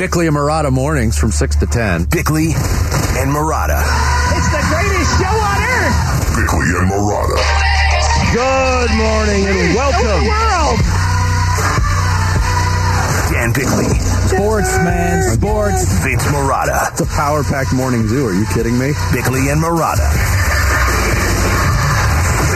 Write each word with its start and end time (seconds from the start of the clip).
Bickley 0.00 0.24
and 0.28 0.34
Marotta 0.34 0.72
mornings 0.72 1.18
from 1.18 1.30
6 1.30 1.56
to 1.56 1.66
10. 1.66 2.04
Bickley 2.04 2.56
and 3.20 3.28
Marotta. 3.28 3.84
It's 4.32 4.48
the 4.48 4.64
greatest 4.72 5.12
show 5.20 5.28
on 5.28 5.60
earth. 5.60 6.40
Bickley 6.40 6.72
and 6.72 6.88
Marotta. 6.88 7.36
Good 8.32 8.96
morning 8.96 9.44
and 9.44 9.76
welcome. 9.76 10.00
It's 10.00 10.08
the 10.08 10.24
world. 10.24 10.80
Dan 13.28 13.52
Bickley. 13.52 13.92
Sports, 14.32 14.72
man. 14.80 15.36
Sports. 15.36 15.84
Vince 16.00 16.24
Marotta. 16.32 16.92
It's 16.92 17.02
a 17.02 17.06
power 17.12 17.44
packed 17.44 17.74
morning 17.74 18.08
zoo. 18.08 18.24
Are 18.24 18.32
you 18.32 18.46
kidding 18.54 18.78
me? 18.78 18.94
Bickley 19.12 19.50
and 19.50 19.60
Marotta. 19.60 20.08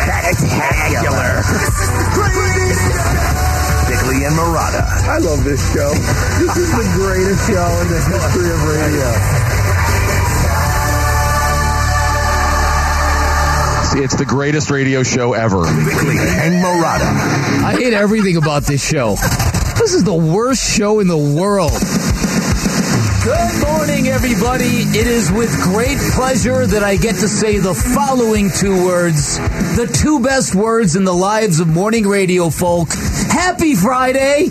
Spectacular. 0.00 1.45
Bickley 4.14 4.26
and 4.26 4.36
Marotta. 4.36 4.82
I 5.08 5.18
love 5.18 5.42
this 5.42 5.61
show. 5.75 5.90
This 6.39 6.57
is 6.57 6.70
the 6.70 6.89
greatest 6.94 7.48
show 7.48 7.66
in 7.82 7.89
the 7.89 7.98
history 7.98 8.50
of 8.50 8.62
radio. 8.62 9.11
It's 14.04 14.14
the 14.16 14.25
greatest 14.25 14.70
radio 14.70 15.03
show 15.03 15.32
ever. 15.32 15.62
Bickley 15.62 16.18
and 16.18 16.62
Marotta. 16.62 17.11
I 17.64 17.76
hate 17.76 17.92
everything 17.92 18.36
about 18.36 18.62
this 18.64 18.86
show. 18.86 19.16
This 19.79 19.94
is 19.94 20.04
the 20.04 20.14
worst 20.14 20.62
show 20.62 21.00
in 21.00 21.08
the 21.08 21.17
world. 21.17 21.72
Good 23.25 23.67
morning, 23.67 24.08
everybody. 24.08 24.84
It 24.96 25.06
is 25.06 25.32
with 25.32 25.50
great 25.62 25.98
pleasure 26.14 26.67
that 26.67 26.84
I 26.84 26.96
get 26.96 27.14
to 27.17 27.28
say 27.28 27.58
the 27.58 27.75
following 27.75 28.50
two 28.50 28.84
words, 28.84 29.39
the 29.76 29.90
two 29.92 30.20
best 30.20 30.54
words 30.54 30.94
in 30.94 31.04
the 31.04 31.14
lives 31.14 31.58
of 31.58 31.67
morning 31.67 32.06
radio 32.06 32.50
folk. 32.50 32.91
Happy 33.34 33.74
Friday 33.74 34.48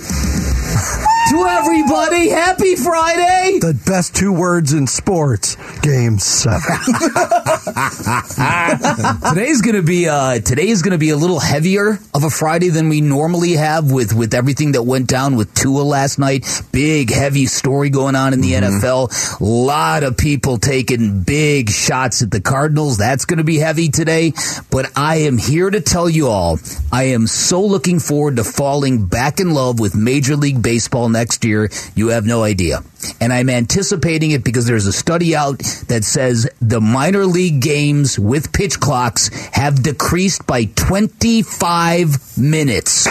to 1.33 1.45
everybody. 1.47 2.29
Happy 2.29 2.75
Friday. 2.75 3.57
The 3.59 3.73
best 3.87 4.15
two 4.15 4.31
words 4.31 4.71
in 4.71 4.85
sports. 4.85 5.55
Game 5.81 6.19
seven. 6.19 6.61
today's 9.33 9.63
gonna 9.63 9.81
be 9.81 10.07
uh 10.07 10.39
today 10.39 10.67
is 10.67 10.83
gonna 10.83 10.99
be 10.99 11.09
a 11.09 11.17
little 11.17 11.39
heavier 11.39 11.97
of 12.13 12.23
a 12.23 12.29
Friday 12.29 12.69
than 12.69 12.87
we 12.87 13.01
normally 13.01 13.53
have 13.53 13.91
with 13.91 14.13
with 14.13 14.35
everything 14.35 14.73
that 14.73 14.83
went 14.83 15.07
down 15.07 15.35
with 15.35 15.51
Tua 15.55 15.81
last 15.81 16.19
night. 16.19 16.45
Big 16.71 17.11
heavy 17.11 17.47
story 17.47 17.89
going 17.89 18.15
on 18.15 18.33
in 18.33 18.41
the 18.41 18.53
NFL. 18.53 19.41
A 19.41 19.43
lot 19.43 20.03
of 20.03 20.15
people 20.17 20.59
taking 20.59 21.23
big 21.23 21.71
shots 21.71 22.21
at 22.21 22.29
the 22.29 22.41
Cardinals. 22.41 22.97
That's 22.97 23.25
gonna 23.25 23.43
be 23.43 23.57
heavy 23.57 23.89
today. 23.89 24.33
But 24.69 24.91
I 24.95 25.21
am 25.21 25.39
here 25.39 25.71
to 25.71 25.81
tell 25.81 26.07
you 26.07 26.27
all, 26.27 26.59
I 26.91 27.05
am 27.05 27.25
so 27.25 27.59
looking 27.61 27.99
forward 27.99 28.35
to 28.35 28.43
falling 28.43 29.07
back 29.07 29.39
in 29.39 29.55
love 29.55 29.79
with 29.79 29.95
Major 29.95 30.35
League 30.35 30.61
Baseball 30.61 31.09
next 31.09 31.22
year. 31.43 31.69
You 31.95 32.09
have 32.09 32.25
no 32.25 32.43
idea. 32.43 32.79
And 33.19 33.31
I'm 33.31 33.49
anticipating 33.49 34.31
it 34.31 34.43
because 34.43 34.65
there's 34.65 34.87
a 34.87 34.93
study 34.93 35.35
out 35.35 35.59
that 35.87 36.03
says 36.03 36.49
the 36.61 36.81
minor 36.81 37.25
league 37.25 37.61
games 37.61 38.17
with 38.17 38.51
pitch 38.53 38.79
clocks 38.79 39.29
have 39.53 39.83
decreased 39.83 40.45
by 40.47 40.65
25 40.65 42.37
minutes. 42.37 43.07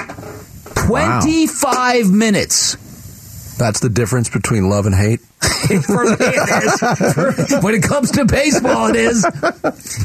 25 0.86 2.10
minutes. 2.10 2.76
That's 3.56 3.80
the 3.80 3.88
difference 3.88 4.28
between 4.28 4.68
love 4.68 4.86
and 4.86 4.94
hate. 4.94 5.20
For 5.86 6.04
me, 6.04 6.16
it 6.18 7.38
is. 7.38 7.62
when 7.62 7.74
it 7.74 7.82
comes 7.82 8.10
to 8.12 8.24
baseball, 8.24 8.88
it 8.88 8.96
is. 8.96 9.24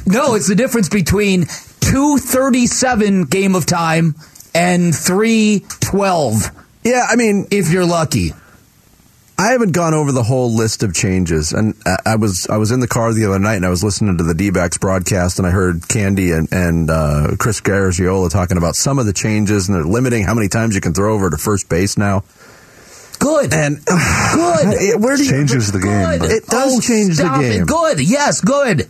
No, 0.05 0.36
it's 0.36 0.47
the 0.47 0.55
difference 0.55 0.89
between 0.89 1.45
237 1.81 3.23
game 3.25 3.55
of 3.55 3.66
time 3.66 4.16
and 4.53 4.95
312 4.95 6.52
Yeah, 6.89 7.05
I 7.09 7.16
mean, 7.16 7.47
if 7.52 7.71
you're 7.71 7.85
lucky. 7.85 8.33
I 9.39 9.52
haven't 9.52 9.71
gone 9.73 9.93
over 9.93 10.11
the 10.11 10.23
whole 10.23 10.52
list 10.55 10.81
of 10.81 10.95
changes, 10.95 11.52
and 11.53 11.75
I- 12.05 12.16
was 12.16 12.47
I 12.49 12.57
was 12.57 12.71
in 12.71 12.80
the 12.80 12.88
car 12.88 13.13
the 13.13 13.25
other 13.25 13.38
night, 13.38 13.55
and 13.57 13.66
I 13.67 13.69
was 13.69 13.83
listening 13.83 14.17
to 14.17 14.23
the 14.23 14.33
D-backs 14.33 14.80
broadcast, 14.80 15.37
and 15.37 15.45
I 15.47 15.52
heard 15.52 15.87
Candy 15.87 16.31
and 16.31 16.47
and 16.52 16.89
uh, 16.89 17.36
Chris 17.37 17.61
Garagiola 17.61 18.31
talking 18.31 18.58
about 18.58 18.76
some 18.76 18.97
of 18.97 19.05
the 19.05 19.14
changes, 19.14 19.67
and 19.70 19.76
they're 19.77 19.83
limiting 19.83 20.23
how 20.23 20.33
many 20.33 20.47
times 20.47 20.73
you 20.73 20.81
can 20.81 20.93
throw 20.95 21.14
over 21.14 21.30
to 21.30 21.37
first 21.37 21.70
base 21.70 21.97
now. 21.99 22.23
Good. 23.20 23.53
And 23.53 23.77
good. 23.86 25.02
where 25.03 25.17
do 25.17 25.23
you, 25.23 25.30
Changes 25.30 25.71
the 25.71 25.80
game. 25.81 26.20
Good. 26.20 26.31
It 26.31 26.45
does 26.47 26.77
Oh, 26.77 26.81
change 26.81 27.09
the 27.09 27.23
stop 27.23 27.39
it. 27.42 27.58
game. 27.58 27.65
Good. 27.65 27.99
Yes, 27.99 28.42
good. 28.42 28.89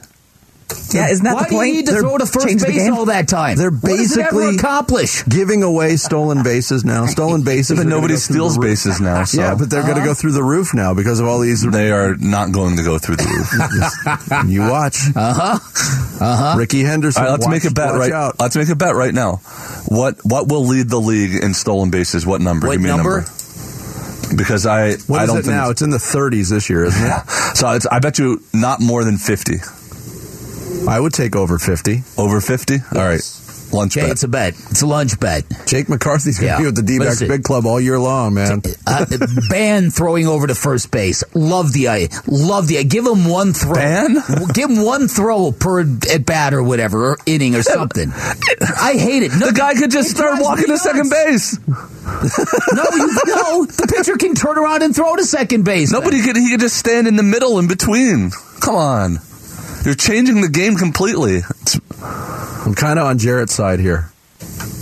Yeah, 0.94 1.10
isn't 1.10 1.24
that 1.24 1.36
Why 1.36 1.44
the 1.44 1.50
do 1.50 1.56
point? 1.56 1.68
you 1.70 1.74
need 1.76 1.86
to 1.88 1.92
They're- 1.94 2.02
throw 2.02 2.18
to 2.18 2.26
first 2.26 2.48
change 2.48 2.62
the 2.62 2.68
base 2.68 2.76
game? 2.84 2.94
all 2.94 3.06
that 3.06 3.28
time? 3.28 3.58
They're 3.58 3.72
What 3.72 3.88
does 3.98 4.16
it 4.18 4.20
ever 4.20 4.32
basically- 4.40 4.56
accomplish? 4.58 5.24
giving 5.24 5.64
away 5.64 5.96
stolen 5.98 6.44
bases 6.44 6.84
now. 6.84 7.06
Stolen 7.18 7.42
bases, 7.44 7.78
But 7.78 7.86
are 7.86 7.90
nobody 7.90 8.16
go 8.16 8.20
through 8.20 8.34
steals 8.36 8.58
roof. 8.58 8.66
bases 8.68 9.00
now. 9.02 9.24
So 9.24 9.38
Yeah, 9.42 9.56
but 9.56 9.70
they're 9.70 9.84
going 9.84 9.96
to 9.96 10.04
go 10.04 10.14
through 10.14 10.32
the 10.34 10.44
roof 10.44 10.74
now 10.74 10.94
because 10.94 11.20
of 11.20 11.28
all 11.28 11.40
these. 11.40 11.62
they 11.64 11.92
are 11.92 12.16
not 12.16 12.52
going 12.52 12.76
to 12.78 12.84
go 12.84 12.98
through 12.98 13.16
the 13.18 13.26
roof. 13.26 14.48
you 14.50 14.62
watch. 14.62 14.98
Uh 15.16 15.34
huh. 15.34 15.60
Uh 16.20 16.36
huh. 16.36 16.56
Rickey 16.58 16.82
Henderson. 16.84 17.22
All 17.24 17.28
right, 17.28 17.32
let's 17.34 17.46
watch- 17.46 17.52
make 17.64 17.66
a 17.66 17.74
bet 17.74 17.92
watch 17.94 18.00
right. 18.00 18.12
Out. 18.12 18.40
Let's 18.40 18.56
make 18.58 18.70
a 18.70 18.76
bet 18.76 18.96
right 18.96 19.14
now. 19.14 19.38
What 19.88 20.18
what 20.26 20.48
will 20.50 20.66
lead 20.66 20.90
the 20.90 21.00
league 21.00 21.42
in 21.44 21.54
stolen 21.54 21.92
bases? 21.92 22.26
What 22.26 22.42
number? 22.42 22.68
What 22.68 22.74
Give 22.74 22.82
me 22.82 22.90
number? 22.90 23.20
a 23.20 23.22
number. 23.22 23.32
Because 24.36 24.66
I 24.66 24.96
What 25.08 25.20
I 25.22 25.24
is 25.24 25.30
don't 25.30 25.38
it 25.40 25.44
think 25.44 25.56
now? 25.56 25.70
It's 25.70 25.82
in 25.82 25.90
the 25.90 25.98
30s 26.00 26.50
this 26.50 26.70
year, 26.70 26.84
isn't 26.86 27.02
it? 27.06 27.30
so. 27.56 27.70
It's, 27.72 27.86
I 27.86 28.00
bet 28.00 28.20
you 28.20 28.44
not 28.54 28.82
more 28.82 29.06
than 29.06 29.18
fifty. 29.18 29.60
I 30.88 31.00
would 31.00 31.14
take 31.14 31.36
over 31.36 31.58
50. 31.60 32.04
Over 32.18 32.40
fifty. 32.42 32.78
All 32.96 33.02
right. 33.04 33.22
Lunch 33.74 33.98
Okay, 33.98 34.06
bet. 34.06 34.12
it's 34.14 34.24
a 34.24 34.28
bet. 34.30 34.54
It's 34.72 34.82
a 34.82 34.88
lunch 34.88 35.20
bet. 35.20 35.44
Jake 35.66 35.90
McCarthy's 35.90 36.40
going 36.40 36.48
to 36.48 36.54
Yeah. 36.54 36.60
be 36.60 36.66
with 36.68 36.76
the 36.78 36.84
D-backs 36.84 37.20
big 37.20 37.44
club 37.44 37.66
all 37.66 37.82
year 37.82 38.00
long, 38.00 38.34
man. 38.36 38.62
Uh, 38.88 39.06
uh, 39.12 39.28
ban 39.50 39.92
throwing 39.92 40.26
over 40.26 40.48
to 40.48 40.56
first 40.56 40.90
base. 40.90 41.22
Love 41.34 41.74
the 41.74 41.90
I 41.90 42.08
love 42.28 42.68
the 42.70 42.78
I 42.80 42.84
Give 42.84 43.06
him 43.06 43.26
one 43.28 43.52
throw. 43.52 43.74
Ban? 43.74 44.16
Give 44.54 44.70
him 44.70 44.82
one 44.86 45.10
throw 45.10 45.52
per 45.52 45.82
at 45.82 46.26
bat 46.26 46.54
or 46.54 46.64
whatever, 46.64 47.12
or 47.12 47.18
inning 47.26 47.56
or 47.56 47.62
something. 47.64 48.10
I 48.14 48.94
hate 48.98 49.24
it. 49.24 49.34
No, 49.38 49.48
the 49.48 49.54
guy 49.54 49.74
could 49.74 49.92
just 49.92 50.12
start 50.12 50.40
walking 50.40 50.68
to 50.68 50.78
second 50.78 51.10
base. 51.10 51.60
No, 51.68 51.74
you, 52.96 53.08
no, 53.26 53.66
the 53.66 53.94
pitcher 53.94 54.16
can 54.16 54.34
turn 54.34 54.58
around 54.58 54.82
and 54.82 54.96
throw 54.96 55.14
to 55.18 55.26
second 55.26 55.64
base. 55.66 55.92
Nobody 55.92 56.22
could. 56.24 56.38
He 56.38 56.52
could 56.52 56.62
just 56.62 56.78
stand 56.78 57.06
in 57.08 57.18
the 57.18 57.24
middle 57.24 57.60
in 57.60 57.68
between. 57.68 58.32
Come 58.62 58.76
on. 58.76 59.18
You're 59.86 59.96
changing 59.96 60.42
the 60.42 60.50
game 60.50 60.76
completely. 60.76 61.38
It's- 61.38 61.80
I'm 62.66 62.76
kind 62.76 63.00
of 63.00 63.06
on 63.06 63.18
Jarrett's 63.18 63.54
side 63.54 63.80
here. 63.80 64.12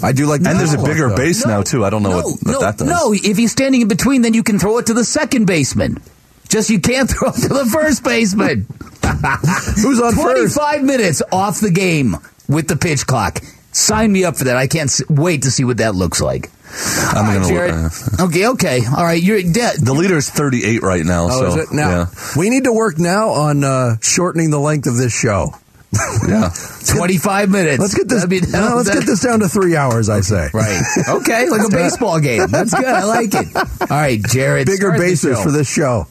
I 0.03 0.11
do 0.11 0.25
like 0.25 0.41
the 0.41 0.49
and 0.49 0.59
there's 0.59 0.73
a 0.73 0.77
bigger 0.77 1.07
clock, 1.07 1.17
though. 1.17 1.23
base 1.23 1.45
now 1.45 1.61
too. 1.61 1.85
I 1.85 1.89
don't 1.89 2.03
know 2.03 2.09
no, 2.09 2.15
what, 2.17 2.25
what 2.25 2.51
no, 2.53 2.59
that 2.61 2.77
does. 2.77 2.87
no. 2.87 3.13
If 3.13 3.37
he's 3.37 3.51
standing 3.51 3.81
in 3.81 3.87
between, 3.87 4.21
then 4.21 4.33
you 4.33 4.43
can 4.43 4.59
throw 4.59 4.77
it 4.79 4.87
to 4.87 4.93
the 4.93 5.03
second 5.05 5.45
baseman. 5.45 6.01
Just 6.49 6.69
you 6.69 6.79
can't 6.79 7.09
throw 7.11 7.29
it 7.29 7.35
to 7.35 7.47
the 7.47 7.65
first 7.65 8.03
baseman. 8.03 8.65
Who's 9.81 10.01
on 10.01 10.13
first? 10.15 10.55
25 10.55 10.83
minutes 10.83 11.21
off 11.31 11.59
the 11.59 11.71
game 11.71 12.15
with 12.49 12.67
the 12.67 12.75
pitch 12.75 13.05
clock. 13.07 13.39
Sign 13.71 14.11
me 14.11 14.23
up 14.23 14.35
for 14.37 14.45
that. 14.45 14.57
I 14.57 14.67
can't 14.67 14.91
wait 15.09 15.43
to 15.43 15.51
see 15.51 15.63
what 15.63 15.77
that 15.77 15.95
looks 15.95 16.21
like. 16.21 16.49
I'm 16.67 17.17
All 17.17 17.23
right, 17.23 17.33
gonna 17.35 17.47
Jared. 17.47 17.75
look- 17.75 18.19
uh, 18.19 18.23
Okay, 18.25 18.47
okay. 18.49 18.81
All 18.85 19.03
right, 19.03 19.21
you're 19.21 19.41
dead. 19.41 19.77
The 19.79 19.93
leader 19.93 20.17
is 20.17 20.29
38 20.29 20.81
right 20.81 21.05
now. 21.05 21.25
Oh, 21.25 21.39
so 21.41 21.47
is 21.47 21.55
it? 21.69 21.71
Now, 21.73 21.89
yeah, 21.89 22.05
we 22.37 22.49
need 22.49 22.63
to 22.65 22.73
work 22.73 22.97
now 22.97 23.29
on 23.29 23.63
uh, 23.63 23.97
shortening 24.01 24.49
the 24.51 24.59
length 24.59 24.87
of 24.87 24.97
this 24.97 25.13
show. 25.13 25.51
yeah. 26.27 26.49
25 26.97 27.49
minutes. 27.49 27.79
Let's 27.79 27.93
get 27.95 28.07
this. 28.09 28.25
Be- 28.25 28.41
no, 28.41 28.73
let's 28.75 28.89
that- 28.89 28.95
get 28.99 29.05
this 29.05 29.21
down 29.21 29.39
to 29.39 29.47
three 29.47 29.75
hours. 29.75 30.09
I 30.09 30.21
say. 30.21 30.49
Right. 30.53 30.81
Okay, 31.07 31.47
like 31.49 31.65
a 31.65 31.69
baseball 31.71 32.19
game. 32.19 32.47
That's 32.47 32.73
good. 32.73 32.83
I 32.85 33.03
like 33.05 33.33
it. 33.33 33.55
All 33.55 33.87
right, 33.89 34.21
Jared. 34.27 34.65
Bigger 34.67 34.87
start 34.87 34.99
the 34.99 35.05
bases 35.05 35.37
show. 35.37 35.43
for 35.43 35.51
this 35.51 35.71
show. 35.71 36.07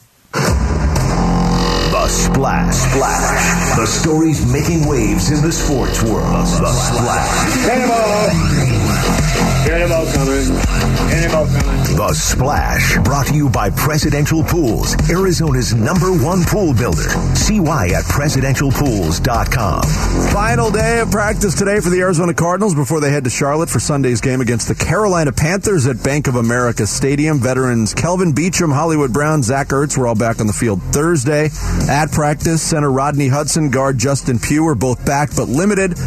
The 1.92 2.08
Splash. 2.08 2.74
Splash. 2.74 3.76
The 3.78 3.86
stories 3.86 4.52
making 4.52 4.86
waves 4.88 5.30
in 5.30 5.40
the 5.42 5.52
sports 5.52 6.02
world. 6.02 6.24
The 6.46 6.72
Splash. 6.72 7.54
Cannonball! 7.64 8.63
Cannonball 9.74 10.06
coming. 10.12 10.46
Cannonball 11.10 11.46
coming. 11.46 11.96
The 11.96 12.14
Splash. 12.14 12.96
Brought 12.98 13.26
to 13.26 13.34
you 13.34 13.50
by 13.50 13.70
Presidential 13.70 14.44
Pools, 14.44 14.94
Arizona's 15.10 15.74
number 15.74 16.12
one 16.12 16.44
pool 16.44 16.74
builder. 16.74 17.08
See 17.34 17.58
why 17.58 17.88
at 17.88 18.04
presidentialpools.com. 18.04 19.82
Final 20.32 20.70
day 20.70 21.00
of 21.00 21.10
practice 21.10 21.56
today 21.56 21.80
for 21.80 21.90
the 21.90 21.98
Arizona 21.98 22.32
Cardinals 22.32 22.76
before 22.76 23.00
they 23.00 23.10
head 23.10 23.24
to 23.24 23.30
Charlotte 23.30 23.68
for 23.68 23.80
Sunday's 23.80 24.20
game 24.20 24.40
against 24.40 24.68
the 24.68 24.76
Carolina 24.76 25.32
Panthers 25.32 25.88
at 25.88 26.00
Bank 26.04 26.28
of 26.28 26.36
America 26.36 26.86
Stadium. 26.86 27.40
Veterans 27.40 27.94
Kelvin 27.94 28.32
Beachum, 28.32 28.72
Hollywood 28.72 29.12
Brown, 29.12 29.42
Zach 29.42 29.70
Ertz 29.70 29.98
were 29.98 30.06
all 30.06 30.14
back 30.14 30.38
on 30.38 30.46
the 30.46 30.52
field 30.52 30.80
Thursday. 30.92 31.50
At 31.88 32.12
practice, 32.12 32.62
center 32.62 32.92
Rodney 32.92 33.26
Hudson, 33.26 33.70
guard 33.70 33.98
Justin 33.98 34.38
Pugh 34.38 34.62
were 34.62 34.76
both 34.76 35.04
back 35.04 35.30
but 35.34 35.48
limited. 35.48 35.98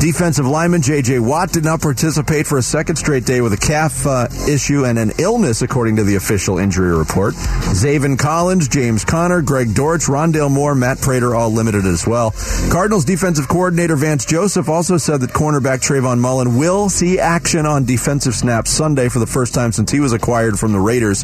Defensive 0.00 0.46
lineman 0.46 0.82
J.J. 0.82 1.20
Watt 1.20 1.52
did 1.52 1.64
not 1.64 1.80
participate 1.80 2.46
for 2.46 2.58
a 2.58 2.62
second 2.62 2.96
straight 2.96 3.24
day 3.24 3.40
with 3.40 3.54
a 3.54 3.56
calf 3.56 4.06
uh, 4.06 4.28
issue 4.46 4.84
and 4.84 4.98
an 4.98 5.12
illness, 5.18 5.62
according 5.62 5.96
to 5.96 6.04
the 6.04 6.16
official 6.16 6.58
injury 6.58 6.94
report. 6.94 7.32
Zaven 7.34 8.18
Collins, 8.18 8.68
James 8.68 9.06
Conner, 9.06 9.40
Greg 9.40 9.74
Dortch, 9.74 10.02
Rondale 10.02 10.50
Moore, 10.50 10.74
Matt 10.74 11.00
Prater 11.00 11.34
all 11.34 11.50
limited 11.50 11.86
as 11.86 12.06
well. 12.06 12.34
Cardinals 12.70 13.06
defensive 13.06 13.48
coordinator 13.48 13.96
Vance 13.96 14.26
Joseph 14.26 14.68
also 14.68 14.98
said 14.98 15.22
that 15.22 15.30
cornerback 15.30 15.80
Trayvon 15.80 16.18
Mullen 16.18 16.58
will 16.58 16.90
see 16.90 17.18
action 17.18 17.64
on 17.64 17.86
defensive 17.86 18.34
snaps 18.34 18.70
Sunday 18.70 19.08
for 19.08 19.18
the 19.18 19.26
first 19.26 19.54
time 19.54 19.72
since 19.72 19.90
he 19.90 20.00
was 20.00 20.12
acquired 20.12 20.58
from 20.58 20.72
the 20.72 20.80
Raiders 20.80 21.22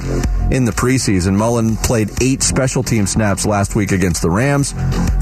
in 0.51 0.65
the 0.65 0.73
preseason. 0.73 1.37
Mullen 1.37 1.77
played 1.77 2.11
eight 2.23 2.43
special 2.43 2.83
team 2.83 3.07
snaps 3.07 3.45
last 3.45 3.77
week 3.77 3.93
against 3.93 4.23
the 4.23 4.31
Rams. 4.31 4.73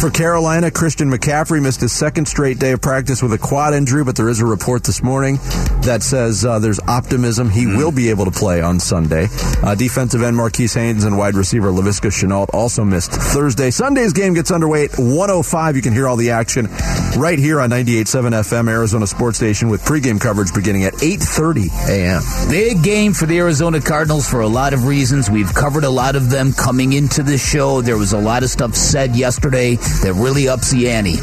For 0.01 0.11
Carolina, 0.11 0.71
Christian 0.71 1.11
McCaffrey 1.11 1.61
missed 1.61 1.81
his 1.81 1.93
second 1.93 2.27
straight 2.27 2.61
day 2.61 2.73
of 2.73 2.81
practice 2.81 3.21
with 3.23 3.33
a 3.33 3.40
quad 3.41 3.75
injury, 3.75 4.05
but 4.05 4.17
there 4.17 4.29
is 4.29 4.41
a 4.41 4.47
report 4.47 4.85
this 4.85 5.03
morning 5.03 5.37
that 5.83 6.03
says 6.03 6.45
uh, 6.45 6.59
there's 6.59 6.81
optimism 6.81 7.49
he 7.49 7.67
will 7.67 7.93
be 7.93 8.11
able 8.11 8.25
to 8.25 8.31
play 8.31 8.61
on 8.61 8.79
Sunday. 8.79 9.29
Uh, 9.63 9.75
defensive 9.75 10.23
end 10.23 10.37
Marquis 10.37 10.69
Haynes 10.69 11.05
and 11.05 11.17
wide 11.17 11.35
receiver 11.35 11.69
Laviska 11.69 12.11
Shenault 12.11 12.51
also 12.53 12.85
missed 12.85 13.13
Thursday. 13.13 13.71
Sunday's 13.71 14.13
game 14.13 14.35
gets 14.35 14.51
underway 14.51 14.85
at 14.85 14.99
105. 14.99 15.77
You 15.77 15.83
can 15.83 15.93
hear 15.93 16.07
all 16.07 16.17
the 16.17 16.31
action 16.31 16.69
right 17.17 17.39
here 17.39 17.61
on 17.61 17.71
98.7 17.71 18.31
FM, 18.31 18.69
Arizona 18.69 19.07
Sports 19.07 19.39
Station, 19.39 19.69
with 19.69 19.83
pregame 19.85 20.21
coverage 20.21 20.53
beginning 20.55 20.85
at 20.85 20.95
8.30 20.95 21.89
a.m. 21.89 22.51
Big 22.51 22.83
game 22.83 23.13
for 23.13 23.27
the 23.27 23.39
Arizona 23.39 23.81
Cardinals 23.81 24.29
for 24.29 24.41
a 24.41 24.49
lot 24.49 24.73
of 24.73 24.87
reasons. 24.87 25.31
We've 25.31 25.53
covered 25.55 25.85
a 25.85 25.91
lot 25.91 26.17
of 26.17 26.31
them 26.31 26.53
coming 26.53 26.93
into 26.93 27.23
the 27.23 27.39
show. 27.39 27.81
There 27.81 27.99
was 27.99 28.13
a 28.13 28.19
lot 28.19 28.43
of 28.43 28.51
stuff 28.51 28.75
said 28.75 29.17
yesterday 29.17 29.77
that 29.77 30.15
really 30.17 30.49
ups 30.49 30.71
the 30.71 30.91
ante. 30.91 31.17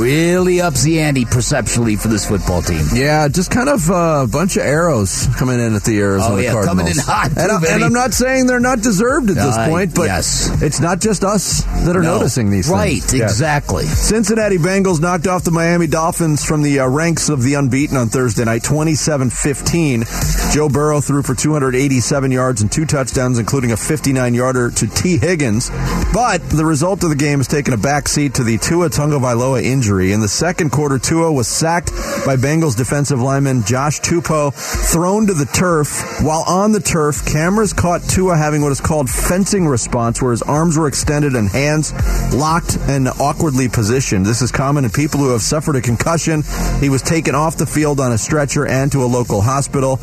Really 0.00 0.60
ups 0.60 0.82
the 0.82 1.00
ante 1.00 1.24
perceptually 1.40 1.96
for 1.96 2.08
this 2.08 2.28
football 2.28 2.60
team. 2.60 2.84
Yeah, 2.92 3.26
just 3.26 3.50
kind 3.50 3.70
of 3.70 3.88
uh, 3.90 4.24
a 4.24 4.26
bunch 4.30 4.58
of 4.58 4.62
arrows 4.62 5.26
coming 5.38 5.58
in 5.58 5.74
at 5.74 5.82
the 5.84 5.98
Arizona 5.98 6.34
Oh, 6.34 6.36
yeah, 6.38 6.52
Cardinals. 6.52 6.66
coming 6.78 6.86
in 6.92 6.98
hot, 6.98 7.30
too, 7.32 7.40
and, 7.40 7.82
I, 7.82 7.86
I'm 7.86 7.94
not 7.94 8.12
saying 8.12 8.46
they're 8.46 8.60
not 8.60 8.82
deserved 8.82 9.30
at 9.30 9.36
this 9.36 9.56
Uh, 9.56 9.66
point, 9.68 9.94
but 9.94 10.02
yes. 10.04 10.50
it's 10.60 10.80
not 10.80 11.00
just 11.00 11.24
us 11.24 11.62
that 11.86 11.96
are 11.96 12.02
No. 12.02 12.18
noticing 12.18 12.50
these 12.50 12.68
Right, 12.68 13.00
things. 13.02 13.14
Yeah. 13.14 13.24
exactly. 13.24 13.86
Cincinnati 13.86 14.58
Bengals 14.58 15.00
knocked 15.00 15.26
off 15.26 15.42
the 15.42 15.50
Miami 15.50 15.86
Dolphins 15.86 16.44
from 16.44 16.60
the 16.60 16.80
uh, 16.80 16.86
ranks 16.88 17.30
of 17.30 17.42
the 17.42 17.54
unbeaten 17.54 17.96
on 17.96 18.10
Thursday 18.10 18.44
night, 18.44 18.62
27-15. 18.62 20.52
Joe 20.52 20.68
Burrow 20.68 21.00
threw 21.00 21.22
for 21.22 21.34
287 21.34 22.30
yards 22.32 22.60
and 22.60 22.70
two 22.70 22.84
touchdowns, 22.84 23.38
including 23.38 23.72
a 23.72 23.76
59-yarder 23.76 24.72
to 24.72 24.86
Tee 24.88 25.16
Higgins. 25.16 25.70
But 26.12 26.46
the 26.50 26.66
result 26.66 27.02
of 27.02 27.08
the 27.08 27.16
game 27.16 27.38
has 27.38 27.48
taken 27.48 27.72
a 27.72 27.78
backseat 27.78 28.34
to 28.34 28.44
the 28.44 28.58
Tua 28.58 28.90
Tagovailoa 28.90 29.62
injury. 29.62 30.12
In 30.12 30.20
the 30.20 30.28
second 30.28 30.70
quarter, 30.70 30.98
Tua 30.98 31.29
was 31.32 31.48
sacked 31.48 31.90
by 32.24 32.36
Bengals 32.36 32.76
defensive 32.76 33.20
lineman 33.20 33.62
Josh 33.64 34.00
Tupou, 34.00 34.52
thrown 34.92 35.26
to 35.26 35.34
the 35.34 35.46
turf. 35.46 36.22
While 36.22 36.44
on 36.46 36.72
the 36.72 36.80
turf, 36.80 37.24
cameras 37.24 37.72
caught 37.72 38.02
Tua 38.02 38.36
having 38.36 38.62
what 38.62 38.72
is 38.72 38.80
called 38.80 39.08
fencing 39.08 39.66
response, 39.66 40.20
where 40.20 40.32
his 40.32 40.42
arms 40.42 40.76
were 40.76 40.88
extended 40.88 41.34
and 41.34 41.48
hands 41.48 41.92
locked 42.34 42.76
and 42.88 43.08
awkwardly 43.08 43.68
positioned. 43.68 44.26
This 44.26 44.42
is 44.42 44.52
common 44.52 44.84
in 44.84 44.90
people 44.90 45.20
who 45.20 45.30
have 45.30 45.42
suffered 45.42 45.76
a 45.76 45.80
concussion. 45.80 46.42
He 46.80 46.88
was 46.88 47.02
taken 47.02 47.34
off 47.34 47.56
the 47.56 47.66
field 47.66 48.00
on 48.00 48.12
a 48.12 48.18
stretcher 48.18 48.66
and 48.66 48.90
to 48.92 49.04
a 49.04 49.06
local 49.06 49.40
hospital, 49.40 49.96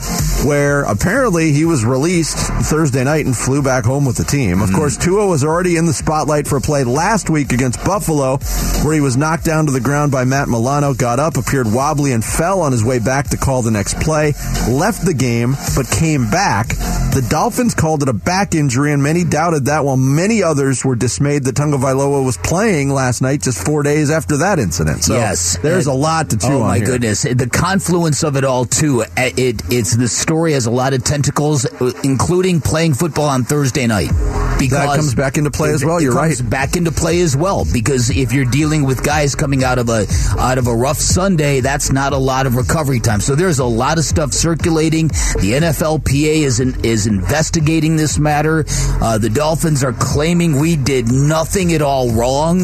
where 0.45 0.83
apparently 0.83 1.51
he 1.51 1.65
was 1.65 1.85
released 1.85 2.37
Thursday 2.37 3.03
night 3.03 3.25
and 3.25 3.35
flew 3.35 3.61
back 3.61 3.85
home 3.85 4.05
with 4.05 4.17
the 4.17 4.23
team. 4.23 4.61
Of 4.61 4.69
hmm. 4.69 4.75
course, 4.75 4.97
Tua 4.97 5.27
was 5.27 5.43
already 5.43 5.77
in 5.77 5.85
the 5.85 5.93
spotlight 5.93 6.47
for 6.47 6.57
a 6.57 6.61
play 6.61 6.83
last 6.83 7.29
week 7.29 7.51
against 7.53 7.83
Buffalo, 7.83 8.37
where 8.83 8.93
he 8.93 9.01
was 9.01 9.17
knocked 9.17 9.45
down 9.45 9.65
to 9.65 9.71
the 9.71 9.79
ground 9.79 10.11
by 10.11 10.23
Matt 10.23 10.47
Milano, 10.47 10.93
got 10.93 11.16
up, 11.19 11.37
appeared 11.37 11.71
wobbly, 11.71 12.11
and 12.11 12.23
fell 12.23 12.61
on 12.61 12.71
his 12.71 12.83
way 12.83 12.99
back 12.99 13.29
to 13.29 13.37
call 13.37 13.61
the 13.61 13.71
next 13.71 13.99
play. 13.99 14.33
Left 14.69 15.05
the 15.05 15.13
game, 15.13 15.55
but 15.75 15.89
came 15.89 16.29
back. 16.29 16.67
The 17.13 17.25
Dolphins 17.31 17.73
called 17.73 18.03
it 18.03 18.09
a 18.09 18.13
back 18.13 18.53
injury, 18.53 18.93
and 18.93 19.01
many 19.01 19.23
doubted 19.23 19.65
that, 19.65 19.83
while 19.83 19.97
many 19.97 20.43
others 20.43 20.85
were 20.85 20.95
dismayed 20.95 21.45
that 21.45 21.55
Tagovailoa 21.55 22.23
was 22.23 22.37
playing 22.37 22.91
last 22.91 23.23
night, 23.23 23.41
just 23.41 23.57
four 23.65 23.81
days 23.81 24.11
after 24.11 24.37
that 24.37 24.59
incident. 24.59 25.03
So 25.03 25.15
yes, 25.15 25.57
there's 25.63 25.87
And- 25.87 25.95
a 25.95 25.97
lot 25.97 26.29
to 26.29 26.37
chew 26.37 26.49
oh 26.49 26.61
on 26.61 26.67
my 26.67 26.77
here. 26.77 26.85
goodness, 26.85 27.23
the 27.23 27.49
confluence 27.51 28.21
of 28.23 28.35
it 28.37 28.43
all 28.43 28.65
too. 28.65 29.03
eh, 29.15 29.31
It 29.35 29.63
it's 29.71 29.95
the 29.95 30.07
story 30.07 30.53
has 30.53 30.67
a 30.67 30.71
lot 30.71 30.93
of 30.93 31.03
tentacles, 31.03 31.65
uh, 31.65 31.91
including 32.03 32.61
playing 32.61 32.93
football 32.93 33.29
on 33.29 33.43
Thursday 33.45 33.87
night. 33.87 34.11
Because 34.59 34.71
That 34.87 34.95
comes 34.95 35.13
back 35.15 35.37
into 35.37 35.51
play 35.51 35.69
as 35.71 35.85
well. 35.85 35.97
It 35.97 36.03
You're 36.03 36.13
comes 36.13 36.41
right. 36.41 36.49
back 36.49 36.75
into 36.75 36.91
play 36.91 37.21
as 37.21 37.35
well 37.35 37.65
because 37.71 38.09
if 38.09 38.33
you're 38.33 38.45
dealing 38.45 38.83
with 38.85 39.03
guys 39.03 39.35
coming 39.35 39.63
out 39.63 39.77
of 39.77 39.87
a 39.89 40.07
out 40.39 40.57
of 40.57 40.65
a 40.65 40.73
rough 40.75 40.97
Sunday, 40.99 41.59
that's 41.61 41.91
not 41.91 42.11
a 42.11 42.17
lot 42.17 42.47
of 42.47 42.55
recovery 42.55 42.99
time. 42.99 43.21
So 43.21 43.35
there's 43.35 43.59
a 43.59 43.65
lot 43.65 43.99
of 43.99 44.05
stuff 44.05 44.33
circulating. 44.33 45.09
The 45.09 45.53
NFLPA 45.61 46.41
is 46.43 46.59
in, 46.59 46.75
is 46.83 46.96
investigating 47.05 47.97
this 47.97 48.17
matter. 48.17 48.65
Uh, 49.01 49.17
the 49.19 49.29
Dolphins 49.29 49.83
are 49.83 49.93
claiming 49.93 50.59
we 50.59 50.75
did 50.75 51.11
nothing 51.11 51.73
at 51.73 51.81
all 51.81 52.09
wrong. 52.11 52.63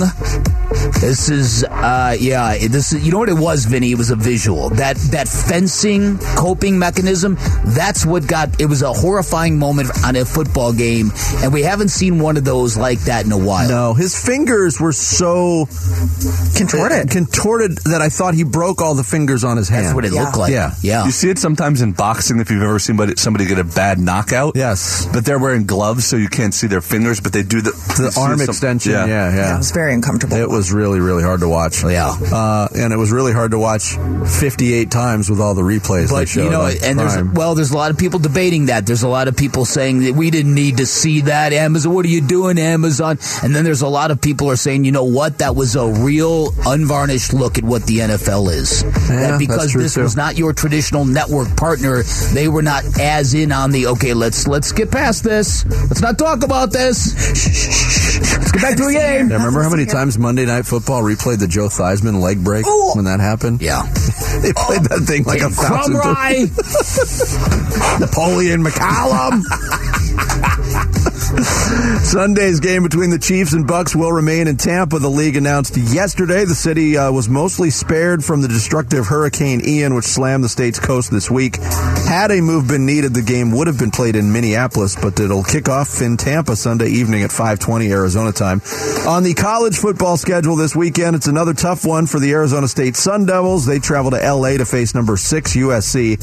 This 1.00 1.30
is, 1.30 1.63
uh, 1.65 2.15
yeah, 2.19 2.57
this 2.57 2.94
is, 2.94 3.06
you 3.06 3.12
know 3.12 3.19
what 3.19 3.30
it 3.30 3.38
was, 3.38 3.65
Vinny? 3.65 3.91
It 3.91 3.97
was 3.97 4.09
a 4.09 4.15
visual. 4.15 4.69
That, 4.69 4.95
that 5.12 5.27
fencing 5.27 6.18
coping 6.35 6.80
mechanism, 6.80 7.38
that's 7.65 8.06
what 8.06 8.25
got, 8.27 8.59
it 8.59 8.65
was 8.65 8.81
a 8.81 8.91
horrifying 8.91 9.59
moment 9.59 9.91
on 10.03 10.15
a 10.15 10.25
football 10.25 10.74
game, 10.74 11.12
and 11.44 11.53
we 11.53 11.62
haven't 11.62 11.89
seen 11.89 12.19
one 12.19 12.38
of 12.38 12.45
those 12.45 12.75
like 12.77 13.00
that 13.01 13.25
in 13.25 13.31
a 13.31 13.38
while. 13.38 13.69
No, 13.69 13.94
his 13.94 14.15
fingers 14.19 14.80
were 14.80 14.94
so 14.94 15.68
Contorted. 16.56 17.09
contorted 17.12 17.77
that 17.85 18.01
I 18.01 18.09
thought 18.09 18.33
he 18.33 18.44
broke 18.44 18.81
all 18.81 18.95
the 18.95 19.03
fingers 19.03 19.44
on 19.44 19.57
his 19.57 19.69
hand. 19.69 19.85
That's 19.88 19.95
what 19.95 20.06
it 20.06 20.13
Yeah. 20.13 20.24
looked 20.24 20.38
like. 20.38 20.51
Yeah. 20.51 20.74
Yeah. 20.81 21.06
You 21.06 21.12
see 21.12 21.30
it 21.30 21.38
sometimes 21.39 21.81
in 21.81 21.91
boxing 21.91 22.39
if 22.39 22.50
you've 22.50 22.63
ever 22.63 22.80
seen 22.80 22.94
somebody, 22.94 23.13
somebody 23.18 23.45
get 23.45 23.59
a 23.59 23.63
bad 23.63 24.00
knockout. 24.23 24.55
Yes. 24.55 25.07
But 25.11 25.25
they're 25.25 25.39
wearing 25.39 25.65
gloves 25.65 26.05
so 26.05 26.15
you 26.15 26.29
can't 26.29 26.53
see 26.53 26.67
their 26.67 26.81
fingers, 26.81 27.19
but 27.19 27.33
they 27.33 27.43
do 27.43 27.61
the, 27.61 27.71
the 27.71 28.17
arm 28.19 28.39
some- 28.39 28.49
extension. 28.49 28.91
Yeah, 28.93 29.05
yeah. 29.05 29.35
Yeah, 29.35 29.55
it 29.55 29.57
was 29.59 29.71
very 29.71 29.93
uncomfortable. 29.93 30.37
It 30.37 30.49
was 30.49 30.71
really, 30.71 30.99
really 30.99 31.23
hard 31.23 31.41
to 31.41 31.47
watch. 31.49 31.83
Yeah. 31.83 32.09
Uh, 32.09 32.67
and 32.75 32.93
it 32.93 32.97
was 32.97 33.11
really 33.11 33.33
hard 33.33 33.51
to 33.51 33.59
watch 33.59 33.95
58 34.39 34.91
times 34.91 35.29
with 35.29 35.39
all 35.39 35.53
the 35.53 35.61
replays 35.61 36.07
they 36.09 36.13
But 36.21 36.29
showed 36.29 36.43
you 36.45 36.49
know, 36.49 36.61
on 36.63 36.73
and 36.83 36.99
there's 36.99 37.23
well, 37.33 37.55
there's 37.55 37.71
a 37.71 37.77
lot 37.77 37.91
of 37.91 37.97
people 37.97 38.19
debating 38.19 38.67
that. 38.67 38.85
There's 38.85 39.03
a 39.03 39.07
lot 39.07 39.27
of 39.27 39.35
people 39.35 39.65
saying 39.65 40.03
that 40.03 40.13
we 40.13 40.31
didn't 40.31 40.53
need 40.53 40.77
to 40.77 40.85
see 40.85 41.21
that. 41.21 41.53
Amazon, 41.53 41.93
what 41.93 42.05
are 42.05 42.09
you 42.09 42.21
doing, 42.21 42.57
Amazon? 42.57 43.17
And 43.43 43.55
then 43.55 43.63
there's 43.63 43.81
a 43.81 43.87
lot 43.87 44.11
of 44.11 44.21
people 44.21 44.49
are 44.49 44.55
saying, 44.55 44.85
you 44.85 44.91
know 44.91 45.03
what, 45.03 45.39
that 45.39 45.55
was 45.55 45.75
a 45.75 45.87
real 45.87 46.49
unvarnished 46.65 47.33
look 47.33 47.57
at 47.57 47.63
what 47.63 47.83
the 47.85 47.99
NFL 47.99 48.51
is. 48.51 48.83
Yeah, 48.83 49.31
that 49.31 49.39
because 49.39 49.57
that's 49.57 49.71
true, 49.71 49.81
this 49.81 49.95
too. 49.95 50.01
was 50.01 50.15
not 50.15 50.37
your 50.37 50.53
traditional 50.53 51.05
network 51.05 51.55
partner, 51.57 52.03
they 52.33 52.47
were 52.47 52.61
not 52.61 52.83
as 52.99 53.33
in 53.33 53.51
on 53.51 53.71
the 53.71 53.87
okay. 53.87 54.12
Let's 54.13 54.48
let's 54.48 54.71
get 54.71 54.92
past 54.92 55.24
this. 55.24 55.65
Let's 55.65 56.01
not 56.01 56.18
talk 56.18 56.44
about 56.44 56.71
this. 56.71 57.13
Let's 57.15 58.51
get 58.51 58.62
back 58.62 58.77
to 58.77 58.86
the 58.86 58.94
game. 58.94 59.30
Yeah, 59.30 59.38
remember 59.38 59.63
how 59.63 59.69
many 59.69 59.86
times 59.86 60.18
Monday 60.18 60.45
Night 60.45 60.65
Football 60.65 61.01
replayed 61.04 61.39
the 61.39 61.48
Joe 61.48 61.68
Theismann 61.68 62.21
leg 62.21 62.44
break 62.44 62.65
when 62.95 63.06
that 63.06 63.19
happened? 63.19 63.62
Yeah. 63.62 63.83
They 64.33 64.51
played 64.51 64.81
that 64.86 65.01
thing 65.06 65.24
like 65.25 65.42
a 65.42 65.50
thousand 65.50 66.01
times. 66.01 66.50
Napoleon 68.00 68.63
McCallum. 68.63 69.44
Sunday's 72.04 72.59
game 72.59 72.83
between 72.83 73.09
the 73.09 73.18
Chiefs 73.18 73.54
and 73.54 73.66
Bucks 73.66 73.95
will 73.95 74.11
remain 74.11 74.47
in 74.47 74.56
Tampa. 74.56 74.99
The 74.99 75.09
league 75.09 75.35
announced 75.35 75.75
yesterday 75.75 76.45
the 76.45 76.54
city 76.54 76.95
uh, 76.95 77.11
was 77.11 77.28
mostly 77.28 77.71
spared 77.71 78.23
from 78.23 78.42
the 78.42 78.47
destructive 78.47 79.07
Hurricane 79.07 79.61
Ian, 79.66 79.95
which 79.95 80.06
slammed 80.06 80.44
the 80.44 80.49
state's 80.49 80.80
coast 80.80 81.09
this 81.09 81.31
week. 81.31 81.57
Had 81.57 82.30
a 82.30 82.40
move 82.40 82.68
been 82.68 82.85
needed, 82.85 83.16
the 83.16 83.23
game 83.23 83.52
would 83.52 83.66
have 83.66 83.80
been 83.80 83.90
played 83.90 84.16
in 84.16 84.31
Minneapolis, 84.31 84.95
but 84.95 85.19
it'll 85.19 85.44
kick 85.44 85.69
off 85.69 86.02
in 86.02 86.18
Tampa 86.18 86.56
Sunday 86.56 86.90
evening 86.90 87.23
at 87.23 87.31
5:20 87.31 87.90
Arizona 87.90 88.31
time. 88.31 88.61
On 89.07 89.23
the 89.23 89.33
college 89.33 89.78
football 89.78 90.18
schedule 90.18 90.56
this 90.56 90.75
weekend, 90.75 91.16
it's 91.16 91.28
another 91.28 91.56
tough 91.56 91.83
one 91.83 92.06
for 92.06 92.19
the 92.19 92.31
Arizona 92.31 92.68
State 92.68 92.95
Sun 92.95 93.25
Devils. 93.25 93.66
They 93.66 93.80
travel 93.80 94.11
to 94.11 94.18
LA 94.18 94.57
to 94.57 94.66
face 94.66 94.94
number 94.94 95.18
six 95.18 95.56
USC. 95.56 96.19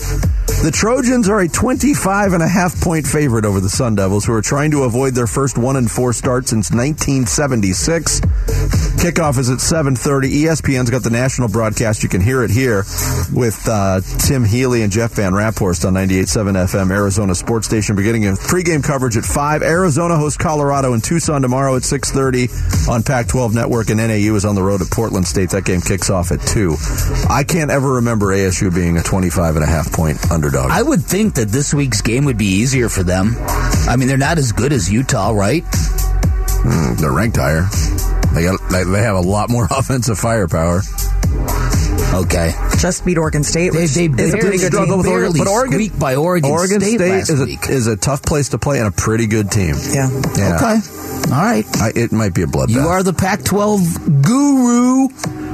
The 0.62 0.70
Trojans 0.70 1.28
are 1.28 1.40
a 1.40 1.48
25 1.48 2.34
and 2.34 2.42
a 2.42 2.48
half 2.48 2.78
point 2.80 3.06
favorite 3.06 3.44
over 3.44 3.60
the 3.60 3.70
Sun 3.70 3.96
Devils, 3.96 4.26
who 4.26 4.34
are 4.34 4.42
trying 4.42 4.70
to 4.72 4.84
avoid 4.84 4.99
their 5.08 5.26
first 5.26 5.56
one 5.56 5.76
and 5.76 5.90
four 5.90 6.12
start 6.12 6.46
since 6.46 6.70
1976. 6.70 8.20
Kickoff 9.00 9.38
is 9.38 9.48
at 9.48 9.60
7:30. 9.60 10.44
ESPN's 10.44 10.90
got 10.90 11.02
the 11.02 11.08
national 11.08 11.48
broadcast. 11.48 12.02
You 12.02 12.10
can 12.10 12.20
hear 12.20 12.44
it 12.44 12.50
here 12.50 12.84
with 13.32 13.66
uh, 13.66 14.02
Tim 14.18 14.44
Healey 14.44 14.82
and 14.82 14.92
Jeff 14.92 15.12
Van 15.12 15.32
Raaphorst 15.32 15.86
on 15.86 15.94
98.7 15.94 16.52
FM 16.66 16.90
Arizona 16.90 17.34
Sports 17.34 17.66
Station, 17.66 17.96
beginning 17.96 18.24
in 18.24 18.34
pregame 18.34 18.84
coverage 18.84 19.16
at 19.16 19.24
five. 19.24 19.62
Arizona 19.62 20.18
hosts 20.18 20.36
Colorado 20.36 20.92
in 20.92 21.00
Tucson 21.00 21.40
tomorrow 21.40 21.76
at 21.76 21.82
6:30 21.82 22.90
on 22.90 23.02
Pac-12 23.02 23.54
Network, 23.54 23.88
and 23.88 23.96
NAU 23.96 24.34
is 24.34 24.44
on 24.44 24.54
the 24.54 24.62
road 24.62 24.82
at 24.82 24.90
Portland 24.90 25.26
State. 25.26 25.48
That 25.48 25.64
game 25.64 25.80
kicks 25.80 26.10
off 26.10 26.30
at 26.30 26.42
two. 26.42 26.76
I 27.30 27.42
can't 27.42 27.70
ever 27.70 27.94
remember 27.94 28.26
ASU 28.26 28.72
being 28.72 28.98
a 28.98 29.02
25 29.02 29.56
and 29.56 29.64
a 29.64 29.68
half 29.68 29.90
point 29.90 30.30
underdog. 30.30 30.70
I 30.70 30.82
would 30.82 31.02
think 31.02 31.36
that 31.36 31.48
this 31.48 31.72
week's 31.72 32.02
game 32.02 32.26
would 32.26 32.36
be 32.36 32.44
easier 32.60 32.90
for 32.90 33.02
them. 33.02 33.34
I 33.88 33.96
mean, 33.96 34.08
they're 34.08 34.18
not 34.18 34.36
as 34.36 34.52
good 34.52 34.74
as 34.74 34.92
Utah, 34.92 35.30
right? 35.30 35.64
They're 36.98 37.12
ranked 37.12 37.38
higher. 37.38 37.66
They 38.34 38.42
got 38.44 38.60
they 38.70 38.84
they 38.84 39.02
have 39.02 39.16
a 39.16 39.20
lot 39.20 39.50
more 39.50 39.64
offensive 39.70 40.18
firepower. 40.18 40.82
Okay. 42.12 42.52
Just 42.78 43.04
beat 43.04 43.18
Oregon 43.18 43.44
State, 43.44 43.72
They, 43.72 43.86
they, 43.86 44.08
they 44.08 44.30
good 44.30 44.60
struggle 44.60 44.98
with 44.98 45.06
Oregon, 45.06 45.32
but 45.38 45.46
Oregon, 45.46 45.98
by 45.98 46.16
Oregon, 46.16 46.50
Oregon 46.50 46.80
State, 46.80 46.96
State, 46.96 47.10
last 47.10 47.30
is, 47.30 47.44
week. 47.44 47.68
a, 47.68 47.72
is 47.72 47.86
a 47.86 47.96
tough 47.96 48.22
place 48.22 48.48
to 48.48 48.58
play 48.58 48.78
and 48.78 48.88
a 48.88 48.90
pretty 48.90 49.26
good 49.26 49.50
team. 49.50 49.76
Yeah. 49.92 50.10
Yeah. 50.36 50.56
Okay. 50.56 50.80
All 51.32 51.40
right. 51.40 51.64
I, 51.76 51.92
it 51.94 52.10
might 52.10 52.34
be 52.34 52.42
a 52.42 52.46
bloodbath. 52.46 52.70
You 52.70 52.80
are 52.80 53.02
the 53.02 53.12
Pac-12 53.12 54.22
guru. 54.22 55.08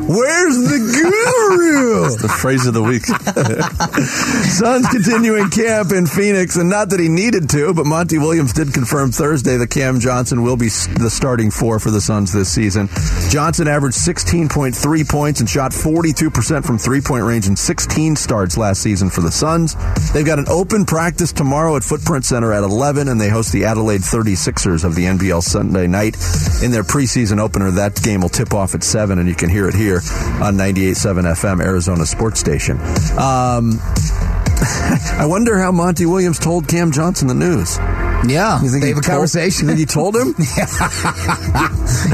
Where's 0.06 0.56
the 0.56 0.78
guru? 0.78 2.16
The 2.16 2.28
phrase 2.28 2.64
of 2.64 2.74
the 2.74 2.82
week. 2.82 3.02
Suns 4.54 4.86
continuing 4.86 5.50
camp 5.50 5.90
in 5.90 6.06
Phoenix, 6.06 6.54
and 6.54 6.70
not 6.70 6.90
that 6.90 7.00
he 7.00 7.08
needed 7.08 7.50
to, 7.50 7.74
but 7.74 7.86
Monty 7.86 8.18
Williams 8.18 8.52
did 8.52 8.72
confirm 8.72 9.10
Thursday 9.10 9.56
that 9.56 9.70
Cam 9.70 9.98
Johnson 9.98 10.44
will 10.44 10.56
be 10.56 10.68
the 10.68 11.10
starting 11.10 11.50
four 11.50 11.80
for 11.80 11.90
the 11.90 12.00
Suns 12.00 12.32
this 12.32 12.48
season. 12.48 12.88
Johnson 13.30 13.66
averaged 13.66 13.96
16.3 13.98 15.08
points 15.08 15.40
and 15.40 15.50
shot 15.50 15.72
42% 15.72 16.64
from 16.64 16.78
three 16.78 17.00
point 17.00 17.24
range 17.24 17.48
in 17.48 17.56
16 17.56 18.14
starts 18.14 18.56
last 18.56 18.82
season 18.82 19.10
for 19.10 19.22
the 19.22 19.32
Suns. 19.32 19.74
They've 20.12 20.24
got 20.24 20.38
an 20.38 20.46
open 20.48 20.84
practice 20.84 21.32
tomorrow 21.32 21.74
at 21.74 21.82
Footprint 21.82 22.24
Center 22.24 22.52
at 22.52 22.62
11, 22.62 23.08
and 23.08 23.20
they 23.20 23.28
host 23.28 23.50
the 23.52 23.64
Adelaide 23.64 24.02
36ers 24.02 24.84
of 24.84 24.94
the 24.94 25.02
NBL 25.06 25.42
Sunday 25.42 25.88
night 25.88 26.14
in 26.62 26.70
their 26.70 26.84
preseason 26.84 27.40
opener. 27.40 27.72
That 27.72 28.00
game 28.00 28.20
will 28.20 28.28
tip 28.28 28.54
off 28.54 28.76
at 28.76 28.84
7, 28.84 29.18
and 29.18 29.28
you 29.28 29.34
can 29.34 29.50
hear 29.50 29.68
it 29.68 29.74
here 29.74 29.95
on 29.98 30.56
98.7 30.56 31.22
FM, 31.32 31.64
Arizona 31.64 32.06
Sports 32.06 32.40
Station. 32.40 32.76
Um, 33.18 33.78
I 35.18 35.26
wonder 35.28 35.58
how 35.58 35.72
Monty 35.72 36.06
Williams 36.06 36.38
told 36.38 36.68
Cam 36.68 36.92
Johnson 36.92 37.28
the 37.28 37.34
news. 37.34 37.78
Yeah. 38.26 38.60
You 38.62 38.70
think 38.70 38.82
they 38.82 38.88
he 38.88 38.94
have 38.94 38.98
a 38.98 39.02
told- 39.02 39.14
conversation. 39.16 39.68
You 39.68 39.74
think 39.76 39.80
he 39.80 39.86
told 39.86 40.16
him? 40.16 40.34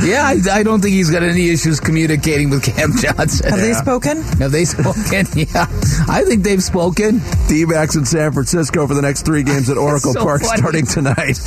yeah, 0.05 0.25
I, 0.27 0.41
I 0.51 0.63
don't 0.63 0.81
think 0.81 0.95
he's 0.95 1.11
got 1.11 1.23
any 1.23 1.49
issues 1.49 1.81
communicating 1.81 2.51
with 2.51 2.63
Cam 2.65 2.93
Johnson. 2.99 3.51
Have 3.51 3.61
they 3.61 3.73
spoken? 3.73 4.23
Have 4.23 4.53
they 4.53 4.65
spoken? 4.65 5.27
Yeah. 5.53 5.67
I 6.09 6.25
think 6.27 6.43
they've 6.43 6.63
spoken. 6.63 7.21
D-backs 7.49 7.97
in 7.97 8.05
San 8.05 8.33
Francisco 8.33 8.87
for 8.87 8.95
the 8.95 9.03
next 9.03 9.25
three 9.25 9.43
games 9.43 9.71
at 9.71 9.77
Oracle 9.77 10.13
so 10.13 10.23
Park 10.23 10.43
funny. 10.43 10.57
starting 10.59 10.87
tonight. 10.87 11.39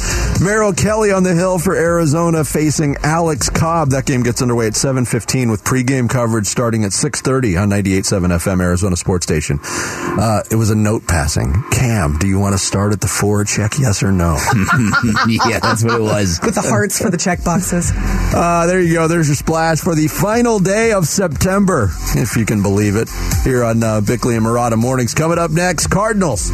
Merrill 0.42 0.74
Kelly 0.74 1.12
on 1.12 1.24
the 1.24 1.34
hill 1.36 1.60
for 1.60 1.76
Arizona 1.76 2.44
facing 2.44 2.98
Alex 3.04 3.50
Cobb. 3.50 3.90
That 3.92 4.06
game 4.06 4.24
gets 4.24 4.42
underway 4.42 4.68
at 4.68 4.74
7.15 4.74 5.52
with 5.52 5.64
pregame 5.64 6.10
coverage 6.10 6.48
starting 6.48 6.84
at 6.84 6.92
6.30 6.92 7.62
on 7.62 7.70
98.7 7.70 8.28
FM 8.36 8.62
Arizona 8.62 8.96
Sports 8.96 9.26
Station. 9.26 9.60
Uh, 9.64 10.42
it 10.50 10.56
was 10.56 10.70
a 10.72 10.76
note 10.76 11.08
passing. 11.08 11.54
Cam, 11.72 12.18
do 12.18 12.28
you 12.28 12.40
want 12.40 12.54
to 12.54 12.60
start 12.60 12.92
at 12.94 13.02
the 13.02 13.08
four? 13.08 13.44
Check 13.46 13.78
yes 13.80 14.02
or 14.04 14.12
no. 14.12 14.38
yeah, 15.28 15.60
that's 15.60 15.84
what 15.84 15.96
it 15.96 16.02
was. 16.02 16.40
With 16.44 16.56
the 16.56 16.62
hearts 16.62 17.02
for 17.02 17.10
the 17.10 17.18
check 17.18 17.44
boxes. 17.44 17.92
Uh, 17.96 18.66
there 18.68 18.82
you 18.82 18.94
go. 18.94 19.08
There's 19.08 19.28
your 19.28 19.36
splash 19.36 19.80
for 19.80 19.96
the 19.96 20.08
final 20.08 20.60
day 20.60 20.94
of 20.94 21.06
September, 21.06 21.90
if 22.16 22.38
you 22.38 22.46
can 22.46 22.62
believe 22.62 22.96
it, 22.96 23.10
here 23.44 23.64
on 23.64 23.84
uh, 23.84 24.02
Bickley 24.02 24.36
and 24.36 24.46
Marotta 24.46 24.78
Mornings. 24.78 25.14
Coming 25.14 25.38
up 25.38 25.52
next, 25.52 25.88
Cardinals 25.88 26.50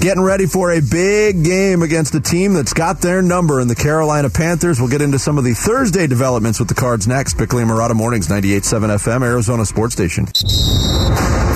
getting 0.00 0.22
ready 0.22 0.46
for 0.46 0.72
a 0.72 0.80
big 0.80 1.44
game 1.44 1.82
against 1.82 2.14
a 2.14 2.20
team 2.20 2.54
that's 2.54 2.72
got 2.72 3.00
their 3.00 3.20
number 3.20 3.60
in 3.60 3.68
the 3.68 3.74
Carolina 3.74 4.30
Panthers. 4.30 4.80
We'll 4.80 4.90
get 4.90 5.02
into 5.02 5.18
some 5.18 5.36
of 5.36 5.44
the 5.44 5.52
Thursday 5.52 6.06
developments 6.06 6.58
with 6.58 6.68
the 6.68 6.74
Cards 6.74 7.06
next. 7.06 7.34
Bickley 7.34 7.62
and 7.62 7.70
Marotta 7.70 7.94
Mornings, 7.94 8.28
98.7 8.28 8.96
FM, 8.96 9.22
Arizona 9.22 9.66
Sports 9.66 9.94
Station. 9.94 10.26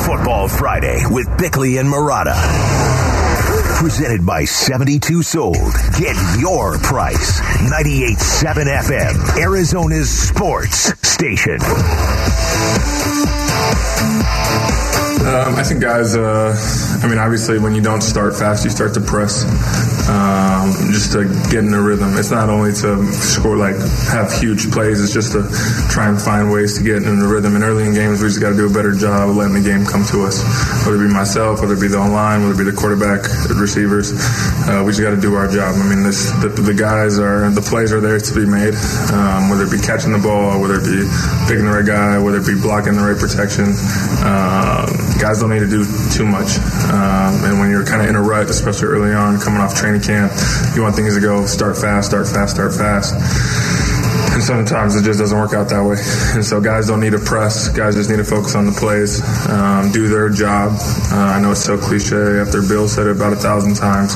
Football 0.05 0.49
Friday 0.49 1.01
with 1.09 1.27
Bickley 1.39 1.79
and 1.79 1.89
Marotta. 1.89 3.24
Presented 3.77 4.25
by 4.25 4.45
72 4.45 5.23
Sold. 5.23 5.57
Get 5.99 6.17
your 6.39 6.79
price. 6.79 7.41
98.7 7.41 8.65
FM, 8.67 9.39
Arizona's 9.39 10.09
sports 10.11 10.93
station. 11.07 11.59
Um, 15.25 15.55
I 15.57 15.63
think 15.63 15.81
guys, 15.81 16.17
uh, 16.17 16.55
I 17.03 17.09
mean, 17.09 17.19
obviously, 17.19 17.59
when 17.59 17.75
you 17.75 17.81
don't 17.83 18.03
start 18.03 18.37
fast, 18.37 18.65
you 18.65 18.71
start 18.71 18.95
to 18.95 19.01
press 19.01 19.45
um, 20.09 20.73
just 20.93 21.13
to 21.13 21.25
get 21.51 21.65
in 21.65 21.73
a 21.73 21.81
rhythm. 21.81 22.17
It's 22.17 22.31
not 22.31 22.49
only 22.49 22.73
to 22.85 23.07
score, 23.13 23.57
like, 23.57 23.77
have 24.13 24.33
huge 24.33 24.71
plays, 24.71 25.03
it's 25.03 25.13
just 25.13 25.33
to 25.33 25.49
try 25.91 26.09
and 26.09 26.21
find 26.21 26.51
ways 26.51 26.77
to 26.79 26.85
get 26.85 27.03
in 27.03 27.19
the 27.21 27.27
rhythm. 27.27 27.55
And 27.55 27.65
early 27.65 27.87
in 27.87 27.95
games, 27.95 28.21
we 28.21 28.29
just 28.29 28.41
got 28.41 28.51
to 28.51 28.57
do 28.57 28.67
a 28.69 28.73
better 28.73 28.93
job 28.93 29.31
of 29.31 29.37
letting 29.37 29.55
the 29.55 29.65
game 29.65 29.87
come 29.87 30.05
to 30.13 30.25
us. 30.25 30.43
Whether 30.85 31.05
it 31.05 31.09
be 31.09 31.13
myself, 31.13 31.61
whether 31.61 31.75
it 31.75 31.81
be 31.81 31.89
the 31.89 31.99
online, 31.99 32.43
whether 32.43 32.55
it 32.55 32.65
be 32.65 32.71
the 32.71 32.77
quarterback, 32.77 33.23
the 33.49 33.57
receivers, 33.57 34.13
uh, 34.69 34.83
we 34.85 34.93
just 34.93 35.01
got 35.01 35.15
to 35.15 35.21
do 35.21 35.35
our 35.35 35.49
job. 35.49 35.75
I 35.77 35.85
mean, 35.89 36.03
this, 36.03 36.31
the, 36.43 36.49
the 36.49 36.75
guys 36.75 37.19
are, 37.19 37.51
the 37.51 37.63
plays 37.63 37.93
are 37.93 38.01
there 38.01 38.19
to 38.19 38.33
be 38.35 38.45
made, 38.45 38.75
um, 39.13 39.49
whether 39.49 39.65
it 39.65 39.73
be 39.73 39.81
catching 39.81 40.13
the 40.13 40.21
ball, 40.21 40.61
whether 40.61 40.77
it 40.81 40.85
be 40.85 41.05
picking 41.49 41.65
the 41.65 41.73
right 41.73 41.87
guy, 41.87 42.19
whether 42.19 42.39
it 42.39 42.47
be 42.47 42.61
blocking 42.61 42.95
the 42.95 43.05
right 43.05 43.17
protection. 43.17 43.73
Um, 44.25 44.93
guys 45.25 45.41
don't 45.41 45.49
need 45.49 45.65
to 45.65 45.73
do 45.73 45.89
too 46.13 46.27
much. 46.27 46.61
Um, 46.93 47.49
and 47.49 47.59
when 47.59 47.71
you're 47.71 47.87
kind 47.87 48.03
of 48.03 48.09
in 48.11 48.15
a 48.15 48.21
rut, 48.21 48.51
especially 48.51 48.89
early 48.89 49.15
on, 49.15 49.41
coming 49.41 49.59
off 49.59 49.75
training 49.75 50.03
camp, 50.03 50.31
you 50.77 50.83
want 50.83 50.95
things 50.97 51.15
to 51.15 51.21
go 51.21 51.47
start 51.47 51.79
fast, 51.79 52.11
start 52.11 52.29
fast, 52.29 52.53
start 52.53 52.75
fast. 52.75 53.17
And 54.35 54.43
sometimes 54.43 54.97
it 54.97 55.03
just 55.03 55.19
doesn't 55.19 55.39
work 55.39 55.55
out 55.55 55.71
that 55.71 55.81
way. 55.81 55.97
And 56.37 56.45
so 56.45 56.61
guys 56.61 56.89
don't 56.89 57.01
need 57.01 57.17
to 57.17 57.19
press. 57.19 57.69
Guys 57.69 57.95
just 57.95 58.11
need 58.11 58.19
to 58.19 58.25
focus 58.25 58.55
on 58.55 58.67
the 58.67 58.73
plays, 58.73 59.25
um, 59.49 59.91
do 59.93 60.09
their 60.09 60.29
job. 60.29 60.77
Uh, 61.11 61.17
I 61.17 61.41
know 61.41 61.53
it's 61.53 61.65
so 61.65 61.79
cliche 61.79 62.39
after 62.45 62.61
Bill 62.61 62.87
said 62.87 63.07
it 63.07 63.17
about 63.17 63.33
a 63.33 63.37
thousand 63.37 63.77
times. 63.77 64.13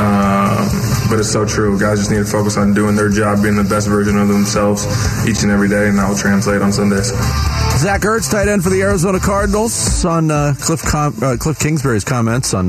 Um, 0.00 0.64
but 1.12 1.20
it's 1.20 1.30
so 1.30 1.44
true. 1.44 1.78
Guys 1.78 1.98
just 1.98 2.10
need 2.10 2.24
to 2.24 2.32
focus 2.32 2.56
on 2.56 2.72
doing 2.72 2.96
their 2.96 3.10
job, 3.10 3.42
being 3.42 3.56
the 3.56 3.68
best 3.68 3.88
version 3.88 4.16
of 4.16 4.28
themselves 4.28 4.88
each 5.28 5.42
and 5.42 5.52
every 5.52 5.68
day, 5.68 5.88
and 5.88 5.98
that 5.98 6.08
will 6.08 6.16
translate 6.16 6.62
on 6.62 6.72
Sundays. 6.72 7.12
Zach 7.78 8.00
Ertz, 8.02 8.30
tight 8.30 8.48
end 8.48 8.64
for 8.64 8.70
the 8.70 8.80
Arizona 8.82 9.20
Cardinals, 9.20 10.04
on 10.04 10.30
uh, 10.30 10.54
Cliff 10.58 10.82
Com- 10.82 11.14
uh, 11.22 11.36
Cliff 11.38 11.58
Kingsbury's 11.58 12.04
comments 12.04 12.54
on 12.54 12.68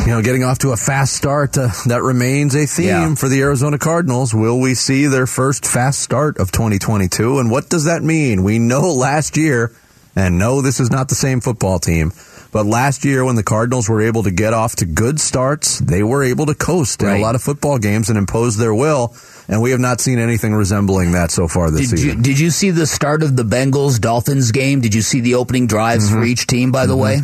you 0.00 0.08
know 0.08 0.20
getting 0.22 0.42
off 0.42 0.58
to 0.58 0.70
a 0.72 0.76
fast 0.76 1.12
start. 1.14 1.56
Uh, 1.56 1.68
that 1.86 2.02
remains 2.02 2.54
a 2.56 2.66
theme 2.66 2.86
Yeah. 2.86 3.14
for 3.14 3.28
the 3.28 3.40
Arizona 3.40 3.78
Cardinals. 3.78 4.34
Will 4.34 4.58
we 4.60 4.74
see 4.74 5.06
their 5.06 5.26
first 5.26 5.64
fast 5.64 6.00
start 6.00 6.38
of 6.38 6.50
2022? 6.52 7.38
And 7.38 7.50
what 7.50 7.68
does 7.70 7.84
that 7.84 8.02
mean? 8.02 8.42
We 8.42 8.58
know 8.58 8.92
last 8.92 9.36
year, 9.36 9.72
and 10.16 10.36
no, 10.38 10.60
this 10.60 10.80
is 10.80 10.90
not 10.90 11.08
the 11.08 11.14
same 11.14 11.40
football 11.40 11.78
team. 11.78 12.12
But 12.50 12.66
last 12.66 13.04
year, 13.06 13.24
when 13.24 13.36
the 13.36 13.42
Cardinals 13.42 13.88
were 13.88 14.02
able 14.02 14.24
to 14.24 14.30
get 14.30 14.52
off 14.52 14.76
to 14.76 14.84
good 14.84 15.20
starts, 15.20 15.78
they 15.78 16.02
were 16.02 16.22
able 16.22 16.44
to 16.46 16.54
coast 16.54 17.00
in 17.02 17.08
a 17.08 17.18
lot 17.18 17.34
of 17.34 17.40
football 17.40 17.78
games 17.78 18.10
and 18.10 18.18
impose 18.18 18.58
their 18.58 18.74
will. 18.74 19.14
And 19.52 19.60
we 19.60 19.70
have 19.72 19.80
not 19.80 20.00
seen 20.00 20.18
anything 20.18 20.54
resembling 20.54 21.12
that 21.12 21.30
so 21.30 21.46
far 21.46 21.70
this 21.70 21.90
Did 21.90 21.98
you, 21.98 22.04
season. 22.06 22.22
did 22.22 22.40
you 22.40 22.50
see 22.50 22.70
the 22.70 22.86
start 22.86 23.22
of 23.22 23.36
the 23.36 23.42
Bengals 23.44 24.00
Dolphins 24.00 24.50
game? 24.50 24.80
Did 24.80 24.94
you 24.94 25.02
see 25.02 25.20
the 25.20 25.34
opening 25.34 25.66
drives 25.66 26.06
Mm-hmm. 26.08 26.14
for 26.20 26.24
each 26.24 26.46
team? 26.46 26.72
By 26.72 26.86
the 26.86 26.96
way, 26.96 27.20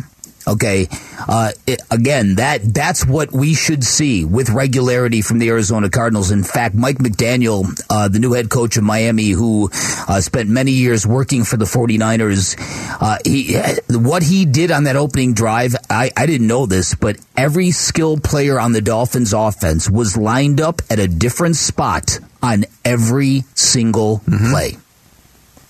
okay. 0.47 0.87
Uh, 1.27 1.51
it, 1.67 1.81
again, 1.91 2.35
that 2.35 2.61
that's 2.73 3.05
what 3.05 3.31
we 3.31 3.53
should 3.53 3.83
see 3.83 4.25
with 4.25 4.49
regularity 4.49 5.21
from 5.21 5.39
the 5.39 5.49
Arizona 5.49 5.89
Cardinals. 5.89 6.31
In 6.31 6.43
fact, 6.43 6.75
Mike 6.75 6.97
McDaniel, 6.97 7.79
uh, 7.89 8.07
the 8.07 8.19
new 8.19 8.33
head 8.33 8.49
coach 8.49 8.77
of 8.77 8.83
Miami, 8.83 9.29
who 9.29 9.69
uh, 10.07 10.21
spent 10.21 10.49
many 10.49 10.71
years 10.71 11.05
working 11.05 11.43
for 11.43 11.57
the 11.57 11.65
49ers, 11.65 12.55
uh, 13.01 13.17
he 13.25 13.55
what 13.97 14.23
he 14.23 14.45
did 14.45 14.71
on 14.71 14.85
that 14.85 14.95
opening 14.95 15.33
drive, 15.33 15.75
I, 15.89 16.11
I 16.15 16.25
didn't 16.25 16.47
know 16.47 16.65
this, 16.65 16.95
but 16.95 17.17
every 17.37 17.71
skilled 17.71 18.23
player 18.23 18.59
on 18.59 18.73
the 18.73 18.81
Dolphins 18.81 19.33
offense 19.33 19.89
was 19.89 20.17
lined 20.17 20.61
up 20.61 20.81
at 20.89 20.99
a 20.99 21.07
different 21.07 21.55
spot 21.55 22.19
on 22.41 22.65
every 22.85 23.43
single 23.55 24.21
play. 24.51 24.77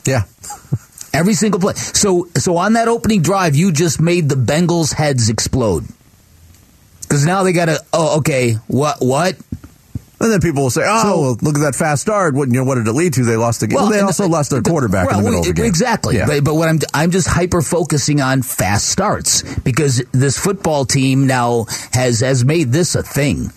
yeah. 0.06 0.24
Every 1.14 1.34
single 1.34 1.60
play. 1.60 1.74
So 1.76 2.28
so 2.38 2.58
on 2.58 2.74
that 2.74 2.88
opening 2.88 3.22
drive, 3.22 3.56
you 3.56 3.72
just 3.72 4.00
made 4.00 4.30
the 4.30 4.36
Bengals' 4.36 4.94
heads 4.94 5.30
explode. 5.30 5.86
Because 7.02 7.26
now 7.26 7.44
they 7.44 7.54
got 7.54 7.66
to. 7.66 7.84
Oh, 7.92 8.18
okay. 8.20 8.54
What? 8.68 8.98
What? 9.00 9.36
And 10.22 10.30
then 10.32 10.42
people 10.42 10.64
will 10.64 10.70
say, 10.70 10.84
"Oh, 10.86 11.02
So- 11.02 11.22
well, 11.22 11.38
look 11.42 11.56
at 11.56 11.62
that 11.62 11.76
fast 11.76 12.02
start. 12.02 12.34
What, 12.36 12.50
you 12.50 12.56
know, 12.56 12.66
what 12.66 12.76
did 12.76 12.88
it 12.88 12.92
lead 12.92 13.14
to? 13.14 13.24
They 13.24 13.38
lost 13.38 13.62
the 13.62 13.68
game. 13.68 13.78
Well, 13.78 13.88
they 13.88 14.00
and- 14.00 14.06
also 14.06 14.28
lost 14.28 14.50
their 14.52 14.62
quarterback 14.62 15.10
in 15.10 15.18
the 15.18 15.24
Well, 15.24 15.32
middle 15.32 15.40
of 15.40 15.46
the 15.48 15.54
game. 15.54 15.66
Exactly. 15.66 16.18
Yeah. 16.18 16.28
But, 16.28 16.44
but 16.44 16.56
what 16.56 16.68
I'm 16.68 16.80
I'm 16.94 17.10
just 17.12 17.28
hyper 17.28 17.62
focusing 17.62 18.20
on 18.22 18.42
fast 18.42 18.90
starts 18.90 19.44
because 19.60 20.04
this 20.12 20.38
football 20.38 20.84
team 20.86 21.26
now 21.26 21.68
has 21.94 22.20
has 22.20 22.44
made 22.44 22.72
this 22.74 22.96
a 22.96 23.02
thing. 23.04 23.52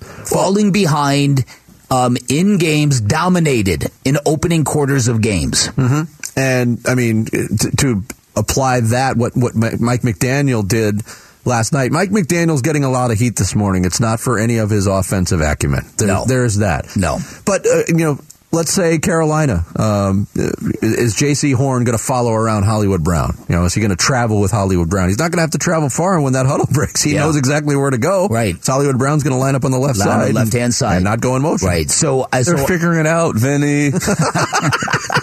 Falling 0.00 0.72
behind 0.72 1.44
um, 1.92 2.16
in 2.28 2.58
games, 2.58 3.00
dominated 3.00 3.86
in 4.04 4.18
opening 4.26 4.64
quarters 4.64 5.06
of 5.08 5.20
games. 5.20 5.66
Hmm. 5.68 6.02
And 6.40 6.78
I 6.86 6.94
mean, 6.94 7.26
to, 7.26 7.70
to 7.78 8.04
apply 8.36 8.80
that, 8.80 9.16
what 9.16 9.32
what 9.36 9.54
Mike 9.54 10.00
McDaniel 10.02 10.66
did 10.66 11.02
last 11.44 11.72
night. 11.72 11.90
Mike 11.92 12.10
McDaniel's 12.10 12.62
getting 12.62 12.84
a 12.84 12.90
lot 12.90 13.10
of 13.10 13.18
heat 13.18 13.36
this 13.36 13.54
morning. 13.54 13.84
It's 13.84 14.00
not 14.00 14.20
for 14.20 14.38
any 14.38 14.58
of 14.58 14.70
his 14.70 14.86
offensive 14.86 15.40
acumen. 15.40 15.84
There, 15.96 16.08
No. 16.08 16.24
there's 16.26 16.56
that. 16.58 16.96
No. 16.96 17.18
But 17.44 17.66
uh, 17.66 17.82
you 17.88 17.94
know, 18.04 18.18
let's 18.52 18.72
say 18.72 18.98
Carolina. 18.98 19.64
Um, 19.76 20.26
is 20.34 21.14
Jaycee 21.16 21.54
Horn 21.54 21.84
going 21.84 21.96
to 21.96 22.02
follow 22.02 22.32
around 22.32 22.64
Hollywood 22.64 23.04
Brown? 23.04 23.36
You 23.48 23.54
know, 23.56 23.64
is 23.64 23.74
he 23.74 23.80
going 23.80 23.90
to 23.90 23.96
travel 23.96 24.40
with 24.40 24.50
Hollywood 24.50 24.90
Brown? 24.90 25.08
He's 25.08 25.18
not 25.18 25.30
going 25.30 25.38
to 25.38 25.42
have 25.42 25.50
to 25.52 25.58
travel 25.58 25.88
far 25.88 26.20
when 26.20 26.32
that 26.34 26.46
huddle 26.46 26.66
breaks. 26.72 27.02
He 27.02 27.14
Yeah. 27.14 27.20
knows 27.20 27.36
exactly 27.36 27.76
where 27.76 27.90
to 27.90 27.98
go. 27.98 28.26
Right. 28.28 28.62
So 28.64 28.72
Hollywood 28.72 28.98
Brown's 28.98 29.22
going 29.22 29.34
to 29.34 29.38
line 29.40 29.54
up 29.54 29.64
on 29.64 29.70
the 29.70 29.78
left 29.78 29.98
Line 29.98 30.08
side, 30.08 30.34
left-hand 30.34 30.74
side. 30.74 30.96
and 30.96 31.04
not 31.04 31.20
go 31.20 31.36
in 31.36 31.42
motion. 31.42 31.68
Right. 31.68 31.90
So, 31.90 32.24
I 32.32 32.42
They're 32.42 32.58
so 32.58 32.66
figuring 32.66 33.00
it 33.00 33.06
out, 33.06 33.36
Vinny. 33.36 33.90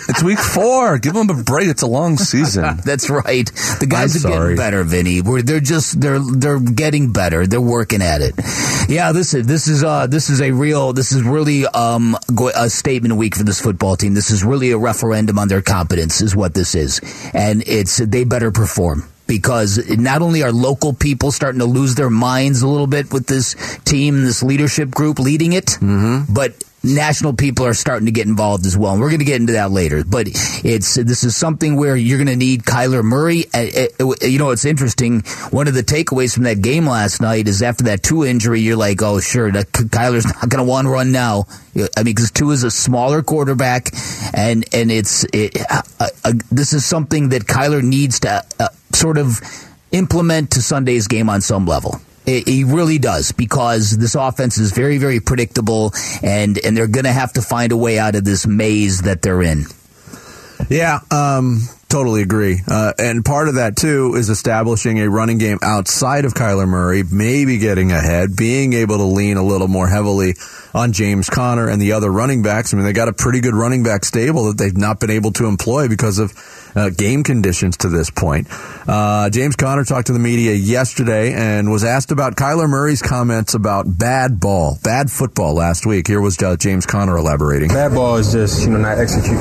it's 0.09 0.23
week 0.23 0.39
four. 0.39 0.97
Give 0.97 1.13
them 1.13 1.29
a 1.29 1.43
break. 1.43 1.67
It's 1.67 1.81
a 1.81 1.87
long 1.87 2.17
season. 2.17 2.77
That's 2.83 3.09
right. 3.09 3.45
The 3.79 3.87
guys 3.87 4.15
I'm 4.25 4.31
are 4.31 4.33
sorry. 4.35 4.43
getting 4.55 4.57
better, 4.57 4.83
Vinny. 4.83 5.21
We're, 5.21 5.41
they're 5.41 5.59
just 5.59 5.99
they're 5.99 6.19
they're 6.19 6.59
getting 6.59 7.11
better. 7.11 7.45
They're 7.47 7.61
working 7.61 8.01
at 8.01 8.21
it. 8.21 8.35
Yeah, 8.89 9.11
this 9.11 9.33
is 9.33 9.45
this 9.47 9.67
is 9.67 9.83
uh 9.83 10.07
this 10.07 10.29
is 10.29 10.41
a 10.41 10.51
real 10.51 10.93
this 10.93 11.11
is 11.11 11.23
really 11.23 11.65
um 11.67 12.17
a 12.55 12.69
statement 12.69 13.15
week 13.17 13.35
for 13.35 13.43
this 13.43 13.59
football 13.59 13.95
team. 13.97 14.13
This 14.13 14.29
is 14.31 14.43
really 14.43 14.71
a 14.71 14.77
referendum 14.77 15.37
on 15.39 15.47
their 15.47 15.61
competence, 15.61 16.21
is 16.21 16.35
what 16.35 16.53
this 16.53 16.75
is, 16.75 17.01
and 17.33 17.63
it's 17.67 17.97
they 17.97 18.23
better 18.23 18.51
perform. 18.51 19.03
Because 19.27 19.89
not 19.97 20.21
only 20.21 20.41
are 20.41 20.53
local 20.53 20.93
people 20.93 21.33
starting 21.33 21.59
to 21.59 21.65
lose 21.65 21.95
their 21.95 22.09
minds 22.09 22.61
a 22.61 22.67
little 22.67 22.87
bit 22.87 23.11
with 23.11 23.27
this 23.27 23.55
team, 23.83 24.23
this 24.23 24.41
leadership 24.41 24.89
group 24.89 25.19
leading 25.19 25.51
it, 25.51 25.65
Mm-hmm. 25.81 26.33
but 26.33 26.63
national 26.83 27.33
people 27.33 27.65
are 27.65 27.73
starting 27.73 28.05
to 28.05 28.11
get 28.11 28.27
involved 28.27 28.65
as 28.65 28.77
well. 28.77 28.93
And 28.93 29.01
we're 29.01 29.09
going 29.09 29.19
to 29.19 29.25
get 29.25 29.41
into 29.41 29.53
that 29.53 29.71
later. 29.71 30.03
But 30.03 30.27
it's 30.63 30.95
this 30.95 31.23
is 31.23 31.35
something 31.35 31.75
where 31.75 31.95
you're 31.95 32.17
going 32.17 32.27
to 32.27 32.35
need 32.35 32.63
Kyler 32.63 33.03
Murray. 33.03 33.45
Uh, 33.53 33.87
uh, 33.99 34.13
You 34.21 34.39
know, 34.39 34.51
it's 34.51 34.65
interesting. 34.65 35.21
One 35.49 35.67
of 35.67 35.73
the 35.73 35.83
takeaways 35.83 36.33
from 36.33 36.43
that 36.43 36.61
game 36.61 36.87
last 36.87 37.21
night 37.21 37.47
is 37.47 37.61
after 37.61 37.85
that 37.85 38.03
Tua 38.03 38.27
injury, 38.27 38.61
you're 38.61 38.77
like, 38.77 39.01
oh, 39.01 39.19
sure, 39.19 39.51
Kyler's 39.51 40.25
not 40.25 40.49
going 40.49 40.63
to 40.63 40.69
want 40.69 40.85
to 40.85 40.91
run 40.91 41.11
now. 41.11 41.45
I 41.75 42.03
mean, 42.03 42.15
because 42.15 42.31
Tua 42.31 42.53
is 42.53 42.63
a 42.63 42.71
smaller 42.71 43.21
quarterback, 43.21 43.89
and 44.33 44.65
and 44.73 44.91
it's 44.91 45.25
it, 45.33 45.57
uh, 45.69 45.81
uh, 45.99 46.33
this 46.51 46.73
is 46.73 46.85
something 46.85 47.29
that 47.29 47.43
Kyler 47.43 47.83
needs 47.83 48.21
to 48.21 48.43
uh, 48.59 48.69
sort 48.93 49.17
of 49.17 49.39
implement 49.91 50.51
to 50.51 50.61
Sunday's 50.61 51.07
game 51.07 51.29
on 51.29 51.41
some 51.41 51.65
level. 51.65 52.01
He 52.27 52.65
really 52.65 52.97
does 52.97 53.31
because 53.31 53.97
this 53.97 54.13
offense 54.13 54.57
is 54.57 54.73
very, 54.73 54.97
very 54.97 55.21
predictable, 55.21 55.93
and 56.21 56.57
and 56.57 56.75
they're 56.75 56.87
going 56.87 57.05
to 57.05 57.13
have 57.13 57.31
to 57.33 57.41
find 57.41 57.71
a 57.71 57.77
way 57.77 57.97
out 57.97 58.15
of 58.15 58.25
this 58.25 58.45
maze 58.45 59.03
that 59.03 59.21
they're 59.21 59.41
in. 59.41 59.63
Yeah, 60.69 60.99
um, 61.09 61.61
totally 61.87 62.21
agree. 62.21 62.59
Uh, 62.67 62.91
and 62.99 63.23
part 63.23 63.47
of 63.47 63.55
that 63.55 63.77
too 63.77 64.15
is 64.15 64.29
establishing 64.29 64.99
a 64.99 65.09
running 65.09 65.37
game 65.37 65.59
outside 65.61 66.25
of 66.25 66.33
Kyler 66.33 66.67
Murray, 66.67 67.03
maybe 67.09 67.59
getting 67.59 67.91
ahead, 67.91 68.35
being 68.35 68.73
able 68.73 68.97
to 68.97 69.03
lean 69.03 69.37
a 69.37 69.43
little 69.43 69.67
more 69.67 69.87
heavily 69.87 70.35
on 70.73 70.91
James 70.91 71.29
Conner 71.29 71.69
and 71.69 71.81
the 71.81 71.93
other 71.93 72.11
running 72.11 72.41
backs. 72.41 72.73
I 72.73 72.77
mean, 72.77 72.85
they 72.85 72.93
got 72.93 73.07
a 73.07 73.13
pretty 73.13 73.39
good 73.39 73.55
running 73.55 73.83
back 73.83 74.03
stable 74.03 74.47
that 74.47 74.57
they've 74.57 74.75
not 74.75 74.99
been 74.99 75.11
able 75.11 75.31
to 75.33 75.45
employ 75.45 75.87
because 75.87 76.19
of 76.19 76.33
uh, 76.77 76.89
game 76.89 77.23
conditions 77.23 77.77
to 77.77 77.89
this 77.89 78.09
point. 78.09 78.47
Uh, 78.87 79.29
James 79.29 79.55
Conner 79.55 79.83
talked 79.83 80.07
to 80.07 80.13
the 80.13 80.19
media 80.19 80.53
yesterday 80.53 81.33
and 81.33 81.71
was 81.71 81.83
asked 81.83 82.11
about 82.11 82.35
Kyler 82.35 82.69
Murray's 82.69 83.01
comments 83.01 83.53
about 83.53 83.85
bad 83.97 84.39
ball, 84.39 84.77
bad 84.83 85.09
football 85.11 85.53
last 85.55 85.85
week. 85.85 86.07
Here 86.07 86.21
was 86.21 86.41
uh, 86.41 86.55
James 86.55 86.85
Conner 86.85 87.17
elaborating. 87.17 87.69
Bad 87.69 87.93
ball 87.93 88.17
is 88.17 88.31
just 88.31 88.63
you 88.63 88.69
know 88.69 88.77
not 88.77 88.97
executing, 88.97 89.37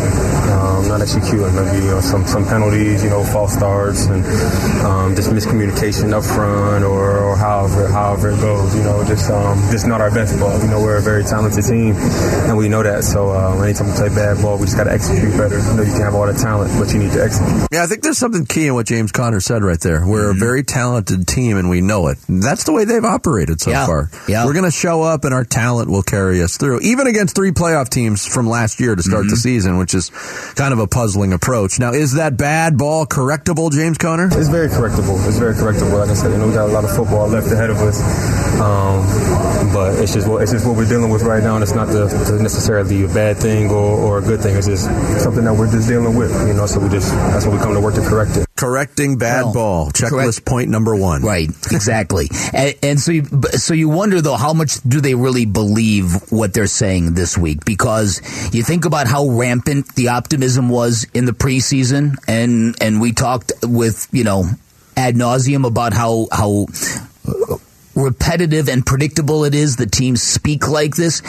um, 0.51 0.89
not 0.89 1.01
executing. 1.01 1.55
Maybe 1.55 1.85
you 1.85 1.91
know 1.93 2.01
some 2.01 2.27
some 2.27 2.45
penalties, 2.45 3.05
you 3.05 3.11
know 3.11 3.23
false 3.25 3.53
starts, 3.53 4.07
and 4.07 4.25
um, 4.85 5.15
just 5.15 5.31
miscommunication 5.31 6.13
up 6.13 6.25
front 6.25 6.85
or, 6.85 7.19
or 7.19 7.37
however 7.37 7.89
however 7.89 8.31
it 8.31 8.41
goes. 8.41 8.75
You 8.75 8.83
know, 8.83 9.05
just 9.05 9.31
um, 9.31 9.59
just 9.71 9.87
not 9.87 10.01
our 10.01 10.11
best 10.11 10.39
ball. 10.41 10.59
You 10.61 10.69
know, 10.69 10.81
we're 10.81 10.97
a 10.97 11.03
very 11.03 11.23
talented 11.23 11.65
team, 11.65 11.95
and 12.49 12.57
we 12.57 12.69
know 12.69 12.83
that. 12.83 13.05
So 13.05 13.31
uh, 13.31 13.61
anytime 13.63 13.89
we 13.89 13.95
play 13.95 14.09
bad 14.09 14.41
ball, 14.41 14.59
we 14.59 14.65
just 14.65 14.77
got 14.77 14.85
to 14.85 14.93
execute 14.93 15.37
better. 15.37 15.59
You 15.59 15.75
know, 15.75 15.83
you 15.83 15.93
can 15.93 16.03
have 16.03 16.15
all 16.15 16.27
the 16.27 16.35
talent, 16.35 16.73
but 16.79 16.93
you 16.93 16.99
need 16.99 17.13
to 17.13 17.26
execute. 17.27 17.69
Yeah, 17.73 17.83
I 17.83 17.87
think 17.87 18.03
there's 18.03 18.19
something 18.19 18.47
key 18.47 18.69
in 18.69 18.75
what 18.75 18.87
James 18.87 19.13
Conner 19.13 19.41
said 19.41 19.63
right 19.63 19.81
there. 19.81 20.07
We're 20.07 20.27
Mm-hmm. 20.31 20.37
a 20.37 20.41
very 20.41 20.63
talented 20.65 21.27
team 21.29 21.57
and 21.57 21.69
we 21.69 21.81
know 21.81 22.09
it. 22.09 22.19
That's 22.29 22.65
the 22.65 22.73
way 22.73 22.85
they've 22.85 23.05
operated 23.05 23.61
so 23.61 23.71
Yeah, 23.71 23.87
far. 23.87 24.11
yeah. 24.29 24.45
We're 24.45 24.55
going 24.55 24.65
to 24.65 24.71
show 24.71 25.03
up 25.03 25.25
and 25.25 25.35
our 25.35 25.45
talent 25.45 25.91
will 25.91 26.03
carry 26.03 26.43
us 26.43 26.57
through, 26.57 26.81
even 26.81 27.07
against 27.07 27.35
three 27.37 27.51
playoff 27.53 27.89
teams 27.91 28.25
from 28.27 28.49
last 28.49 28.81
year 28.81 28.95
to 28.97 29.03
start 29.03 29.25
Mm-hmm. 29.25 29.31
the 29.31 29.37
season, 29.37 29.77
which 29.79 29.95
is 29.95 30.11
kind 30.57 30.73
of 30.73 30.79
a 30.79 30.87
puzzling 30.87 31.33
approach. 31.33 31.79
Now, 31.79 31.93
is 31.93 32.15
that 32.15 32.37
bad 32.37 32.79
ball 32.79 33.07
correctable, 33.07 33.71
James 33.73 33.99
Conner? 33.99 34.27
It's 34.27 34.49
very 34.49 34.69
correctable. 34.69 35.19
It's 35.29 35.39
very 35.39 35.55
correctable. 35.55 35.99
Like 35.99 36.11
I 36.11 36.15
said, 36.15 36.33
you 36.33 36.39
know, 36.39 36.47
we 36.49 36.55
got 36.55 36.69
a 36.71 36.73
lot 36.73 36.85
of 36.85 36.95
football 36.95 37.29
left 37.29 37.51
ahead 37.53 37.71
of 37.71 37.79
us, 37.79 38.01
um, 38.61 39.05
but 39.73 39.99
it's 39.99 40.13
just 40.15 40.29
what 40.29 40.43
it's 40.43 40.53
just 40.53 40.67
what 40.67 40.77
we're 40.77 40.89
dealing 40.89 41.11
with 41.11 41.23
right 41.23 41.43
now, 41.43 41.55
and 41.57 41.63
it's 41.63 41.75
not 41.75 41.87
the, 41.89 42.07
the 42.07 42.39
necessarily 42.43 43.05
a 43.05 43.09
bad 43.09 43.37
thing 43.39 43.71
or, 43.71 43.75
or 43.99 44.19
a 44.19 44.23
good 44.23 44.41
thing. 44.41 44.57
It's 44.57 44.67
just 44.67 44.85
something 45.23 45.45
that 45.45 45.55
we're 45.55 45.71
just 45.71 45.89
dealing 45.89 46.15
with, 46.17 46.31
you 46.47 46.55
know. 46.55 46.67
So 46.67 46.81
we 46.81 46.89
just 46.89 47.06
that's 47.11 47.47
what 47.47 47.53
we 47.55 47.59
come 47.61 47.75
to 47.75 47.81
work 47.81 47.95
to 47.95 48.01
correct 48.03 48.37
it. 48.37 48.47
Correcting 48.57 49.19
bad 49.19 49.45
Well, 49.45 49.53
ball. 49.55 49.91
Checklist 49.91 50.11
correct- 50.11 50.45
point 50.47 50.71
number 50.71 50.95
one. 50.97 51.23
Right, 51.23 51.49
exactly. 51.71 52.29
and, 52.53 52.75
and 52.83 53.01
so, 53.01 53.13
you, 53.13 53.25
so 53.53 53.75
you 53.75 53.89
wonder 53.89 54.21
though, 54.21 54.37
how 54.37 54.53
much 54.53 54.81
do 54.83 55.01
they 55.01 55.15
really 55.15 55.45
believe 55.47 56.15
what 56.33 56.55
they're 56.55 56.67
saying 56.67 57.15
this 57.15 57.37
week? 57.37 57.65
Because 57.65 58.21
you 58.55 58.63
think 58.63 58.85
about 58.85 59.07
how 59.07 59.29
rampant 59.29 59.95
the 59.95 60.09
optimism 60.09 60.69
was 60.69 61.07
in 61.15 61.25
the 61.27 61.33
preseason, 61.33 62.17
and 62.27 62.77
and 62.81 63.01
we 63.01 63.13
talked 63.13 63.53
with 63.63 64.09
you 64.13 64.25
know 64.25 64.45
ad 64.97 65.15
nauseum 65.17 65.67
about 65.67 65.93
how 65.93 66.27
how 66.33 66.67
repetitive 67.97 68.69
and 68.69 68.85
predictable 68.85 69.45
it 69.45 69.55
is 69.55 69.77
that 69.77 69.91
teams 69.91 70.23
speak 70.23 70.69
like 70.69 70.95
this. 70.95 71.23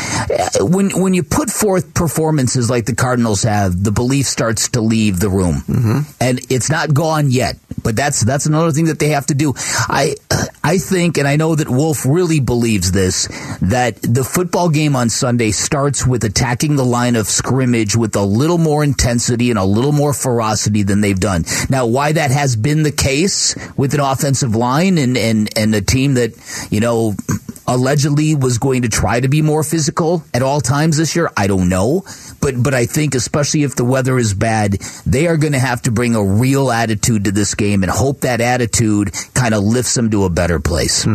When 0.60 0.90
when 1.02 1.14
you 1.14 1.24
put 1.24 1.50
forth 1.50 1.94
performances 1.94 2.70
like 2.70 2.86
the 2.86 2.96
Cardinals 2.96 3.44
have, 3.44 3.84
the 3.84 3.92
belief 3.92 4.28
starts 4.28 4.70
to 4.70 4.82
leave 4.82 5.20
the 5.20 5.30
room, 5.30 5.64
mm-hmm. 5.68 6.00
and 6.20 6.40
it's 6.52 6.70
not 6.70 6.94
gone 6.94 7.32
yet. 7.32 7.58
But 7.84 7.96
that's 7.96 8.22
that's 8.22 8.46
another 8.46 8.72
thing 8.72 8.86
that 8.86 9.00
they 9.00 9.10
have 9.10 9.28
to 9.28 9.34
do. 9.34 9.54
I 9.88 10.16
I 10.68 10.80
think, 10.80 11.18
and 11.18 11.26
I 11.26 11.38
know 11.38 11.56
that 11.56 11.70
Wolf 11.70 12.06
really 12.06 12.42
believes 12.42 12.92
this, 12.92 13.28
that 13.62 14.02
the 14.02 14.26
football 14.26 14.68
game 14.68 14.98
on 14.98 15.10
Sunday 15.10 15.52
starts 15.52 16.06
with 16.06 16.26
attacking 16.26 16.76
the 16.76 16.84
line 16.84 17.16
of 17.16 17.28
scrimmage 17.28 17.96
with 17.96 18.18
a 18.18 18.24
little 18.24 18.58
more 18.58 18.84
intensity 18.84 19.50
and 19.50 19.58
a 19.58 19.64
little 19.64 19.94
more 19.94 20.12
ferocity 20.12 20.84
than 20.84 21.00
they've 21.00 21.20
done. 21.20 21.46
Now, 21.70 21.86
why 21.86 22.12
that 22.12 22.32
has 22.32 22.58
been 22.58 22.84
the 22.84 22.92
case 22.92 23.56
with 23.78 23.94
an 23.94 24.02
offensive 24.02 24.58
line 24.58 24.98
and 24.98 25.18
and 25.18 25.50
and 25.58 25.74
a 25.74 25.82
team 25.82 26.16
that 26.16 26.36
you 26.70 26.80
know 26.80 27.16
allegedly 27.68 28.34
was 28.34 28.58
going 28.58 28.84
to 28.84 28.90
try 28.90 29.20
to 29.20 29.28
be 29.28 29.42
more 29.42 29.62
physical 29.62 30.24
at 30.34 30.42
all 30.42 30.62
times 30.62 30.98
this 30.98 31.16
year, 31.16 31.30
I 31.36 31.48
don't 31.48 31.70
know. 31.70 32.06
But 32.40 32.62
but 32.64 32.74
I 32.74 32.86
think 32.86 33.14
especially 33.14 33.64
if 33.64 33.76
the 33.76 33.84
weather 33.84 34.18
is 34.18 34.34
bad, 34.34 34.74
they 35.06 35.28
are 35.28 35.38
going 35.38 35.54
to 35.54 35.60
have 35.60 35.82
to 35.84 35.92
bring 35.92 36.16
a 36.16 36.24
real 36.24 36.72
attitude 36.72 37.26
to 37.26 37.32
this 37.32 37.56
game 37.56 37.84
and 37.84 37.92
hope 37.92 38.22
that 38.22 38.40
attitude 38.42 39.12
kind 39.34 39.54
of 39.54 39.64
lifts 39.64 39.94
them 39.96 40.10
to 40.12 40.24
a 40.24 40.30
better 40.30 40.60
place. 40.60 41.06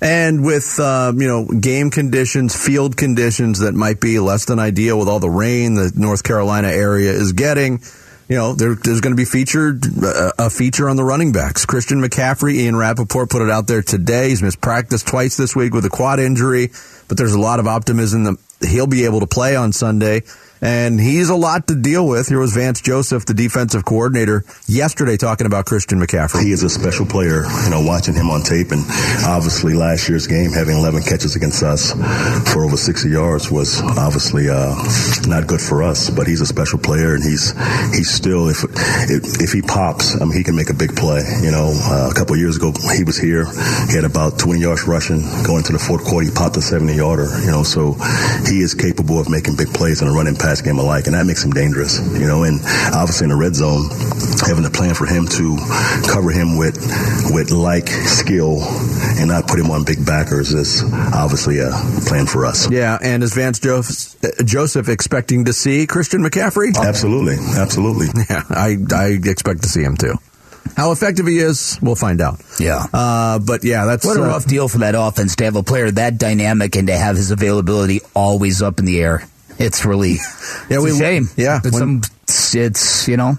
And 0.00 0.44
with 0.44 0.78
uh, 0.78 1.12
you 1.16 1.26
know 1.26 1.46
game 1.46 1.90
conditions, 1.90 2.54
field 2.54 2.96
conditions 2.96 3.60
that 3.60 3.72
might 3.72 4.00
be 4.00 4.20
less 4.20 4.44
than 4.44 4.58
ideal 4.58 4.98
with 4.98 5.08
all 5.08 5.20
the 5.20 5.30
rain 5.30 5.74
the 5.74 5.90
North 5.96 6.22
Carolina 6.22 6.68
area 6.68 7.10
is 7.10 7.32
getting, 7.32 7.80
you 8.28 8.36
know 8.36 8.54
there, 8.54 8.74
there's 8.74 9.00
going 9.00 9.14
to 9.14 9.16
be 9.16 9.24
featured 9.24 9.84
uh, 10.02 10.32
a 10.38 10.50
feature 10.50 10.88
on 10.88 10.96
the 10.96 11.04
running 11.04 11.32
backs. 11.32 11.64
Christian 11.66 12.00
McCaffrey, 12.00 12.54
Ian 12.54 12.76
Rapoport 12.76 13.30
put 13.30 13.42
it 13.42 13.50
out 13.50 13.66
there 13.66 13.82
today. 13.82 14.30
He's 14.30 14.42
missed 14.42 14.60
practice 14.60 15.02
twice 15.02 15.36
this 15.36 15.54
week 15.54 15.74
with 15.74 15.84
a 15.84 15.90
quad 15.90 16.18
injury, 16.18 16.70
but 17.08 17.16
there's 17.16 17.34
a 17.34 17.40
lot 17.40 17.60
of 17.60 17.66
optimism 17.66 18.24
that 18.24 18.38
he'll 18.66 18.86
be 18.86 19.04
able 19.04 19.20
to 19.20 19.26
play 19.26 19.56
on 19.56 19.72
Sunday. 19.72 20.22
And 20.66 20.98
he's 20.98 21.28
a 21.28 21.36
lot 21.36 21.68
to 21.68 21.76
deal 21.76 22.08
with. 22.08 22.26
Here 22.26 22.40
was 22.40 22.52
Vance 22.52 22.80
Joseph, 22.80 23.24
the 23.24 23.34
defensive 23.34 23.84
coordinator, 23.84 24.42
yesterday 24.66 25.16
talking 25.16 25.46
about 25.46 25.64
Christian 25.64 26.00
McCaffrey. 26.00 26.42
He 26.42 26.50
is 26.50 26.64
a 26.64 26.68
special 26.68 27.06
player, 27.06 27.46
you 27.62 27.70
know, 27.70 27.86
watching 27.86 28.14
him 28.14 28.30
on 28.30 28.42
tape. 28.42 28.72
And 28.72 28.82
obviously, 29.24 29.74
last 29.74 30.08
year's 30.08 30.26
game, 30.26 30.50
having 30.50 30.76
11 30.76 31.04
catches 31.04 31.36
against 31.36 31.62
us 31.62 31.92
for 32.52 32.64
over 32.64 32.76
60 32.76 33.08
yards 33.08 33.48
was 33.48 33.80
obviously 33.80 34.50
uh, 34.50 34.74
not 35.28 35.46
good 35.46 35.60
for 35.60 35.84
us. 35.84 36.10
But 36.10 36.26
he's 36.26 36.40
a 36.40 36.46
special 36.46 36.80
player, 36.80 37.14
and 37.14 37.22
he's 37.22 37.54
he's 37.94 38.10
still, 38.10 38.48
if 38.48 38.64
if, 39.06 39.40
if 39.40 39.52
he 39.52 39.62
pops, 39.62 40.20
I 40.20 40.24
mean, 40.24 40.36
he 40.36 40.42
can 40.42 40.56
make 40.56 40.70
a 40.70 40.74
big 40.74 40.96
play. 40.96 41.22
You 41.44 41.52
know, 41.52 41.70
uh, 41.78 42.10
a 42.10 42.14
couple 42.18 42.34
years 42.36 42.56
ago, 42.56 42.72
he 42.90 43.04
was 43.04 43.16
here. 43.16 43.46
He 43.86 43.94
had 43.94 44.02
about 44.02 44.40
20 44.40 44.58
yards 44.58 44.82
rushing. 44.82 45.22
Going 45.46 45.62
to 45.62 45.72
the 45.72 45.78
fourth 45.78 46.02
quarter, 46.02 46.26
he 46.26 46.34
popped 46.34 46.56
a 46.56 46.60
70 46.60 46.92
yarder. 46.92 47.30
You 47.46 47.52
know, 47.54 47.62
so 47.62 47.92
he 48.50 48.58
is 48.66 48.74
capable 48.74 49.20
of 49.20 49.30
making 49.30 49.54
big 49.54 49.72
plays 49.72 50.02
in 50.02 50.08
a 50.08 50.10
running 50.10 50.34
pass 50.34 50.55
game 50.62 50.78
alike, 50.78 51.06
and 51.06 51.14
that 51.14 51.26
makes 51.26 51.44
him 51.44 51.50
dangerous. 51.50 51.98
You 51.98 52.26
know, 52.26 52.44
and 52.44 52.60
obviously 52.94 53.24
in 53.24 53.30
the 53.30 53.36
red 53.36 53.54
zone, 53.54 53.88
having 54.46 54.64
a 54.64 54.70
plan 54.70 54.94
for 54.94 55.06
him 55.06 55.26
to 55.26 55.56
cover 56.08 56.30
him 56.30 56.56
with 56.56 56.76
with 57.30 57.50
like 57.50 57.88
skill 57.88 58.62
and 59.18 59.28
not 59.28 59.46
put 59.46 59.58
him 59.58 59.70
on 59.70 59.84
big 59.84 60.04
backers 60.04 60.52
is 60.52 60.82
obviously 61.14 61.58
a 61.58 61.70
plan 62.06 62.26
for 62.26 62.46
us. 62.46 62.70
Yeah, 62.70 62.98
and 63.00 63.22
is 63.22 63.34
Vance 63.34 63.58
Joseph, 63.58 64.16
Joseph 64.44 64.88
expecting 64.88 65.44
to 65.46 65.52
see 65.52 65.86
Christian 65.86 66.22
McCaffrey? 66.22 66.76
Absolutely, 66.76 67.36
absolutely. 67.56 68.06
Yeah, 68.28 68.42
I 68.50 68.76
I 68.94 69.18
expect 69.24 69.62
to 69.62 69.68
see 69.68 69.82
him 69.82 69.96
too. 69.96 70.14
How 70.76 70.92
effective 70.92 71.26
he 71.26 71.38
is, 71.38 71.78
we'll 71.80 71.94
find 71.94 72.20
out. 72.20 72.42
Yeah. 72.58 72.84
Uh, 72.92 73.38
but 73.38 73.64
yeah, 73.64 73.86
that's 73.86 74.04
What 74.04 74.18
a 74.18 74.24
uh, 74.24 74.26
rough 74.26 74.46
deal 74.46 74.68
for 74.68 74.78
that 74.78 74.94
offense 74.94 75.36
to 75.36 75.44
have 75.44 75.56
a 75.56 75.62
player 75.62 75.90
that 75.90 76.18
dynamic 76.18 76.76
and 76.76 76.88
to 76.88 76.96
have 76.96 77.16
his 77.16 77.30
availability 77.30 78.00
always 78.14 78.60
up 78.60 78.78
in 78.78 78.84
the 78.84 79.00
air. 79.00 79.26
It's 79.58 79.84
really 79.84 80.12
Yeah, 80.68 80.76
it's 80.76 80.84
we- 80.84 80.90
a 80.90 80.94
shame. 80.94 81.28
yeah, 81.36 81.60
it's, 81.64 81.72
when- 81.72 82.02
some, 82.02 82.02
it's, 82.60 83.08
you 83.08 83.16
know 83.16 83.38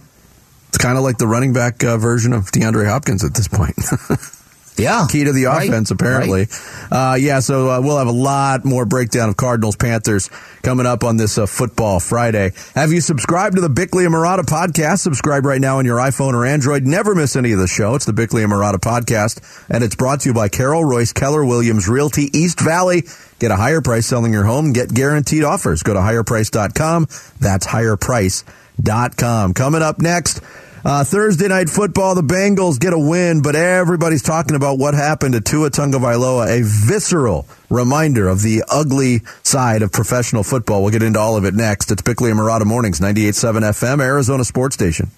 It's 0.70 0.78
kind 0.78 0.98
of 0.98 1.04
like 1.04 1.18
the 1.18 1.28
running 1.28 1.54
back 1.54 1.84
uh, 1.84 1.98
version 1.98 2.34
of 2.34 2.46
DeAndre 2.46 2.88
Hopkins 2.88 3.24
at 3.24 3.34
this 3.34 3.48
point. 3.48 3.76
yeah 4.78 5.08
Key 5.10 5.24
to 5.24 5.34
the 5.34 5.46
Right, 5.46 5.68
offense, 5.70 5.90
apparently. 5.92 6.48
Uh, 6.92 7.18
yeah, 7.20 7.40
so 7.40 7.70
uh, 7.70 7.82
we'll 7.82 7.98
have 7.98 8.08
a 8.08 8.12
lot 8.12 8.64
more 8.64 8.86
breakdown 8.86 9.28
of 9.30 9.36
Cardinals 9.36 9.76
Panthers 9.76 10.30
coming 10.62 10.86
up 10.86 11.04
on 11.04 11.18
this 11.18 11.38
uh, 11.38 11.46
football 11.48 12.00
Friday. 12.00 12.52
Have 12.76 12.92
you 12.92 13.02
subscribed 13.02 13.56
to 13.56 13.62
the 13.62 13.70
Bickley 13.70 14.06
and 14.06 14.14
Marotta 14.14 14.44
podcast? 14.44 15.00
Subscribe 15.00 15.46
right 15.46 15.60
now 15.60 15.80
on 15.80 15.86
your 15.86 15.98
iPhone 15.98 16.34
or 16.34 16.46
Android. 16.46 16.84
Never 16.84 17.16
miss 17.16 17.36
any 17.36 17.52
of 17.54 17.60
the 17.60 17.68
show. 17.68 17.96
It's 17.96 18.06
the 18.06 18.14
Bickley 18.14 18.44
and 18.44 18.52
Marotta 18.52 18.76
podcast, 18.80 19.42
and 19.70 19.84
it's 19.84 19.96
brought 19.96 20.22
to 20.22 20.30
you 20.30 20.34
by 20.34 20.48
Carol 20.48 20.84
Royse, 20.84 21.14
Keller 21.14 21.44
Williams 21.44 21.88
Realty, 21.90 22.30
East 22.38 22.60
Valley. 22.62 23.04
Get 23.40 23.52
a 23.52 23.56
higher 23.56 23.82
price 23.82 24.08
selling 24.08 24.34
your 24.34 24.46
home. 24.46 24.74
Get 24.74 24.94
guaranteed 24.94 25.44
offers. 25.44 25.84
Go 25.84 25.94
to 25.94 26.00
higherprice.com. 26.00 27.08
That's 27.40 27.68
higherprice.com. 27.68 29.54
Coming 29.54 29.82
up 29.82 30.00
next. 30.00 30.42
Uh, 30.86 31.04
Thursday 31.04 31.48
night 31.50 31.70
football, 31.70 32.16
the 32.16 32.22
Bengals 32.22 32.80
get 32.80 32.94
a 32.94 33.00
win, 33.00 33.42
but 33.42 33.56
everybody's 33.56 34.22
talking 34.22 34.56
about 34.56 34.78
what 34.78 34.94
happened 34.94 35.34
to 35.34 35.42
Tua 35.42 35.70
Tagovailoa, 35.70 36.48
a 36.48 36.64
visceral 36.64 37.46
reminder 37.70 38.30
of 38.30 38.42
the 38.42 38.64
ugly 38.70 39.22
side 39.44 39.82
of 39.82 39.92
professional 39.92 40.44
football. 40.44 40.84
We'll 40.84 40.92
get 40.92 41.04
into 41.04 41.20
all 41.20 41.36
of 41.36 41.44
it 41.44 41.54
next. 41.54 41.92
It's 41.92 42.02
Bickley 42.02 42.32
and 42.32 42.40
Marotta 42.40 42.66
Mornings, 42.66 43.02
98.7 43.02 43.64
FM, 43.64 44.02
Arizona 44.02 44.46
Sports 44.46 44.76
Station. 44.76 45.12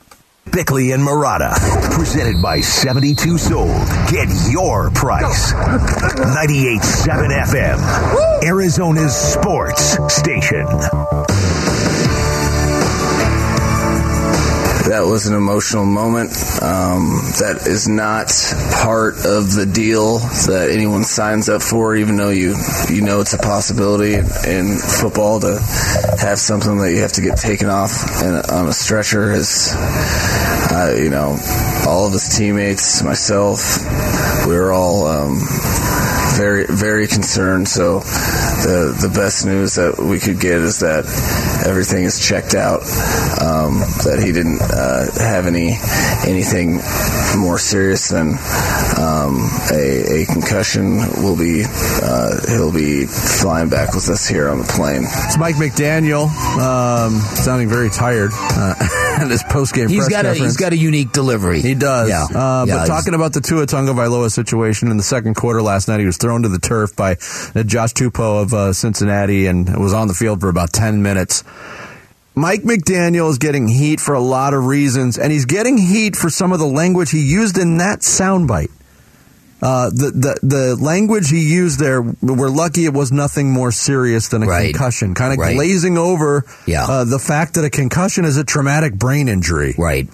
Bickley 0.52 0.92
and 0.92 1.04
Marotta, 1.04 1.52
presented 1.92 2.42
by 2.42 2.62
72 2.62 3.38
Sold. 3.38 3.70
Get 4.10 4.28
your 4.50 4.90
price. 4.92 5.54
98.7 5.54 7.44
FM, 7.44 8.44
Arizona's 8.44 9.16
sports 9.16 9.98
station. 10.14 10.66
That 14.88 15.02
was 15.02 15.28
an 15.28 15.36
emotional 15.36 15.86
moment. 15.86 16.32
Um, 16.62 17.22
that 17.40 17.66
is 17.68 17.88
not 17.88 18.32
part 18.82 19.18
of 19.26 19.54
the 19.54 19.66
deal 19.66 20.20
that 20.48 20.70
anyone 20.72 21.04
signs 21.04 21.50
up 21.50 21.62
for, 21.62 21.96
even 21.96 22.16
though 22.16 22.30
you 22.30 22.56
you 22.90 23.02
know 23.02 23.20
it's 23.22 23.34
a 23.34 23.38
possibility 23.38 24.16
in 24.16 24.78
football 24.78 25.42
to 25.42 25.60
have 26.20 26.40
something 26.40 26.78
that 26.80 26.92
you 26.92 27.02
have 27.02 27.14
to 27.14 27.22
get 27.22 27.38
taken 27.38 27.70
off 27.70 28.22
and 28.24 28.50
on 28.50 28.68
a 28.68 28.74
stretcher. 28.74 29.32
Is 29.32 29.74
uh, 29.76 30.96
you 30.98 31.10
know 31.10 31.38
all 31.88 32.08
of 32.08 32.14
his 32.14 32.36
teammates, 32.38 33.04
myself, 33.04 33.86
we 34.48 34.56
were 34.56 34.72
all. 34.72 35.06
Um, 35.08 35.40
very 36.40 36.66
very 36.70 37.08
concerned. 37.08 37.68
So 37.68 38.00
the 38.00 38.96
the 39.02 39.10
best 39.10 39.46
news 39.46 39.76
that 39.76 40.00
we 40.00 40.20
could 40.20 40.40
get 40.40 40.60
is 40.62 40.80
that 40.80 41.04
everything 41.66 42.06
is 42.06 42.20
checked 42.20 42.56
out. 42.56 42.82
Um, 43.42 43.80
that 44.08 44.22
he 44.24 44.32
didn't 44.32 44.62
uh, 44.72 45.06
have 45.20 45.46
any 45.48 45.78
anything 46.28 46.80
more 47.38 47.58
serious 47.58 48.10
than 48.10 48.30
um, 48.98 49.50
a, 49.72 50.22
a 50.22 50.26
concussion. 50.26 50.98
Will 51.24 51.38
be 51.38 51.64
uh, 51.66 52.38
he'll 52.48 52.74
be 52.74 53.06
flying 53.06 53.70
back 53.70 53.94
with 53.94 54.10
us 54.10 54.28
here 54.28 54.50
on 54.50 54.60
the 54.60 54.66
plane. 54.66 55.04
It's 55.06 55.38
Mike 55.38 55.56
McDaniel, 55.56 56.28
um, 56.60 57.14
sounding 57.36 57.70
very 57.70 57.90
tired 57.90 58.32
uh, 58.34 58.76
in 59.22 59.30
his 59.30 59.44
postgame 59.44 59.90
he's 59.90 60.00
press 60.06 60.10
got 60.10 60.26
a 60.26 60.30
conference. 60.30 60.40
he's 60.54 60.58
got 60.58 60.74
a 60.74 60.78
unique 60.78 61.12
delivery. 61.12 61.62
He 61.62 61.76
does. 61.76 62.10
Yeah. 62.10 62.24
Uh, 62.24 62.66
Yeah, 62.68 62.78
but 62.78 62.86
talking 62.88 63.14
about 63.14 63.34
the 63.34 63.42
Tua 63.42 63.66
Tagovailoa 63.66 64.32
situation 64.32 64.90
in 64.92 64.98
the 64.98 65.04
second 65.04 65.36
quarter 65.36 65.62
last 65.62 65.88
night, 65.88 66.00
he 66.00 66.06
was 66.06 66.18
thrown 66.18 66.44
to 66.44 66.50
the 66.50 66.60
turf 66.60 66.96
by 66.96 67.14
uh, 67.56 67.64
Josh 67.64 67.94
Tupou 67.94 68.44
of 68.44 68.54
uh, 68.54 68.74
Cincinnati 68.74 69.46
and 69.48 69.76
was 69.78 69.94
on 69.94 70.08
the 70.08 70.14
field 70.14 70.42
for 70.42 70.50
about 70.50 70.72
10 70.74 71.02
minutes. 71.02 71.44
Mike 72.40 72.64
McDaniel 72.64 73.30
is 73.30 73.38
getting 73.38 73.68
heat 73.68 74.00
for 74.00 74.14
a 74.16 74.20
lot 74.22 74.54
of 74.54 74.66
reasons, 74.66 75.18
and 75.18 75.30
he's 75.30 75.44
getting 75.44 75.78
heat 75.78 76.16
for 76.16 76.30
some 76.30 76.54
of 76.54 76.60
the 76.60 76.66
language 76.66 77.12
he 77.12 77.20
used 77.20 77.58
in 77.58 77.78
that 77.80 78.00
soundbite. 78.00 78.72
Uh, 79.62 79.90
the, 79.90 80.12
the 80.16 80.40
the 80.48 80.76
language 80.78 81.30
he 81.30 81.42
used 81.54 81.80
there, 81.80 82.02
we're 82.22 82.48
lucky 82.48 82.86
it 82.86 82.94
was 82.94 83.12
nothing 83.12 83.52
more 83.52 83.74
serious 83.74 84.30
than 84.30 84.42
a 84.42 84.48
Right. 84.48 84.72
concussion, 84.74 85.14
kind 85.14 85.34
of 85.34 85.40
Right. 85.40 85.54
glazing 85.54 85.98
over 85.98 86.46
Yeah. 86.66 86.86
uh, 86.86 87.04
the 87.04 87.20
fact 87.20 87.56
that 87.56 87.66
a 87.66 87.70
concussion 87.70 88.24
is 88.24 88.38
a 88.38 88.46
traumatic 88.46 88.94
brain 88.94 89.28
injury. 89.28 89.76
right. 89.78 90.08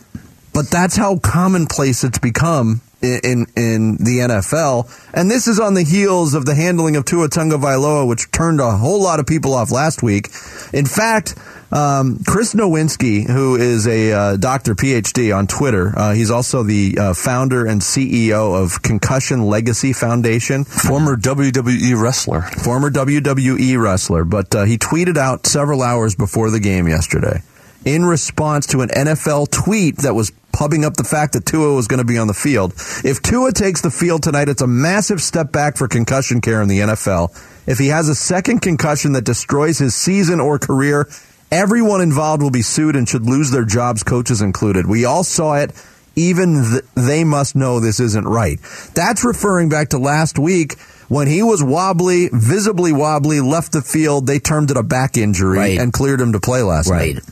But 0.52 0.72
that's 0.72 0.96
how 0.96 1.18
commonplace 1.18 2.04
it's 2.04 2.18
become 2.18 2.82
in, 3.02 3.20
in 3.24 3.46
in 3.56 3.98
the 3.98 4.20
NFL, 4.20 4.90
and 5.14 5.30
this 5.30 5.48
is 5.48 5.60
on 5.60 5.74
the 5.74 5.84
heels 5.84 6.34
of 6.34 6.46
the 6.46 6.56
handling 6.56 6.96
of 6.96 7.06
Tua 7.06 7.30
Tagovailoa, 7.30 8.08
which 8.08 8.32
turned 8.32 8.60
a 8.60 8.72
whole 8.72 9.02
lot 9.02 9.20
of 9.20 9.26
people 9.26 9.54
off 9.54 9.72
last 9.72 10.04
week. 10.04 10.30
In 10.74 10.86
fact, 10.86 11.36
um, 11.72 12.20
Chris 12.28 12.54
Nowinski, 12.54 13.28
who 13.28 13.56
is 13.56 13.88
a 13.88 14.12
uh, 14.12 14.38
doctor 14.38 14.76
PhD 14.76 15.36
on 15.36 15.48
Twitter, 15.48 15.98
uh, 15.98 16.14
he's 16.14 16.32
also 16.32 16.64
the 16.64 16.98
uh, 17.00 17.14
founder 17.14 17.66
and 17.66 17.82
CEO 17.82 18.62
of 18.62 18.82
Concussion 18.82 19.46
Legacy 19.48 19.94
Foundation 19.94 20.64
Former 20.64 21.16
WWE 21.18 22.02
wrestler. 22.02 22.42
former 22.42 22.90
WWE 22.90 23.82
wrestler, 23.82 24.24
but 24.24 24.54
uh, 24.56 24.64
he 24.64 24.78
tweeted 24.78 25.18
out 25.18 25.48
several 25.48 25.82
hours 25.82 26.16
before 26.16 26.52
the 26.52 26.60
game 26.60 26.88
yesterday 26.88 27.42
in 27.86 28.04
response 28.04 28.66
to 28.68 28.82
an 28.82 28.90
NFL 28.90 29.52
tweet 29.52 29.98
that 29.98 30.16
was 30.16 30.32
pubbing 30.52 30.84
up 30.84 30.96
the 30.98 31.04
fact 31.04 31.34
that 31.34 31.46
Tua 31.46 31.74
was 31.76 31.88
going 31.88 32.00
to 32.00 32.06
be 32.06 32.18
on 32.18 32.28
the 32.28 32.34
field. 32.34 32.74
If 33.04 33.22
Tua 33.22 33.52
takes 33.52 33.82
the 33.82 33.92
field 33.92 34.24
tonight, 34.24 34.50
it's 34.50 34.62
a 34.62 34.68
massive 34.68 35.22
step 35.22 35.52
back 35.52 35.78
for 35.78 35.88
concussion 35.88 36.42
care 36.42 36.62
in 36.62 36.68
the 36.68 36.80
NFL. 36.80 37.30
If 37.68 37.78
he 37.78 37.88
has 37.88 38.10
a 38.10 38.16
second 38.16 38.60
concussion 38.62 39.14
that 39.14 39.24
destroys 39.24 39.78
his 39.78 39.96
season 39.96 40.40
or 40.40 40.58
career, 40.58 41.08
everyone 41.52 42.02
involved 42.02 42.42
will 42.42 42.52
be 42.52 42.62
sued 42.62 42.96
and 42.96 43.08
should 43.08 43.26
lose 43.26 43.52
their 43.52 43.66
jobs, 43.66 44.04
coaches 44.04 44.42
included. 44.42 44.88
We 44.88 45.06
all 45.06 45.24
saw 45.24 45.56
it. 45.56 45.72
Even 46.16 46.64
th- 46.64 46.84
they 46.96 47.26
must 47.26 47.56
know 47.58 47.82
this 47.82 48.00
isn't 48.00 48.26
right. 48.26 48.58
That's 48.96 49.26
referring 49.26 49.68
back 49.68 49.90
to 49.90 49.98
last 49.98 50.40
week 50.40 50.76
when 51.08 51.28
he 51.28 51.44
was 51.44 51.64
wobbly, 51.64 52.30
visibly 52.34 52.92
wobbly, 52.92 53.42
left 53.42 53.72
the 53.72 53.82
field. 53.82 54.28
They 54.28 54.40
termed 54.40 54.72
it 54.72 54.78
a 54.78 54.84
back 54.84 55.18
injury 55.18 55.58
Right. 55.58 55.80
and 55.80 55.94
cleared 55.94 56.20
him 56.22 56.34
to 56.34 56.40
play 56.40 56.62
last 56.62 56.90
Right. 56.90 57.16
night. 57.16 57.24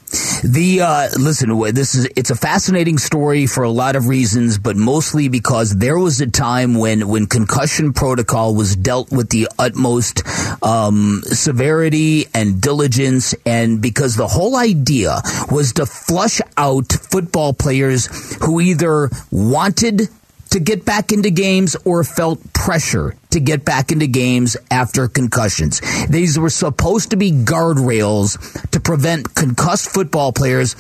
The 0.44 0.82
uh, 0.82 1.10
listen, 1.18 1.58
this 1.74 1.96
is 1.96 2.08
it's 2.16 2.30
a 2.30 2.36
fascinating 2.36 2.98
story 2.98 3.46
for 3.48 3.64
a 3.64 3.70
lot 3.70 3.96
of 3.96 4.08
reasons, 4.08 4.58
but 4.58 4.76
mostly 4.76 5.28
because 5.30 5.76
there 5.78 5.98
was 5.98 6.20
a 6.22 6.28
time 6.28 6.76
when 6.76 7.08
when 7.08 7.26
concussion 7.28 7.94
protocol 7.94 8.54
was 8.54 8.76
dealt 8.76 9.12
with 9.12 9.30
the 9.30 9.48
utmost 9.58 10.22
um, 10.62 11.22
severity 11.26 12.26
and 12.34 12.60
diligence, 12.62 13.34
and 13.46 13.82
because 13.82 14.16
the 14.16 14.28
whole 14.28 14.56
idea 14.58 15.22
was 15.50 15.74
to 15.74 15.86
flush 15.86 16.42
out 16.58 16.92
football 16.92 17.54
players 17.54 18.08
who 18.44 18.60
either 18.60 19.10
wanted 19.32 20.10
to 20.54 20.60
get 20.60 20.86
back 20.86 21.12
into 21.12 21.32
games 21.32 21.76
or 21.84 22.04
felt 22.04 22.54
pressure 22.54 23.16
to 23.32 23.40
get 23.40 23.66
back 23.66 23.92
into 23.92 24.06
games 24.06 24.56
after 24.70 25.08
concussions. 25.08 25.82
These 26.08 26.38
were 26.38 26.52
supposed 26.52 27.10
to 27.10 27.16
be 27.16 27.32
guardrails 27.32 28.38
to 28.70 28.80
prevent 28.80 29.34
concussed 29.34 29.90
football 29.90 30.32
players 30.32 30.76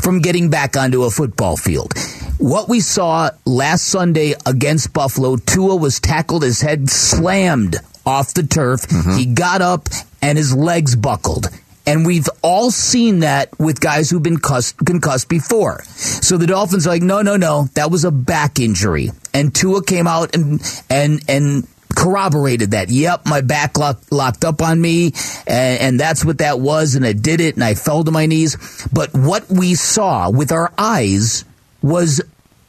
from 0.00 0.20
getting 0.20 0.48
back 0.48 0.78
onto 0.78 1.02
a 1.02 1.10
football 1.10 1.58
field. 1.58 1.92
What 2.38 2.70
we 2.70 2.80
saw 2.80 3.30
last 3.44 3.84
Sunday 3.84 4.34
against 4.46 4.94
Buffalo, 4.94 5.36
Tua 5.36 5.76
was 5.76 6.00
tackled, 6.00 6.42
his 6.42 6.62
head 6.62 6.88
slammed 6.88 7.76
off 8.06 8.32
the 8.32 8.44
turf. 8.44 8.82
Mm-hmm. 8.82 9.16
He 9.18 9.26
got 9.26 9.60
up 9.60 9.88
and 10.22 10.38
his 10.38 10.54
legs 10.54 10.96
buckled. 10.96 11.48
And 11.88 12.04
we've 12.04 12.28
all 12.42 12.70
seen 12.70 13.20
that 13.20 13.58
with 13.58 13.80
guys 13.80 14.10
who've 14.10 14.22
been 14.22 14.38
cussed, 14.38 14.76
concussed 14.84 15.28
before. 15.30 15.82
So 15.84 16.36
the 16.36 16.46
Dolphins 16.46 16.86
are 16.86 16.90
like, 16.90 17.02
no, 17.02 17.22
no, 17.22 17.36
no, 17.36 17.70
that 17.74 17.90
was 17.90 18.04
a 18.04 18.10
back 18.10 18.58
injury. 18.58 19.10
And 19.32 19.54
Tua 19.54 19.82
came 19.82 20.06
out 20.06 20.34
and 20.34 20.60
and 20.90 21.22
and 21.28 21.66
corroborated 21.96 22.72
that. 22.72 22.90
Yep, 22.90 23.24
my 23.24 23.40
back 23.40 23.78
lock, 23.78 24.02
locked 24.10 24.44
up 24.44 24.60
on 24.60 24.78
me, 24.80 25.12
and, 25.46 25.80
and 25.80 26.00
that's 26.00 26.24
what 26.26 26.38
that 26.38 26.60
was, 26.60 26.94
and 26.94 27.06
I 27.06 27.12
did 27.14 27.40
it, 27.40 27.54
and 27.54 27.64
I 27.64 27.74
fell 27.74 28.04
to 28.04 28.10
my 28.10 28.26
knees. 28.26 28.86
But 28.92 29.14
what 29.14 29.48
we 29.48 29.74
saw 29.74 30.30
with 30.30 30.52
our 30.52 30.72
eyes 30.76 31.44
was 31.82 32.20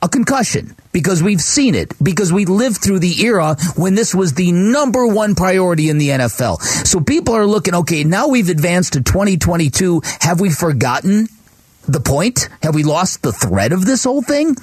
a 0.01 0.07
concussion 0.07 0.75
because 0.91 1.21
we've 1.21 1.41
seen 1.41 1.75
it 1.75 1.93
because 2.01 2.31
we 2.31 2.45
lived 2.45 2.77
through 2.77 2.99
the 2.99 3.21
era 3.23 3.55
when 3.75 3.95
this 3.95 4.15
was 4.15 4.33
the 4.33 4.51
number 4.51 5.05
one 5.05 5.35
priority 5.35 5.89
in 5.89 5.97
the 5.97 6.09
NFL. 6.09 6.61
So 6.87 7.01
people 7.01 7.35
are 7.35 7.45
looking, 7.45 7.75
okay, 7.75 8.03
now 8.03 8.27
we've 8.27 8.49
advanced 8.49 8.93
to 8.93 9.01
2022. 9.01 10.01
Have 10.21 10.39
we 10.39 10.51
forgotten 10.51 11.27
the 11.87 11.99
point? 11.99 12.49
Have 12.61 12.75
we 12.75 12.83
lost 12.83 13.23
the 13.23 13.33
thread 13.33 13.73
of 13.73 13.85
this 13.85 14.03
whole 14.03 14.21
thing? 14.21 14.55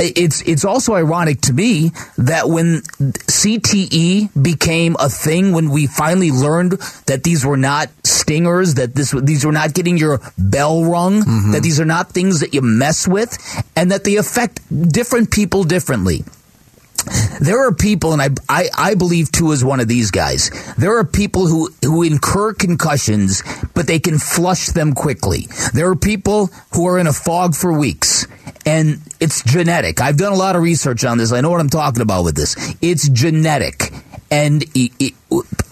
It's 0.00 0.42
it's 0.42 0.64
also 0.64 0.94
ironic 0.94 1.40
to 1.42 1.52
me 1.52 1.90
that 2.18 2.48
when 2.48 2.82
CTE 2.82 4.30
became 4.40 4.96
a 5.00 5.08
thing, 5.08 5.52
when 5.52 5.70
we 5.70 5.88
finally 5.88 6.30
learned 6.30 6.72
that 7.06 7.24
these 7.24 7.44
were 7.44 7.56
not 7.56 7.90
stingers, 8.28 8.74
that 8.74 8.94
this 8.94 9.16
these 9.22 9.44
were 9.44 9.56
not 9.56 9.72
getting 9.72 9.96
your 9.96 10.20
bell 10.36 10.84
rung, 10.84 11.22
mm-hmm. 11.22 11.52
that 11.52 11.62
these 11.62 11.80
are 11.80 11.88
not 11.88 12.12
things 12.12 12.40
that 12.40 12.52
you 12.52 12.60
mess 12.60 13.08
with, 13.08 13.32
and 13.74 13.90
that 13.90 14.04
they 14.04 14.16
affect 14.16 14.60
different 14.92 15.30
people 15.30 15.64
differently. 15.64 16.24
There 17.40 17.66
are 17.66 17.72
people, 17.72 18.12
and 18.12 18.20
I, 18.20 18.28
I, 18.48 18.68
I 18.76 18.94
believe 18.94 19.32
Tua 19.32 19.52
is 19.52 19.64
one 19.64 19.80
of 19.80 19.88
these 19.88 20.10
guys. 20.10 20.50
There 20.76 20.98
are 20.98 21.04
people 21.04 21.46
who, 21.46 21.70
who 21.82 22.02
incur 22.02 22.52
concussions, 22.52 23.42
but 23.72 23.86
they 23.86 23.98
can 23.98 24.18
flush 24.18 24.66
them 24.66 24.92
quickly. 24.92 25.48
There 25.72 25.88
are 25.88 25.96
people 25.96 26.50
who 26.74 26.86
are 26.86 26.98
in 26.98 27.06
a 27.06 27.12
fog 27.14 27.54
for 27.54 27.72
weeks, 27.72 28.26
and 28.66 29.00
it's 29.20 29.42
genetic. 29.44 30.00
I've 30.00 30.16
done 30.16 30.32
a 30.32 30.36
lot 30.36 30.56
of 30.56 30.62
research 30.62 31.04
on 31.04 31.18
this. 31.18 31.32
I 31.32 31.40
know 31.40 31.50
what 31.50 31.60
I'm 31.60 31.70
talking 31.70 32.02
about 32.02 32.24
with 32.24 32.36
this. 32.36 32.76
It's 32.80 33.08
genetic. 33.08 33.92
And 34.30 34.62
it, 34.74 34.92
it, 34.98 35.14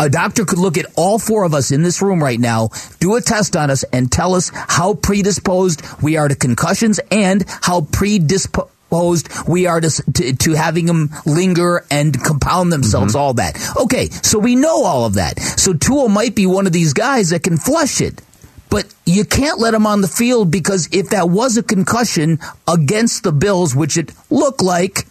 a 0.01 0.09
doctor 0.09 0.44
could 0.44 0.59
look 0.59 0.79
at 0.79 0.87
all 0.96 1.18
four 1.18 1.44
of 1.44 1.55
us 1.55 1.70
in 1.70 1.83
this 1.83 2.01
room 2.01 2.22
right 2.22 2.40
now, 2.40 2.70
do 3.01 3.16
a 3.16 3.20
test 3.20 3.57
on 3.57 3.70
us, 3.70 3.85
and 3.92 4.11
tell 4.11 4.35
us 4.35 4.51
how 4.55 4.94
predisposed 4.94 5.83
we 6.03 6.16
are 6.16 6.29
to 6.29 6.35
concussions 6.35 6.99
and 7.11 7.44
how 7.62 7.83
predisposed 7.83 9.29
we 9.46 9.66
are 9.66 9.81
to, 9.81 9.90
to, 10.12 10.37
to, 10.37 10.53
having 10.55 10.87
them 10.87 11.11
linger 11.27 11.85
and 11.90 12.22
compound 12.22 12.72
themselves, 12.72 13.14
mm-hmm. 13.14 13.20
all 13.20 13.35
that. 13.35 13.57
Okay, 13.77 14.09
so 14.09 14.38
we 14.38 14.55
know 14.57 14.85
all 14.85 15.05
of 15.05 15.14
that. 15.14 15.38
So 15.40 15.75
Tua 15.75 16.09
might 16.09 16.35
be 16.35 16.46
one 16.46 16.66
of 16.66 16.72
these 16.72 16.92
guys 16.92 17.31
that 17.31 17.42
can 17.42 17.59
flush 17.59 18.01
it. 18.01 18.22
But 18.68 18.92
you 19.05 19.24
can't 19.24 19.59
let 19.59 19.74
him 19.74 19.87
on 19.87 20.00
the 20.00 20.09
field 20.09 20.50
because 20.50 20.88
if 20.92 21.11
that 21.11 21.31
was 21.31 21.57
a 21.57 21.62
concussion 21.62 22.40
against 22.66 23.22
the 23.22 23.33
Bills, 23.33 23.74
which 23.74 23.96
it 23.96 24.12
looked 24.31 24.62
like, 24.62 25.07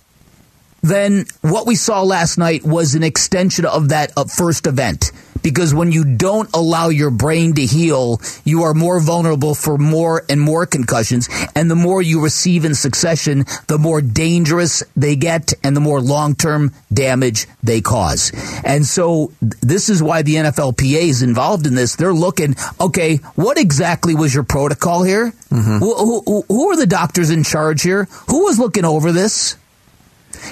then 0.82 1.26
what 1.42 1.66
we 1.66 1.76
saw 1.76 2.02
last 2.02 2.38
night 2.38 2.64
was 2.64 2.96
an 2.96 3.04
extension 3.04 3.66
of 3.66 3.90
that 3.90 4.12
uh, 4.16 4.26
first 4.26 4.68
event 4.68 5.12
because 5.46 5.76
when 5.76 5.92
you 5.92 6.04
don't 6.04 6.50
allow 6.56 6.90
your 6.90 7.12
brain 7.12 7.54
to 7.54 7.64
heal, 7.64 8.20
you 8.46 8.64
are 8.64 8.74
more 8.74 9.00
vulnerable 9.00 9.54
for 9.54 9.78
more 9.78 10.24
and 10.28 10.42
more 10.42 10.66
concussions. 10.66 11.30
And 11.54 11.70
the 11.70 11.76
more 11.76 12.02
you 12.02 12.24
receive 12.24 12.66
in 12.66 12.74
succession, 12.74 13.46
the 13.68 13.78
more 13.78 14.02
dangerous 14.02 14.82
they 14.96 15.16
get 15.16 15.54
and 15.64 15.76
the 15.76 15.82
more 15.82 16.02
long 16.02 16.34
term 16.34 16.74
damage 16.92 17.46
they 17.62 17.80
cause. 17.80 18.32
And 18.66 18.88
so 18.88 19.34
this 19.40 19.88
is 19.88 20.02
why 20.02 20.24
the 20.24 20.34
NFLPA 20.34 21.04
is 21.04 21.22
involved 21.22 21.68
in 21.68 21.76
this. 21.76 21.96
They're 21.96 22.12
looking, 22.12 22.56
okay, 22.82 23.18
what 23.36 23.60
exactly 23.60 24.16
was 24.16 24.34
your 24.34 24.46
protocol 24.46 25.04
here? 25.04 25.32
Mm-hmm. 25.52 25.78
Who, 25.78 26.22
who, 26.26 26.42
who 26.48 26.72
are 26.72 26.76
the 26.76 26.88
doctors 26.88 27.30
in 27.30 27.44
charge 27.44 27.84
here? 27.84 28.06
Who 28.30 28.46
was 28.46 28.58
looking 28.58 28.84
over 28.84 29.12
this? 29.12 29.58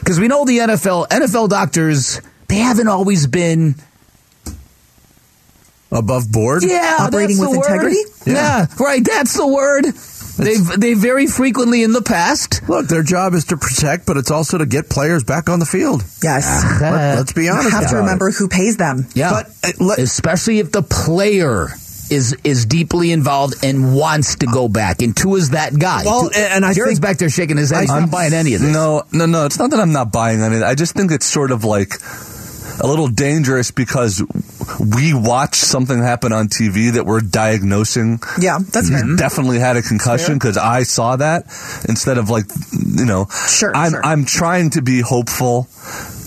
Because 0.02 0.20
we 0.20 0.28
know 0.28 0.46
the 0.46 0.60
NFL, 0.60 1.08
NFL 1.08 1.50
doctors, 1.50 2.22
they 2.48 2.58
haven't 2.60 2.90
always 2.90 3.26
been 3.26 3.74
above 5.94 6.32
board? 6.32 6.64
Yeah, 6.66 6.98
operating 7.00 7.40
with 7.40 7.54
integrity. 7.54 7.98
Yeah. 8.26 8.34
yeah, 8.34 8.66
right. 8.80 9.04
That's 9.04 9.36
the 9.38 9.48
word. 9.48 9.86
They've 10.36 10.66
they 10.80 10.96
very 10.96 11.28
frequently 11.28 11.84
in 11.84 11.92
the 11.92 12.02
past. 12.02 12.68
Look, 12.68 12.88
their 12.88 13.04
job 13.04 13.34
is 13.34 13.46
to 13.46 13.58
protect, 13.58 14.08
but 14.08 14.18
it's 14.18 14.32
also 14.32 14.58
to 14.58 14.66
get 14.66 14.90
players 14.90 15.24
back 15.24 15.48
on 15.48 15.60
the 15.60 15.66
field. 15.66 16.04
Yes, 16.24 16.48
uh, 16.48 16.80
Let, 16.82 17.18
us 17.20 17.34
be 17.34 17.50
honest. 17.50 17.66
You 17.66 17.70
have 17.72 17.90
to 17.92 17.98
remember 17.98 18.30
it. 18.30 18.36
who 18.36 18.48
pays 18.48 18.78
them. 18.78 19.06
Yeah, 19.14 19.32
but 19.32 19.48
uh, 19.64 19.84
let, 19.84 20.00
especially 20.00 20.60
if 20.60 20.72
the 20.72 20.82
player 20.82 21.70
is 22.10 22.36
is 22.44 22.66
deeply 22.66 23.12
involved 23.12 23.64
and 23.64 23.96
wants 23.96 24.36
to 24.38 24.48
go 24.48 24.68
back. 24.68 25.02
And 25.02 25.16
Tua 25.16 25.38
is 25.38 25.50
that 25.52 25.78
guy. 25.78 26.04
Well, 26.06 26.32
and 26.36 26.66
I 26.66 26.74
Jared's 26.74 26.94
think, 26.94 27.02
back 27.02 27.18
there 27.18 27.30
shaking 27.30 27.58
his 27.58 27.70
head. 27.70 27.82
He's 27.82 27.92
I'm, 27.92 28.04
not 28.04 28.12
buying 28.12 28.34
any 28.34 28.56
of 28.56 28.62
this. 28.62 28.74
No, 28.74 29.04
no, 29.12 29.26
no. 29.26 29.46
It's 29.46 29.60
not 29.60 29.72
that 29.72 29.80
I'm 29.80 29.92
not 29.92 30.12
buying 30.12 30.42
any. 30.42 30.64
I 30.64 30.76
just 30.76 30.96
think 30.96 31.12
it's 31.12 31.26
sort 31.26 31.52
of 31.52 31.64
like 31.64 31.94
a 32.82 32.88
little 32.88 33.08
dangerous 33.08 33.72
because 33.72 34.22
we 34.80 35.14
watch 35.14 35.56
something 35.56 36.00
happen 36.00 36.34
on 36.34 36.48
TV 36.48 36.94
that 36.94 37.06
we're 37.06 37.22
diagnosing. 37.22 38.20
Yeah, 38.40 38.60
that's 38.60 38.90
fair. 38.90 39.16
Definitely 39.16 39.60
had 39.60 39.78
a 39.78 39.82
concussion 39.82 40.36
because 40.36 40.58
I 40.58 40.84
saw 40.84 41.16
that 41.18 41.46
instead 41.88 42.18
of 42.18 42.30
like, 42.30 42.46
you 42.72 43.06
know, 43.06 43.28
sure, 43.48 43.76
I'm 43.76 43.92
sure. 43.92 44.06
I'm 44.06 44.26
trying 44.26 44.72
to 44.72 44.82
be 44.82 45.02
hopeful 45.02 45.68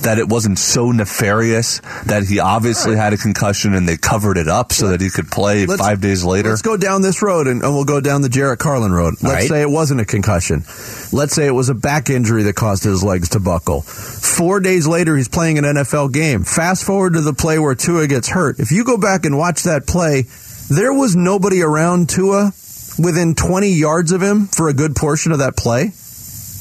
that 0.03 0.19
it 0.19 0.29
wasn't 0.29 0.59
so 0.59 0.93
nefarious 0.93 1.81
that 2.07 2.25
he 2.25 2.39
obviously 2.39 2.95
right. 2.95 3.03
had 3.03 3.13
a 3.13 3.17
concussion 3.17 3.75
and 3.75 3.89
they 3.89 3.97
covered 3.97 4.37
it 4.37 4.49
up 4.49 4.73
so 4.73 4.89
that 4.89 5.01
he 5.01 5.11
could 5.11 5.29
play 5.29 5.67
let's, 5.67 5.81
five 5.81 6.01
days 6.01 6.25
later. 6.25 6.51
Let's 6.51 6.63
go 6.63 6.77
down 6.77 7.03
this 7.03 7.23
road 7.23 7.47
and, 7.47 7.63
and 7.63 7.75
we'll 7.75 7.85
go 7.85 8.01
down 8.01 8.23
the 8.23 8.29
Jarrett 8.29 8.59
Carlin 8.59 8.93
road. 8.93 9.15
Let's 9.23 9.25
right. 9.25 9.49
say 9.49 9.63
it 9.63 9.71
wasn't 9.71 10.01
a 10.01 10.05
concussion. 10.05 10.65
Let's 11.13 11.35
say 11.35 11.47
it 11.47 11.55
was 11.55 11.69
a 11.69 11.75
back 11.75 12.11
injury 12.11 12.45
that 12.45 12.55
caused 12.55 12.85
his 12.85 13.03
legs 13.03 13.31
to 13.31 13.41
buckle. 13.41 13.83
Four 13.83 14.61
days 14.61 14.87
later, 14.87 15.17
he's 15.17 15.29
playing 15.29 15.59
an 15.59 15.65
NFL 15.65 16.13
game. 16.13 16.45
Fast 16.45 16.85
forward 16.85 17.15
to 17.15 17.21
the 17.21 17.35
play 17.35 17.59
where 17.59 17.75
Tua 17.75 18.07
gets 18.07 18.29
hurt. 18.29 18.59
If 18.59 18.73
you 18.73 18.85
go 18.85 18.97
back 18.97 19.25
and 19.25 19.39
watch 19.39 19.65
that 19.65 19.87
play, 19.87 20.27
there 20.69 20.93
was 20.93 21.15
nobody 21.15 21.63
around 21.63 22.09
Tua 22.09 22.53
within 22.99 23.35
20 23.35 23.69
yards 23.69 24.13
of 24.13 24.23
him 24.23 24.47
for 24.47 24.69
a 24.69 24.75
good 24.75 24.97
portion 24.97 25.33
of 25.33 25.39
that 25.39 25.57
play, 25.57 25.93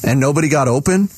and 0.03 0.19
nobody 0.19 0.47
got 0.47 0.67
open. 0.67 1.09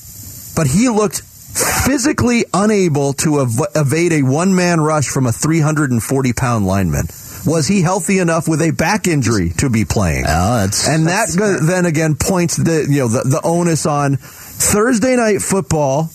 But 0.56 0.68
he 0.68 0.90
looked 0.90 1.22
physically 1.54 2.46
unable 2.54 3.14
to 3.14 3.42
ev- 3.42 3.60
evade 3.76 4.14
a 4.14 4.22
one 4.22 4.56
man 4.56 4.80
rush 4.80 5.08
from 5.08 5.26
a 5.26 5.32
340 5.32 6.34
pound 6.34 6.66
lineman. 6.66 7.08
Was 7.46 7.68
he 7.68 7.82
healthy 7.82 8.20
enough 8.20 8.48
with 8.48 8.62
a 8.62 8.72
back 8.72 9.08
injury 9.08 9.52
to 9.58 9.70
be 9.70 9.86
playing? 9.86 10.26
Oh, 10.28 10.58
that's, 10.58 10.88
and 10.88 11.08
that's 11.08 11.36
that 11.36 11.60
then 11.62 11.86
again 11.86 12.16
points 12.16 12.58
the 12.58 12.86
you 12.90 13.00
know 13.00 13.08
the, 13.08 13.22
the 13.22 13.42
onus 13.44 13.86
on 13.86 14.18
Thursday 14.18 15.16
night 15.16 15.42
football. 15.42 16.10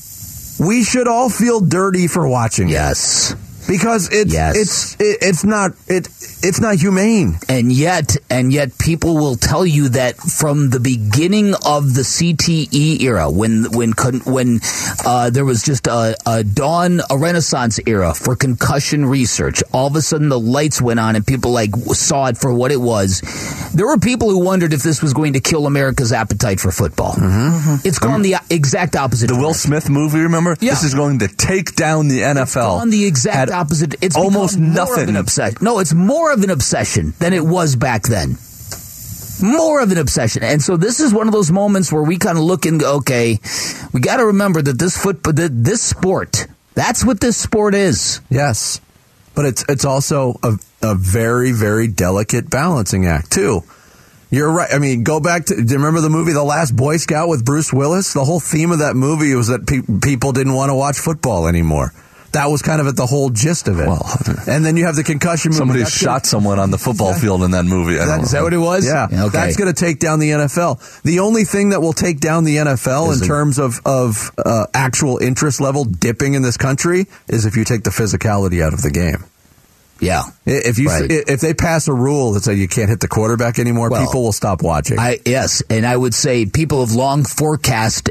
We 0.61 0.85
should 0.85 1.09
all 1.09 1.31
feel 1.31 1.61
dirty 1.61 2.07
for 2.07 2.29
watching. 2.29 2.69
Yes. 2.69 3.33
It 3.33 3.39
because 3.69 4.09
it's 4.13 4.33
yes. 4.33 4.57
it's 4.57 4.95
it, 5.01 5.19
it's 5.21 5.45
not 5.45 5.73
it 5.89 6.07
it's 6.43 6.61
not 6.61 6.77
humane. 6.77 7.39
And 7.49 7.73
yet 7.73 8.17
and 8.31 8.53
yet 8.53 8.77
people 8.79 9.15
will 9.15 9.37
tell 9.37 9.65
you 9.65 9.91
that 9.91 10.17
from 10.17 10.71
the 10.71 10.81
beginning 10.81 11.55
of 11.65 11.95
the 11.95 12.03
CTE 12.03 13.01
era, 13.01 13.31
when 13.31 13.71
when 13.73 13.93
when 14.25 14.61
uh, 15.05 15.31
there 15.31 15.45
was 15.45 15.63
just 15.63 15.87
a, 15.87 16.17
a 16.27 16.43
dawn, 16.43 17.01
a 17.11 17.17
renaissance 17.17 17.79
era 17.87 18.15
for 18.15 18.35
concussion 18.35 19.07
research, 19.07 19.63
all 19.73 19.87
of 19.87 19.97
a 19.97 20.03
sudden 20.03 20.29
the 20.29 20.41
lights 20.41 20.83
went 20.83 20.99
on 20.99 21.17
and 21.17 21.27
people 21.27 21.53
like 21.53 21.75
saw 21.95 22.27
it 22.27 22.37
for 22.37 22.53
what 22.53 22.73
it 22.73 22.81
was. 22.81 23.21
There 23.75 23.87
were 23.87 23.99
people 23.99 24.29
who 24.29 24.45
wondered 24.45 24.73
if 24.73 24.83
this 24.83 25.03
was 25.03 25.15
going 25.15 25.35
to 25.35 25.41
kill 25.41 25.67
America's 25.67 26.13
appetite 26.13 26.61
for 26.61 26.71
football. 26.71 27.13
Mm-hmm. 27.13 27.87
It's 27.87 27.99
gone 27.99 28.23
the 28.23 28.37
exact 28.51 28.97
opposite. 28.97 29.29
The 29.29 29.37
Will 29.37 29.55
Smith 29.55 29.89
movie, 29.89 30.21
remember? 30.21 30.57
Yeah. 30.61 30.71
This 30.71 30.85
is 30.85 30.95
going 30.95 31.21
to 31.21 31.29
take 31.29 31.75
down 31.77 32.09
the 32.09 32.21
NFL. 32.21 32.81
on 32.81 32.91
the 32.91 33.07
exact 33.07 33.52
opposite. 33.53 33.95
It's 34.03 34.17
almost 34.17 34.59
nothing. 34.59 35.09
an 35.09 35.17
obsession. 35.17 35.59
No, 35.61 35.79
it's 35.79 35.93
more 35.95 36.33
of 36.33 36.43
an 36.43 36.51
obsession 36.51 37.13
than 37.19 37.33
it 37.33 37.45
was 37.45 37.77
back 37.77 38.03
then. 38.05 38.37
More 39.43 39.81
of 39.81 39.91
an 39.91 39.99
obsession, 39.99 40.45
and 40.45 40.63
so 40.63 40.77
this 40.77 41.01
is 41.01 41.13
one 41.13 41.27
of 41.27 41.33
those 41.33 41.51
moments 41.51 41.93
where 41.93 42.03
we 42.03 42.17
kind 42.17 42.39
of 42.39 42.45
look 42.45 42.65
and 42.65 42.79
go, 42.79 42.97
okay, 42.99 43.39
we 43.93 44.01
got 44.01 44.19
to 44.19 44.27
remember 44.27 44.63
that 44.63 44.79
this 44.79 44.97
foot, 44.97 45.23
that 45.25 45.51
this 45.53 45.83
sport, 45.83 46.47
that's 46.75 47.05
what 47.05 47.21
this 47.21 47.37
sport 47.37 47.75
is. 47.75 48.21
Yes, 48.31 48.81
but 49.35 49.47
it's 49.47 49.65
it's 49.69 49.85
also 49.85 50.37
a, 50.45 50.59
a 50.83 50.95
very 50.95 51.51
very 51.51 51.89
delicate 51.89 52.51
balancing 52.51 53.07
act 53.07 53.33
too. 53.33 53.63
You're 54.31 54.51
right. 54.51 54.73
I 54.73 54.79
mean, 54.79 55.03
go 55.03 55.21
back 55.21 55.47
to. 55.47 55.55
Do 55.57 55.61
you 55.61 55.77
remember 55.77 56.01
the 56.01 56.09
movie 56.09 56.33
The 56.33 56.43
Last 56.43 56.75
Boy 56.77 56.97
Scout 56.97 57.29
with 57.29 57.45
Bruce 57.45 57.71
Willis? 57.73 58.15
The 58.15 58.25
whole 58.25 58.41
theme 58.41 58.71
of 58.71 58.79
that 58.79 58.95
movie 58.97 59.35
was 59.35 59.49
that 59.49 59.67
pe- 59.67 59.83
people 60.01 60.33
didn't 60.33 60.55
want 60.55 60.71
to 60.71 60.75
watch 60.75 60.99
football 60.99 61.49
anymore. 61.49 61.93
That 62.33 62.47
was 62.47 62.63
kind 62.63 62.81
of 62.81 62.87
at 62.87 62.97
the 62.97 63.07
whole 63.07 63.31
gist 63.31 63.69
of 63.69 63.79
it. 63.79 63.87
Well, 63.87 64.07
and 64.47 64.65
then 64.65 64.77
you 64.77 64.87
have 64.87 64.97
the 64.97 65.05
concussion. 65.05 65.53
Somebody 65.53 65.81
movie. 65.81 65.91
shot 65.91 66.27
someone 66.27 66.59
on 66.59 66.71
the 66.71 66.79
football 66.79 67.15
field 67.15 67.43
in 67.43 67.51
that 67.53 67.65
movie. 67.65 67.95
That, 67.97 68.23
is 68.23 68.31
that 68.31 68.43
what 68.43 68.53
it 68.53 68.59
was? 68.59 68.87
Yeah. 68.87 69.09
Okay. 69.11 69.29
That's 69.29 69.57
going 69.57 69.73
to 69.73 69.79
take 69.79 69.99
down 69.99 70.19
the 70.19 70.31
NFL. 70.31 71.03
The 71.03 71.21
only 71.21 71.45
thing 71.45 71.71
that 71.71 71.81
will 71.81 71.93
take 71.93 72.21
down 72.21 72.45
the 72.45 72.57
NFL 72.57 73.13
is 73.13 73.21
in 73.21 73.25
it? 73.25 73.29
terms 73.29 73.59
of 73.59 73.81
of 73.85 74.31
uh, 74.39 74.67
actual 74.75 75.19
interest 75.19 75.61
level 75.61 75.85
dipping 75.85 76.35
in 76.35 76.43
this 76.43 76.57
country 76.57 77.07
is 77.29 77.47
if 77.47 77.57
you 77.57 77.65
take 77.65 77.85
the 77.85 77.91
physicality 77.91 78.63
out 78.63 78.73
of 78.73 78.83
the 78.83 78.91
game. 78.91 79.25
Yeah. 80.03 80.25
If 80.45 80.81
you 80.81 80.89
right. 80.89 81.07
if 81.09 81.41
they 81.41 81.55
pass 81.55 81.87
a 81.87 81.95
rule 81.95 82.33
that 82.33 82.43
says 82.43 82.59
you 82.59 82.67
can't 82.67 82.91
hit 82.91 82.99
the 82.99 83.07
quarterback 83.07 83.61
anymore, 83.61 83.89
well, 83.89 84.05
people 84.05 84.25
will 84.25 84.33
stop 84.33 84.61
watching. 84.61 84.99
I, 84.99 85.21
yes, 85.25 85.63
and 85.71 85.87
I 85.87 85.97
would 85.97 86.13
say 86.13 86.45
people 86.45 86.85
have 86.85 86.97
long 86.97 87.23
forecast 87.25 88.11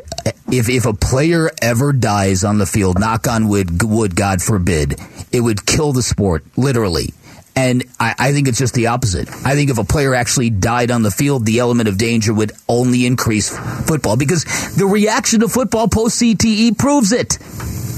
if 0.49 0.69
if 0.69 0.85
a 0.85 0.93
player 0.93 1.51
ever 1.61 1.91
dies 1.91 2.45
on 2.45 2.59
the 2.59 2.65
field, 2.65 2.97
knock 2.97 3.27
on 3.27 3.49
wood, 3.49 3.83
wood, 3.83 4.15
God 4.15 4.41
forbid, 4.41 5.01
it 5.33 5.41
would 5.41 5.65
kill 5.65 5.91
the 5.91 6.01
sport 6.01 6.45
literally. 6.55 7.13
And 7.61 7.83
I, 7.99 8.15
I, 8.17 8.31
think 8.31 8.47
it's 8.47 8.57
just 8.57 8.73
the 8.73 8.87
opposite. 8.87 9.29
I 9.45 9.53
think 9.53 9.69
if 9.69 9.77
a 9.77 9.83
player 9.83 10.15
actually 10.15 10.49
died 10.49 10.89
on 10.89 11.03
the 11.03 11.11
field, 11.11 11.45
the 11.45 11.59
element 11.59 11.89
of 11.89 11.97
danger 11.97 12.33
would 12.33 12.53
only 12.67 13.05
increase 13.05 13.55
football 13.85 14.17
because 14.17 14.45
the 14.75 14.85
reaction 14.85 15.41
to 15.41 15.47
football 15.47 15.87
post 15.87 16.19
CTE 16.19 16.77
proves 16.77 17.11
it. 17.11 17.37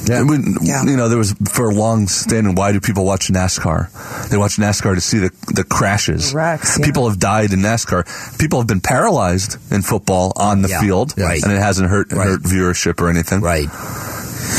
Yeah. 0.05 0.25
yeah. 0.61 0.83
You 0.83 0.97
know, 0.97 1.07
there 1.07 1.17
was 1.17 1.31
for 1.49 1.69
a 1.69 1.73
long 1.73 2.07
standing, 2.07 2.55
why 2.55 2.73
do 2.73 2.81
people 2.81 3.05
watch 3.05 3.29
NASCAR? 3.29 4.29
They 4.29 4.37
watch 4.37 4.57
NASCAR 4.57 4.95
to 4.95 5.01
see 5.01 5.19
the, 5.19 5.29
the 5.53 5.63
crashes. 5.63 6.33
Wrecks, 6.33 6.77
yeah. 6.77 6.85
People 6.85 7.07
have 7.07 7.19
died 7.19 7.53
in 7.53 7.59
NASCAR. 7.59 8.37
People 8.37 8.59
have 8.59 8.67
been 8.67 8.81
paralyzed 8.81 9.57
in 9.71 9.81
football 9.81 10.33
on 10.35 10.61
the 10.61 10.69
yeah. 10.69 10.81
field. 10.81 11.13
Right. 11.17 11.41
And 11.41 11.53
it 11.53 11.59
hasn't 11.59 11.89
hurt, 11.89 12.11
right. 12.11 12.27
hurt 12.27 12.41
viewership 12.41 12.99
or 13.01 13.09
anything. 13.09 13.39
Right. 13.39 13.69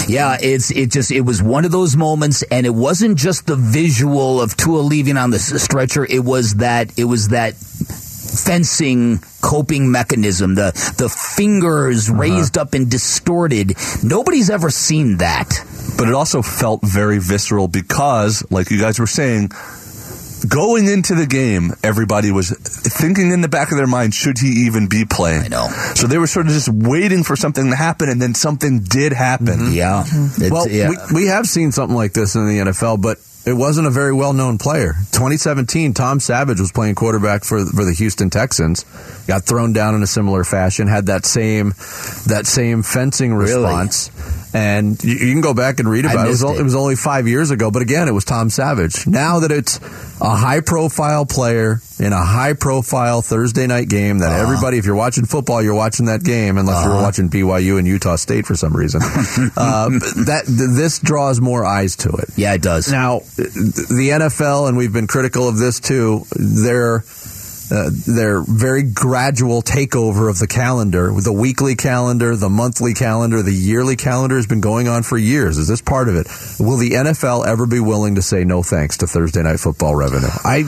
Yeah, 0.08 0.36
it's 0.40 0.70
it 0.70 0.90
just 0.90 1.10
it 1.10 1.22
was 1.22 1.42
one 1.42 1.64
of 1.64 1.72
those 1.72 1.96
moments, 1.96 2.42
and 2.50 2.66
it 2.66 2.74
wasn't 2.74 3.16
just 3.18 3.46
the 3.46 3.56
visual 3.56 4.40
of 4.40 4.56
Tua 4.56 4.80
leaving 4.80 5.16
on 5.16 5.30
the 5.30 5.38
stretcher. 5.38 6.04
It 6.04 6.24
was 6.24 6.56
that 6.56 6.92
it 6.98 7.04
was 7.04 7.28
that 7.28 7.54
fencing 7.54 9.20
coping 9.42 9.90
mechanism, 9.90 10.54
the 10.54 10.72
the 10.98 11.08
fingers 11.08 12.08
Uh-huh. 12.10 12.18
raised 12.18 12.58
up 12.58 12.74
and 12.74 12.90
distorted. 12.90 13.76
Nobody's 14.02 14.50
ever 14.50 14.70
seen 14.70 15.18
that. 15.18 15.48
But 15.96 16.08
it 16.08 16.14
also 16.14 16.42
felt 16.42 16.80
very 16.82 17.18
visceral 17.18 17.68
because, 17.68 18.44
like 18.50 18.70
you 18.70 18.80
guys 18.80 18.98
were 18.98 19.06
saying, 19.06 19.50
going 20.48 20.86
into 20.88 21.14
the 21.14 21.26
game, 21.26 21.72
everybody 21.82 22.30
was 22.30 22.50
thinking 22.50 23.30
in 23.30 23.40
the 23.40 23.48
back 23.48 23.70
of 23.72 23.76
their 23.78 23.86
mind, 23.86 24.14
should 24.14 24.38
he 24.38 24.66
even 24.66 24.88
be 24.88 25.04
playing? 25.04 25.42
I 25.44 25.48
know. 25.48 25.68
So 25.94 26.06
they 26.06 26.18
were 26.18 26.26
sort 26.26 26.46
of 26.46 26.52
just 26.52 26.68
waiting 26.68 27.22
for 27.24 27.36
something 27.36 27.70
to 27.70 27.76
happen, 27.76 28.08
and 28.08 28.20
then 28.20 28.34
something 28.34 28.80
did 28.80 29.12
happen. 29.12 29.58
Mm-hmm. 29.58 29.72
Yeah. 29.72 30.00
It's- 30.02 30.50
Well, 30.50 30.68
yeah. 30.68 30.90
we, 30.90 30.96
we 31.22 31.26
have 31.26 31.46
seen 31.46 31.72
something 31.72 31.96
like 31.96 32.12
this 32.12 32.34
in 32.34 32.46
the 32.46 32.58
NFL, 32.70 33.00
but 33.02 33.18
it 33.46 33.52
wasn't 33.52 33.86
a 33.86 33.90
very 33.90 34.12
well 34.14 34.32
known 34.32 34.56
player. 34.56 34.94
2017, 35.12 35.92
Tom 35.92 36.18
Savage 36.18 36.58
was 36.60 36.72
playing 36.72 36.94
quarterback 36.94 37.44
for 37.44 37.64
for 37.66 37.84
the 37.84 37.92
Houston 37.92 38.30
Texans. 38.30 38.84
Got 39.26 39.44
thrown 39.44 39.74
down 39.74 39.94
in 39.94 40.02
a 40.02 40.06
similar 40.06 40.44
fashion. 40.44 40.86
Had 40.88 41.06
that 41.06 41.26
same 41.26 41.74
that 42.26 42.44
same 42.46 42.82
fencing 42.82 43.34
response. 43.34 44.08
And 44.54 45.02
you, 45.02 45.14
you 45.14 45.32
can 45.32 45.40
go 45.40 45.52
back 45.52 45.80
and 45.80 45.88
read 45.88 46.04
about 46.04 46.26
it. 46.26 46.28
It 46.28 46.30
was, 46.30 46.42
it. 46.44 46.60
it 46.60 46.62
was 46.62 46.76
only 46.76 46.94
five 46.94 47.26
years 47.26 47.50
ago, 47.50 47.72
but 47.72 47.82
again, 47.82 48.06
it 48.06 48.12
was 48.12 48.24
Tom 48.24 48.50
Savage. 48.50 49.04
Now 49.04 49.40
that 49.40 49.50
it's 49.50 49.78
a 50.20 50.36
high 50.36 50.60
profile 50.60 51.26
player 51.26 51.80
in 51.98 52.12
a 52.12 52.24
high 52.24 52.52
profile 52.52 53.20
Thursday 53.20 53.66
night 53.66 53.88
game 53.88 54.18
that 54.18 54.38
everybody, 54.38 54.78
if 54.78 54.86
you're 54.86 54.94
watching 54.94 55.26
football, 55.26 55.60
you're 55.60 55.74
watching 55.74 56.06
that 56.06 56.22
game, 56.22 56.56
unless 56.56 56.84
you're 56.84 56.94
watching 56.94 57.28
BYU 57.28 57.78
and 57.78 57.86
Utah 57.88 58.14
State 58.14 58.46
for 58.46 58.54
some 58.54 58.76
reason. 58.76 59.00
uh, 59.56 59.88
that 60.26 60.44
th- 60.46 60.70
this 60.76 61.00
draws 61.00 61.40
more 61.40 61.64
eyes 61.64 61.96
to 61.96 62.10
it. 62.10 62.28
yeah, 62.36 62.54
it 62.54 62.62
does. 62.62 62.90
Now, 62.90 63.20
the 63.36 64.10
NFL, 64.12 64.68
and 64.68 64.76
we've 64.76 64.92
been 64.92 65.08
critical 65.08 65.48
of 65.48 65.58
this 65.58 65.80
too, 65.80 66.26
their 66.36 67.02
uh, 67.70 67.90
their 68.06 68.42
very 68.42 68.82
gradual 68.82 69.62
takeover 69.62 70.28
of 70.28 70.38
the 70.38 70.46
calendar, 70.46 71.12
the 71.20 71.32
weekly 71.32 71.74
calendar, 71.74 72.36
the 72.36 72.50
monthly 72.50 72.94
calendar, 72.94 73.42
the 73.42 73.52
yearly 73.52 73.96
calendar 73.96 74.36
has 74.36 74.46
been 74.46 74.60
going 74.60 74.88
on 74.88 75.02
for 75.02 75.16
years. 75.16 75.58
Is 75.58 75.68
this 75.68 75.80
part 75.80 76.08
of 76.08 76.16
it? 76.16 76.26
Will 76.60 76.76
the 76.76 76.90
NFL 76.90 77.46
ever 77.46 77.66
be 77.66 77.80
willing 77.80 78.16
to 78.16 78.22
say 78.22 78.44
no 78.44 78.62
thanks 78.62 78.98
to 78.98 79.06
Thursday 79.06 79.42
night 79.42 79.60
football 79.60 79.94
revenue? 79.94 80.28
I 80.44 80.64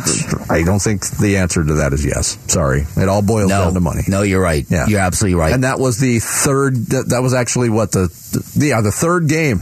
I 0.48 0.62
don't 0.62 0.80
think 0.80 1.06
the 1.18 1.36
answer 1.38 1.64
to 1.64 1.74
that 1.74 1.92
is 1.92 2.04
yes. 2.04 2.38
Sorry, 2.50 2.86
it 2.96 3.08
all 3.08 3.22
boils 3.22 3.50
no, 3.50 3.64
down 3.64 3.74
to 3.74 3.80
money. 3.80 4.02
no, 4.08 4.22
you're 4.22 4.42
right. 4.42 4.64
Yeah. 4.68 4.86
You're 4.86 5.00
absolutely 5.00 5.38
right. 5.38 5.52
And 5.52 5.64
that 5.64 5.78
was 5.78 5.98
the 5.98 6.18
third. 6.18 6.76
That, 6.86 7.10
that 7.10 7.20
was 7.20 7.34
actually 7.34 7.70
what 7.70 7.92
the, 7.92 8.08
the 8.56 8.66
yeah 8.66 8.80
the 8.80 8.92
third 8.92 9.28
game 9.28 9.60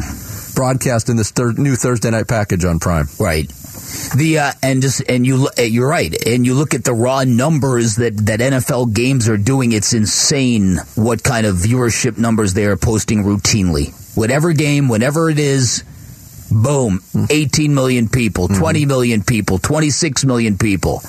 broadcast 0.55 1.09
in 1.09 1.17
this 1.17 1.31
third, 1.31 1.59
new 1.59 1.77
Thursday 1.77 2.11
night 2.11 2.29
package 2.29 2.65
on 2.65 2.79
Prime. 2.79 3.09
Right. 3.19 3.51
The 4.17 4.39
uh, 4.39 4.53
and 4.63 4.83
just 4.83 5.03
and 5.09 5.27
you 5.27 5.49
uh, 5.59 5.63
you're 5.63 5.89
right, 5.89 6.15
and 6.27 6.47
you 6.47 6.55
look 6.55 6.75
at 6.75 6.85
the 6.85 6.95
raw 6.95 7.25
numbers 7.25 7.97
that 7.97 8.17
that 8.27 8.41
NFL 8.41 8.95
games 8.95 9.29
are 9.29 9.37
doing. 9.37 9.73
It's 9.73 9.93
insane 9.93 10.79
what 10.95 11.23
kind 11.23 11.47
of 11.47 11.57
viewership 11.57 12.17
numbers 12.19 12.55
they 12.55 12.65
are 12.67 12.77
posting 12.77 13.25
routinely. 13.25 13.93
Whatever 14.17 14.53
game, 14.53 14.89
whenever 14.89 15.29
it 15.29 15.39
is, 15.39 15.83
boom, 16.51 17.01
18 17.31 17.75
million 17.75 18.09
people, 18.09 18.49
20 18.49 18.87
million 18.87 19.23
people, 19.25 19.59
26 19.59 20.25
million 20.25 20.57
people. 20.57 21.01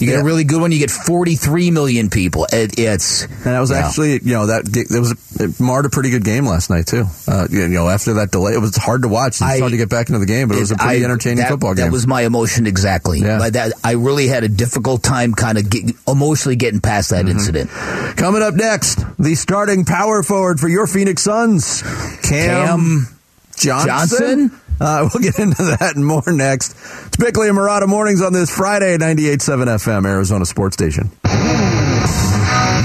You 0.00 0.06
get 0.06 0.14
Yeah. 0.14 0.20
a 0.20 0.24
really 0.24 0.44
good 0.44 0.60
one, 0.60 0.72
you 0.72 0.78
get 0.78 0.90
43 0.90 1.70
million 1.70 2.08
people. 2.10 2.46
It, 2.52 2.78
it's 2.78 3.24
And 3.24 3.30
that 3.44 3.60
was 3.60 3.70
yeah. 3.70 3.86
actually, 3.86 4.12
you 4.14 4.32
know, 4.34 4.46
that 4.46 4.64
there 4.64 5.00
was 5.00 5.12
it 5.38 5.60
marred 5.60 5.84
a 5.86 5.90
pretty 5.90 6.10
good 6.10 6.24
game 6.24 6.46
last 6.46 6.70
night 6.70 6.86
too. 6.86 7.04
Uh, 7.28 7.46
you 7.50 7.68
know, 7.68 7.88
after 7.88 8.14
that 8.14 8.30
delay, 8.30 8.52
it 8.54 8.60
was 8.60 8.76
hard 8.76 9.02
to 9.02 9.08
watch. 9.08 9.32
It's 9.34 9.42
I- 9.42 9.58
hard 9.58 9.72
to 9.72 9.76
get 9.76 9.88
back 9.88 10.08
into 10.08 10.18
the 10.18 10.26
game, 10.26 10.48
but 10.48 10.56
it 10.56 10.60
was 10.60 10.70
a 10.70 10.76
pretty 10.76 11.02
I- 11.02 11.04
entertaining 11.04 11.38
that- 11.38 11.48
football 11.50 11.74
game. 11.74 11.86
That 11.86 11.92
was 11.92 12.06
my 12.06 12.22
emotion 12.22 12.66
exactly. 12.66 13.20
Yeah. 13.20 13.38
But 13.38 13.52
that 13.54 13.72
I 13.84 13.92
really 13.92 14.26
had 14.28 14.42
a 14.44 14.48
difficult 14.48 15.02
time 15.02 15.34
kind 15.34 15.58
of 15.58 15.68
get, 15.70 15.94
emotionally 16.08 16.56
getting 16.56 16.80
past 16.80 17.10
Mm-hmm. 17.12 17.26
that 17.26 17.30
incident. 17.32 17.70
Coming 18.16 18.42
up 18.42 18.54
next, 18.54 19.04
the 19.18 19.34
starting 19.34 19.84
power 19.84 20.22
forward 20.22 20.60
for 20.60 20.68
your 20.68 20.86
Phoenix 20.86 21.22
Suns, 21.22 21.82
Cam, 22.22 22.26
Cam 22.78 23.08
Johnson. 23.56 23.88
Johnson? 23.88 24.50
Uh, 24.80 25.08
we'll 25.14 25.22
get 25.22 25.38
into 25.38 25.62
that 25.78 25.92
and 25.94 26.04
more 26.04 26.22
next. 26.26 26.72
It's 27.06 27.16
Bickley 27.16 27.48
and 27.48 27.56
Marotta 27.56 27.86
mornings 27.86 28.22
on 28.22 28.32
this 28.32 28.54
Friday, 28.54 28.96
98.7 28.96 29.66
FM, 29.66 30.06
Arizona 30.06 30.46
Sports 30.46 30.74
Station. 30.74 31.10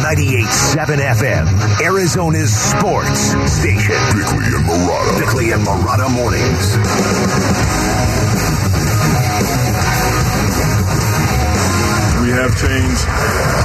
98.7 0.06 1.02
FM, 1.02 1.82
Arizona's 1.82 2.54
sports 2.54 3.32
station. 3.50 3.98
Bickley 4.14 4.46
and 4.54 4.66
Marotta. 4.68 5.20
Bickley 5.20 5.52
and 5.52 5.66
Marotta 5.66 6.12
mornings. 6.14 6.78
We 12.22 12.32
have 12.34 12.54
changed 12.60 13.06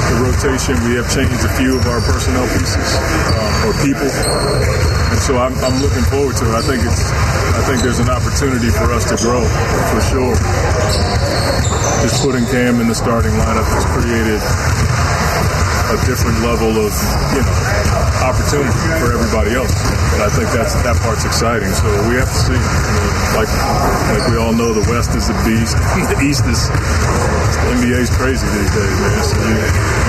the 0.08 0.16
rotation. 0.22 0.74
We 0.88 0.96
have 0.96 1.08
changed 1.12 1.44
a 1.44 1.52
few 1.56 1.76
of 1.76 1.86
our 1.86 2.00
personnel 2.00 2.46
pieces 2.56 2.88
uh, 2.96 3.66
or 3.66 3.72
people, 3.84 4.08
and 4.08 5.18
so 5.20 5.36
I'm, 5.36 5.54
I'm 5.64 5.80
looking 5.82 6.04
forward 6.08 6.36
to 6.36 6.44
it. 6.48 6.54
I 6.54 6.62
think 6.62 6.84
it's 6.84 7.39
I 7.50 7.62
think 7.66 7.82
there's 7.82 7.98
an 7.98 8.10
opportunity 8.10 8.70
for 8.70 8.92
us 8.92 9.04
to 9.10 9.16
grow 9.18 9.42
for 9.90 10.00
sure. 10.00 10.34
Just 12.02 12.22
putting 12.22 12.46
Cam 12.46 12.80
in 12.80 12.88
the 12.88 12.94
starting 12.94 13.32
lineup 13.32 13.66
has 13.66 13.84
created 13.90 14.40
a 15.90 15.98
different 16.06 16.38
level 16.46 16.70
of 16.70 16.92
you 17.34 17.42
know 17.42 17.56
opportunity 18.22 18.70
for 19.02 19.10
everybody 19.10 19.58
else, 19.58 19.74
and 20.14 20.22
I 20.22 20.30
think 20.30 20.46
that's 20.54 20.74
that 20.86 20.96
part's 21.02 21.24
exciting. 21.26 21.70
So 21.74 21.86
we 22.06 22.14
have 22.20 22.30
to 22.30 22.40
see. 22.46 22.54
I 22.54 22.90
mean, 22.94 23.12
like 23.34 23.50
like 24.14 24.24
we 24.30 24.36
all 24.38 24.54
know, 24.54 24.70
the 24.70 24.86
West 24.86 25.14
is 25.18 25.30
a 25.30 25.36
beast. 25.42 25.76
The 26.10 26.18
East 26.26 26.44
is 26.46 26.66
the 26.66 27.76
NBA 27.76 28.00
is 28.00 28.10
crazy 28.10 28.46
these 28.46 28.72
days, 28.74 28.96
man. 29.00 29.22
So 29.22 29.36
you, 29.46 29.56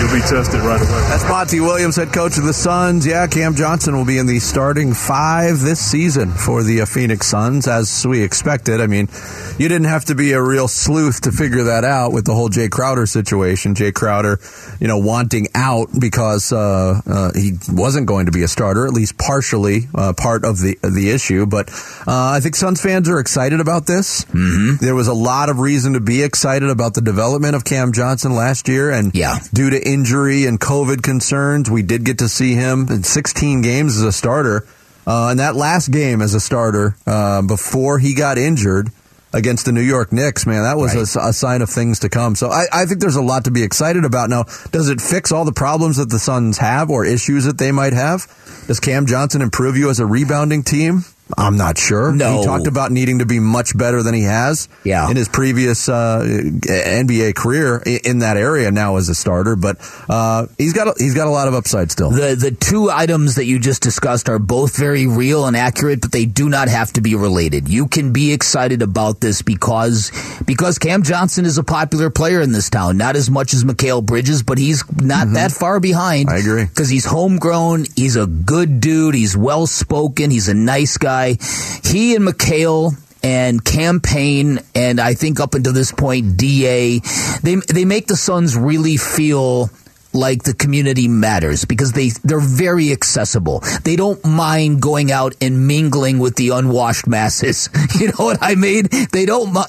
you'll 0.02 0.15
be 0.15 0.22
tested 0.22 0.62
right 0.62 0.82
away. 0.82 1.02
That's 1.10 1.24
Monty 1.28 1.60
Williams, 1.60 1.96
head 1.96 2.12
coach 2.12 2.38
of 2.38 2.44
the 2.44 2.54
Suns. 2.54 3.06
Yeah, 3.06 3.28
Cam 3.28 3.56
Johnson 3.56 3.96
will 3.96 4.06
be 4.06 4.17
in 4.17 4.26
the 4.26 4.39
starting 4.39 4.94
five 4.94 5.60
this 5.60 5.80
season 5.80 6.32
for 6.32 6.63
the 6.63 6.86
Phoenix 6.86 7.28
Suns, 7.28 7.67
as 7.67 8.06
we 8.08 8.24
expected. 8.24 8.82
I 8.82 8.88
mean, 8.88 9.10
you 9.58 9.67
didn't 9.67 9.88
have 9.88 10.06
to 10.06 10.15
be 10.15 10.32
a 10.32 10.41
real 10.41 10.67
sleuth 10.67 11.22
to 11.22 11.32
figure 11.32 11.63
that 11.65 11.84
out 11.84 12.13
with 12.13 12.26
the 12.26 12.34
whole 12.34 12.50
Jay 12.50 12.70
Crowder 12.70 13.06
situation. 13.06 13.76
Jay 13.76 13.91
Crowder, 13.91 14.39
you 14.80 14.88
know, 14.88 14.98
wanting 14.98 15.48
out 15.54 15.71
because 16.00 16.52
uh, 16.54 17.02
uh, 17.06 17.32
he 17.36 17.54
wasn't 17.70 18.06
going 18.08 18.26
to 18.28 18.32
be 18.32 18.44
a 18.44 18.48
starter, 18.48 18.86
at 18.86 18.94
least 18.94 19.18
partially 19.18 19.88
uh, 19.96 20.14
part 20.14 20.44
of 20.46 20.60
the 20.60 20.78
the 20.84 21.12
issue. 21.12 21.46
But 21.46 21.70
uh, 22.08 22.32
I 22.36 22.40
think 22.42 22.56
Suns 22.56 22.82
fans 22.82 23.08
are 23.10 23.20
excited 23.20 23.60
about 23.60 23.86
this. 23.86 24.26
Mm-hmm. 24.26 24.84
There 24.84 24.96
was 24.96 25.08
a 25.08 25.14
lot 25.14 25.50
of 25.50 25.60
reason 25.60 25.94
to 25.94 26.00
be 26.00 26.24
excited 26.24 26.70
about 26.70 26.94
the 26.94 27.02
development 27.02 27.56
of 27.56 27.64
Cam 27.64 27.92
Johnson 27.94 28.34
last 28.36 28.68
year, 28.68 28.92
and 28.92 29.14
Yeah. 29.16 29.40
due 29.54 29.70
to 29.70 29.80
injury 29.88 30.46
and 30.46 30.60
COVID 30.60 31.02
concerns, 31.04 31.70
we 31.70 31.82
did 31.84 32.04
get 32.04 32.20
to 32.20 32.30
see 32.30 32.54
him 32.56 32.88
in 32.90 33.04
16 33.04 33.62
games 33.62 33.98
as 33.98 34.04
a 34.04 34.12
starter. 34.12 34.66
Uh, 35.08 35.30
and 35.32 35.40
that 35.40 35.56
last 35.56 35.90
game 35.92 36.22
as 36.22 36.36
a 36.36 36.40
starter 36.40 36.96
uh, 37.08 37.42
before 37.42 37.98
he 37.98 38.14
got 38.14 38.38
injured 38.38 38.92
against 39.34 39.65
the 39.65 39.72
New 39.72 39.82
York 39.82 40.12
Knicks, 40.12 40.46
man, 40.46 40.63
that 40.63 40.78
was 40.78 41.15
a 41.15 41.34
sign 41.34 41.62
of 41.62 41.70
things 41.70 42.00
to 42.00 42.10
come. 42.10 42.36
So 42.36 42.50
I, 42.50 42.65
I 42.72 42.86
think 42.86 43.00
there's 43.00 43.15
a 43.15 43.22
lot 43.22 43.46
to 43.46 43.52
be 43.52 43.63
excited 43.63 44.06
about. 44.06 44.30
Now, 44.30 44.44
does 44.72 44.89
it 44.89 45.00
fix 45.00 45.32
all 45.32 45.46
the 45.46 45.54
problems 45.54 45.98
that 45.98 46.10
the 46.10 46.20
Suns 46.20 46.58
have 46.58 46.89
or 46.89 47.06
issues 47.06 47.46
that 47.46 47.58
they 47.58 47.72
might 47.72 47.94
have? 47.94 48.28
Does 48.67 48.80
Cam 48.80 49.06
Johnson 49.06 49.41
improve 49.41 49.78
you 49.78 49.89
as 49.89 50.00
a 50.00 50.06
rebounding 50.06 50.63
team? 50.63 51.06
I'm 51.38 51.58
not 51.58 51.78
sure. 51.78 52.12
No. 52.12 52.39
He 52.39 52.46
talked 52.46 52.67
about 52.67 52.91
needing 52.91 53.20
to 53.20 53.26
be 53.26 53.39
much 53.39 53.78
better 53.78 54.04
than 54.04 54.13
he 54.13 54.24
has 54.24 54.67
Yeah. 54.84 55.10
in 55.10 55.15
his 55.15 55.28
previous 55.30 55.88
uh, 55.89 56.22
NBA 56.26 57.36
career 57.36 57.82
in 57.86 58.20
that 58.20 58.38
area 58.38 58.72
now 58.72 58.98
as 58.98 59.10
a 59.10 59.15
starter. 59.15 59.56
But 59.56 59.78
uh, 60.10 60.48
he's 60.58 60.74
got 60.74 60.88
a, 60.88 60.94
he's 60.98 61.13
got 61.15 61.28
a 61.28 61.32
lot 61.32 61.48
of 61.48 61.54
upside 61.54 61.91
still. 61.91 62.12
The 62.12 62.36
the 62.36 62.52
two 62.52 62.89
items 62.89 63.36
that 63.36 63.46
you 63.46 63.60
just 63.60 63.82
discussed 63.82 64.30
are 64.30 64.39
both 64.39 64.78
very 64.78 65.08
real 65.08 65.46
and 65.46 65.56
accurate, 65.56 66.02
but 66.02 66.12
they 66.12 66.26
do 66.26 66.50
not 66.50 66.67
have 66.67 66.91
to 66.94 67.02
be 67.02 67.15
related. 67.15 67.70
You 67.70 67.88
can 67.88 68.12
be 68.13 68.32
excited 68.34 68.82
about 68.82 69.20
this 69.22 69.41
because 69.41 70.12
because 70.46 70.80
Cam 70.80 71.04
Johnson 71.04 71.46
is 71.46 71.58
a 71.58 71.63
popular 71.63 72.10
player 72.10 72.41
in 72.41 72.52
this 72.52 72.70
town. 72.70 72.98
Not 72.98 73.15
as 73.15 73.30
much 73.30 73.54
as 73.54 73.63
Mikal 73.63 74.04
Bridges, 74.06 74.44
but 74.44 74.58
he's 74.58 74.84
not 75.02 75.34
that 75.34 75.52
far 75.52 75.80
behind. 75.80 76.28
Mm-hmm. 76.28 76.36
I 76.36 76.39
agree. 76.39 76.65
Because 76.65 76.89
he's 76.89 77.06
homegrown, 77.06 77.86
he's 77.96 78.15
a 78.15 78.28
good 78.28 78.80
dude, 78.82 79.15
he's 79.15 79.36
well 79.38 79.67
spoken, 79.67 80.32
he's 80.32 80.48
a 80.48 80.54
nice 80.54 80.98
guy. 80.98 81.21
He 81.30 82.16
and 82.16 82.28
Mikal 82.28 82.94
and 83.24 83.64
Cam 83.64 84.00
Payne 84.00 84.60
and 84.74 85.00
I 85.00 85.14
think 85.14 85.40
up 85.40 85.54
until 85.54 85.74
this 85.74 85.92
point 85.92 86.38
DA 86.38 87.00
they 87.44 87.56
they 87.56 87.86
make 87.86 88.08
the 88.08 88.16
Suns 88.16 88.58
really 88.58 88.98
feel 88.98 89.70
like 90.13 90.43
the 90.43 90.54
community 90.54 91.08
matters 91.08 91.65
because 91.65 91.93
they 91.93 92.10
they're 92.24 92.39
very 92.39 92.91
accessible. 92.91 93.63
They 93.84 93.95
don't 93.95 94.24
mind 94.26 94.82
going 94.82 95.12
out 95.12 95.36
and 95.41 95.67
mingling 95.67 96.19
with 96.19 96.36
the 96.36 96.50
unwashed 96.50 97.08
masses. 97.08 97.69
You 98.02 98.08
know 98.08 98.26
what 98.26 98.39
I 98.41 98.56
mean? 98.56 98.88
They 99.12 99.26
don't 99.26 99.54
mi- 99.54 99.62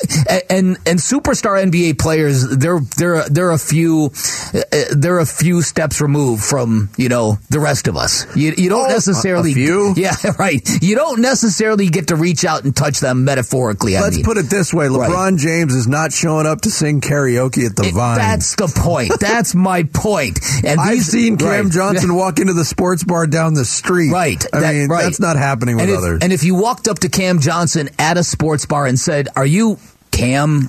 and 0.48 0.76
and 0.86 0.98
superstar 0.98 1.62
NBA 1.62 1.98
players 1.98 2.48
they're 2.56 2.80
they're 2.96 3.28
they're 3.28 3.50
a 3.50 3.58
few 3.58 4.10
uh, 4.54 4.60
they're 4.96 5.18
a 5.18 5.26
few 5.26 5.60
steps 5.60 6.00
removed 6.00 6.42
from, 6.42 6.88
you 6.96 7.08
know, 7.08 7.38
the 7.50 7.60
rest 7.60 7.88
of 7.88 7.96
us. 7.96 8.24
You 8.36 8.54
you 8.56 8.68
don't 8.68 8.86
Oh, 8.86 8.88
necessarily 8.94 9.50
a 9.50 9.54
few? 9.54 9.92
Yeah, 9.96 10.14
right. 10.38 10.66
You 10.82 10.94
don't 10.94 11.20
necessarily 11.20 11.88
get 11.88 12.08
to 12.08 12.16
reach 12.16 12.44
out 12.44 12.64
and 12.64 12.74
touch 12.74 13.00
them 13.00 13.24
metaphorically. 13.24 13.94
Let's 13.94 14.16
mean. 14.16 14.24
put 14.24 14.38
it 14.38 14.46
this 14.46 14.72
way: 14.72 14.86
LeBron 14.86 15.38
James 15.38 15.74
is 15.74 15.86
not 15.88 16.12
showing 16.12 16.46
up 16.46 16.62
to 16.62 16.70
sing 16.70 17.00
karaoke 17.00 17.66
at 17.66 17.76
the 17.76 17.84
It- 17.88 17.94
Vine. 17.94 18.18
That's 18.18 18.56
the 18.56 18.68
point. 18.74 19.12
That's 19.20 19.54
my 19.54 19.82
point. 19.82 20.31
Right. 20.40 20.64
And 20.64 20.80
I've 20.80 20.90
these- 20.96 21.06
seen 21.06 21.36
Cam 21.36 21.64
right. 21.66 21.72
Johnson 21.72 22.14
walk 22.22 22.38
into 22.38 22.52
the 22.52 22.64
sports 22.64 23.04
bar 23.04 23.26
down 23.26 23.54
the 23.54 23.64
street. 23.64 24.10
Right. 24.12 24.44
I 24.52 24.60
that- 24.60 24.74
mean, 24.74 24.88
right. 24.88 25.04
that's 25.04 25.20
not 25.20 25.36
happening 25.36 25.76
with 25.76 25.84
and 25.84 25.92
if, 25.92 25.98
others. 25.98 26.18
And 26.22 26.32
if 26.32 26.44
you 26.44 26.54
walked 26.54 26.88
up 26.88 27.00
to 27.00 27.08
Cam 27.08 27.40
Johnson 27.40 27.90
at 27.98 28.16
a 28.16 28.24
sports 28.24 28.66
bar 28.66 28.86
and 28.86 28.98
said, 28.98 29.28
"Are 29.36 29.46
you 29.46 29.78
Cam 30.10 30.66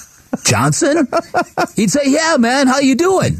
Johnson?" 0.44 1.08
He'd 1.76 1.90
say, 1.90 2.02
"Yeah, 2.06 2.36
man. 2.38 2.66
How 2.66 2.78
you 2.80 2.94
doing? 2.94 3.36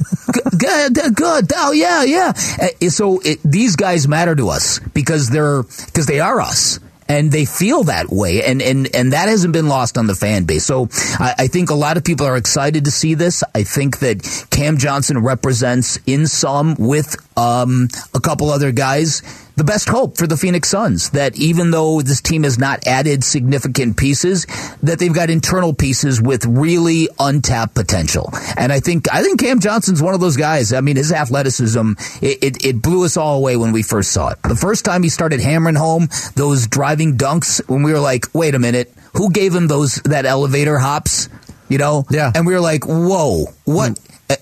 Good. 0.58 0.94
Good. 0.94 1.14
good. 1.14 1.52
Oh, 1.54 1.72
yeah, 1.72 2.02
yeah." 2.04 2.32
Uh, 2.60 2.88
So 2.90 3.20
it, 3.20 3.40
these 3.44 3.76
guys 3.76 4.08
matter 4.08 4.34
to 4.34 4.48
us 4.48 4.78
because 4.94 5.30
they're 5.30 5.62
because 5.62 6.06
they 6.06 6.20
are 6.20 6.40
us. 6.40 6.80
And 7.08 7.30
they 7.30 7.44
feel 7.44 7.84
that 7.84 8.10
way, 8.10 8.42
and, 8.42 8.60
and, 8.60 8.88
and 8.92 9.12
that 9.12 9.28
hasn't 9.28 9.52
been 9.52 9.68
lost 9.68 9.96
on 9.96 10.08
the 10.08 10.14
fan 10.16 10.42
base. 10.42 10.64
So 10.64 10.88
I, 11.20 11.34
I 11.38 11.46
think 11.46 11.70
a 11.70 11.74
lot 11.74 11.96
of 11.96 12.02
people 12.02 12.26
are 12.26 12.36
excited 12.36 12.84
to 12.86 12.90
see 12.90 13.14
this. 13.14 13.44
I 13.54 13.62
think 13.62 14.00
that 14.00 14.46
Cam 14.50 14.76
Johnson 14.76 15.18
represents, 15.22 16.00
in 16.06 16.26
some, 16.26 16.74
with 16.78 17.14
um, 17.38 17.88
a 18.12 18.18
couple 18.18 18.50
other 18.50 18.72
guys, 18.72 19.22
the 19.56 19.64
best 19.64 19.88
hope 19.88 20.16
for 20.16 20.26
the 20.26 20.36
Phoenix 20.36 20.68
Suns. 20.68 21.10
That 21.10 21.36
even 21.36 21.70
though 21.70 22.02
this 22.02 22.20
team 22.20 22.44
has 22.44 22.58
not 22.58 22.86
added 22.86 23.24
significant 23.24 23.96
pieces, 23.96 24.46
that 24.82 24.98
they've 24.98 25.12
got 25.14 25.30
internal 25.30 25.74
pieces 25.74 26.20
with 26.20 26.44
really 26.46 27.08
untapped 27.18 27.74
potential. 27.74 28.30
And 28.56 28.72
I 28.72 28.80
think 28.80 29.12
I 29.12 29.22
think 29.22 29.40
Cam 29.40 29.60
Johnson's 29.60 30.02
one 30.02 30.14
of 30.14 30.20
those 30.20 30.36
guys. 30.36 30.72
I 30.72 30.80
mean, 30.80 30.96
his 30.96 31.12
athleticism 31.12 31.92
it, 32.22 32.38
it, 32.42 32.64
it 32.64 32.82
blew 32.82 33.04
us 33.04 33.16
all 33.16 33.38
away 33.38 33.56
when 33.56 33.72
we 33.72 33.82
first 33.82 34.12
saw 34.12 34.30
it. 34.30 34.42
The 34.42 34.56
first 34.56 34.84
time 34.84 35.02
he 35.02 35.08
started 35.08 35.40
hammering 35.40 35.74
home 35.74 36.08
those 36.34 36.66
driving 36.66 37.16
dunks, 37.16 37.66
when 37.68 37.82
we 37.82 37.92
were 37.92 38.00
like, 38.00 38.26
wait 38.34 38.54
a 38.54 38.58
minute, 38.58 38.92
who 39.14 39.30
gave 39.30 39.54
him 39.54 39.68
those 39.68 39.96
that 40.04 40.26
elevator 40.26 40.78
hops? 40.78 41.28
You 41.68 41.78
know, 41.78 42.04
Yeah. 42.10 42.30
And 42.34 42.46
we 42.46 42.54
were 42.54 42.60
like, 42.60 42.84
whoa, 42.84 43.46
what? 43.64 43.98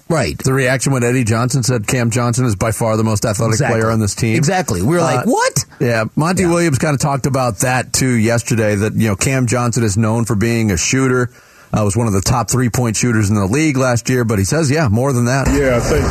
Right. 0.08 0.38
the 0.38 0.52
reaction 0.52 0.92
when 0.92 1.02
Eddie 1.02 1.24
Johnson 1.24 1.62
said 1.62 1.86
Cam 1.86 2.10
Johnson 2.10 2.44
is 2.46 2.54
by 2.56 2.70
far 2.72 2.96
the 2.96 3.04
most 3.04 3.24
athletic 3.24 3.54
Exactly. 3.54 3.80
player 3.80 3.90
on 3.90 4.00
this 4.00 4.14
team. 4.14 4.36
Exactly. 4.36 4.80
We 4.80 4.94
were 4.96 5.00
Uh, 5.00 5.14
like, 5.16 5.26
what? 5.26 5.64
Yeah, 5.80 6.04
Monty 6.14 6.46
Williams 6.46 6.78
kind 6.78 6.94
of 6.94 7.00
talked 7.00 7.26
about 7.26 7.58
that 7.60 7.92
too 7.92 8.12
yesterday. 8.14 8.76
That 8.76 8.94
you 8.94 9.08
know 9.08 9.16
Cam 9.16 9.46
Johnson 9.46 9.82
is 9.82 9.96
known 9.96 10.24
for 10.24 10.36
being 10.36 10.70
a 10.70 10.76
shooter. 10.76 11.30
Uh, 11.72 11.82
was 11.84 11.96
one 11.96 12.06
of 12.06 12.12
the 12.12 12.20
top 12.20 12.48
three 12.48 12.68
point 12.70 12.96
shooters 12.96 13.28
in 13.30 13.34
the 13.34 13.46
league 13.46 13.76
last 13.76 14.08
year, 14.08 14.24
but 14.24 14.38
he 14.38 14.44
says, 14.44 14.70
yeah, 14.70 14.86
more 14.88 15.12
than 15.12 15.24
that. 15.24 15.48
Yeah, 15.48 15.76
I 15.76 15.80
think, 15.80 16.04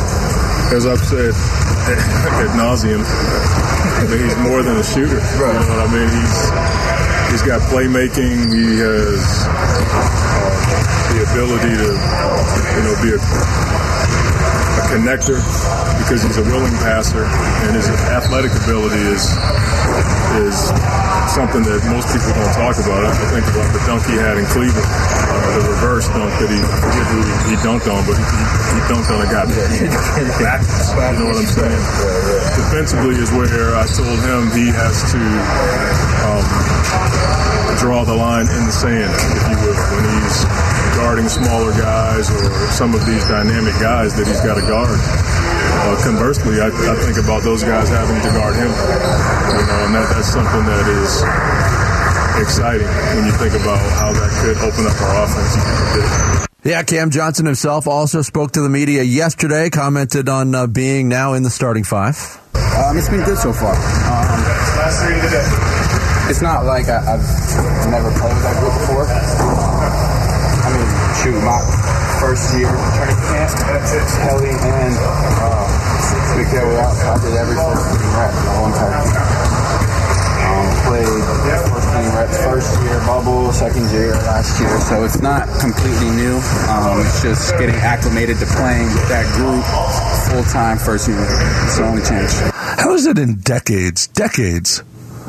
as 0.76 0.84
I've 0.84 1.00
said 1.00 1.32
ad 1.88 2.52
nauseum, 2.58 3.00
I 3.02 4.04
think 4.06 4.20
he's 4.22 4.36
more 4.44 4.62
than 4.62 4.76
a 4.76 4.84
shooter. 4.84 5.16
You 5.16 5.40
know 5.40 5.64
what 5.64 5.88
I 5.88 5.92
mean? 5.94 6.08
He's 6.12 6.36
he's 7.34 7.42
got 7.42 7.60
playmaking. 7.66 8.46
He 8.54 8.78
has 8.78 9.18
uh, 9.42 10.54
the 11.10 11.18
ability 11.34 11.74
to, 11.82 11.90
you 12.78 12.82
know, 12.86 12.94
be 13.02 13.10
a, 13.10 13.18
a 13.18 14.82
connector 14.94 15.42
because 15.98 16.22
he's 16.22 16.38
a 16.38 16.46
willing 16.46 16.78
passer, 16.78 17.24
and 17.66 17.74
his 17.74 17.88
athletic 17.90 18.54
ability 18.62 19.02
is 19.10 19.26
is 20.42 20.56
something 21.30 21.62
that 21.62 21.80
most 21.90 22.10
people 22.10 22.30
don't 22.34 22.54
talk 22.54 22.76
about. 22.78 23.06
I 23.06 23.14
think 23.30 23.46
about 23.46 23.68
the 23.70 23.80
dunk 23.86 24.02
he 24.06 24.16
had 24.18 24.38
in 24.38 24.46
Cleveland, 24.50 24.86
uh, 24.86 25.58
the 25.58 25.62
reverse 25.74 26.06
dunk 26.10 26.30
that 26.42 26.50
he 26.50 26.58
he, 26.58 27.54
he 27.54 27.56
dunked 27.62 27.86
on, 27.86 28.02
but 28.06 28.18
he, 28.18 28.24
he, 28.24 28.44
he 28.74 28.80
dunked 28.90 29.10
on 29.14 29.20
a 29.22 29.28
guy 29.30 29.44
backwards. 30.38 30.90
You 30.94 31.18
know 31.18 31.26
what 31.30 31.38
I'm 31.38 31.50
saying? 31.50 31.82
Defensively 32.58 33.16
is 33.18 33.30
where 33.30 33.74
I 33.78 33.86
told 33.86 34.18
him 34.22 34.50
he 34.54 34.70
has 34.74 35.02
to 35.14 35.20
um, 36.26 36.46
draw 37.78 38.04
the 38.04 38.14
line 38.14 38.46
in 38.46 38.62
the 38.66 38.74
sand, 38.74 39.10
if 39.14 39.44
you 39.50 39.56
will, 39.62 39.78
when 39.94 40.04
he's 40.18 40.38
guarding 40.94 41.28
smaller 41.28 41.72
guys 41.72 42.30
or 42.30 42.50
some 42.70 42.94
of 42.94 43.04
these 43.06 43.26
dynamic 43.26 43.74
guys 43.82 44.14
that 44.14 44.26
he's 44.26 44.40
got 44.40 44.54
to 44.54 44.64
guard. 44.66 44.98
Uh, 45.74 45.98
conversely, 46.04 46.60
I, 46.60 46.68
I 46.70 46.94
think 47.02 47.18
about 47.18 47.42
those 47.42 47.62
guys 47.62 47.88
having 47.88 48.20
to 48.22 48.30
guard 48.30 48.54
him. 48.54 48.70
You 48.70 49.64
know, 49.66 49.80
and 49.90 49.94
that, 49.94 50.06
that's 50.14 50.30
something 50.30 50.64
that 50.64 50.86
is 50.86 51.12
exciting 52.40 52.86
when 52.86 53.26
you 53.26 53.34
think 53.38 53.54
about 53.54 53.78
how 53.98 54.12
that 54.12 54.30
could 54.42 54.58
open 54.62 54.86
up 54.86 54.96
our 55.02 55.24
offense. 55.24 56.48
Yeah, 56.64 56.82
Cam 56.82 57.10
Johnson 57.10 57.44
himself 57.44 57.86
also 57.86 58.22
spoke 58.22 58.52
to 58.52 58.62
the 58.62 58.70
media 58.70 59.02
yesterday, 59.02 59.68
commented 59.68 60.28
on 60.30 60.54
uh, 60.54 60.66
being 60.66 61.08
now 61.08 61.34
in 61.34 61.42
the 61.42 61.50
starting 61.50 61.84
five. 61.84 62.16
Um, 62.56 62.96
it's 62.96 63.08
been 63.08 63.22
good 63.24 63.36
so 63.36 63.52
far. 63.52 63.76
Um, 63.76 64.40
it's 66.30 66.40
not 66.40 66.64
like 66.64 66.88
I, 66.88 67.04
I've 67.04 67.90
never 67.92 68.08
played 68.16 68.32
with 68.32 68.42
that 68.48 68.56
group 68.58 68.72
before. 68.80 69.04
I 70.64 70.72
mean, 70.72 70.88
shoot, 71.20 71.36
my 71.44 71.60
first 72.16 72.56
year 72.56 72.72
training 72.96 73.20
camp, 73.28 73.52
Kelly 74.24 74.56
and 74.56 74.96
uh, 74.96 75.63
Mikal 76.34 76.66
were 76.66 76.80
out. 76.82 76.96
I 76.98 77.14
did 77.22 77.34
every 77.34 77.54
first 77.54 77.84
team 77.94 78.10
rep 78.18 78.30
the 78.34 78.50
whole 78.50 78.66
entire 78.66 79.02
team. 79.06 79.22
Um, 80.44 80.66
played 80.84 81.24
first 81.70 81.88
team 81.94 82.10
reps 82.14 82.38
first 82.44 82.70
year, 82.82 82.98
bubble, 83.06 83.52
second 83.52 83.90
year, 83.90 84.12
last 84.26 84.60
year. 84.60 84.80
So 84.80 85.04
it's 85.04 85.20
not 85.22 85.46
completely 85.60 86.10
new. 86.10 86.36
Um, 86.68 87.00
it's 87.06 87.22
just 87.22 87.52
getting 87.58 87.76
acclimated 87.76 88.38
to 88.38 88.46
playing 88.46 88.86
with 88.86 89.08
that 89.08 89.26
group 89.38 89.62
full 90.30 90.44
time 90.52 90.78
first 90.78 91.08
year. 91.08 91.22
It's 91.22 91.78
the 91.78 91.84
only 91.86 92.02
change. 92.02 92.30
How 92.52 92.94
is 92.94 93.06
it 93.06 93.18
in 93.18 93.36
decades, 93.36 94.08
decades 94.08 94.82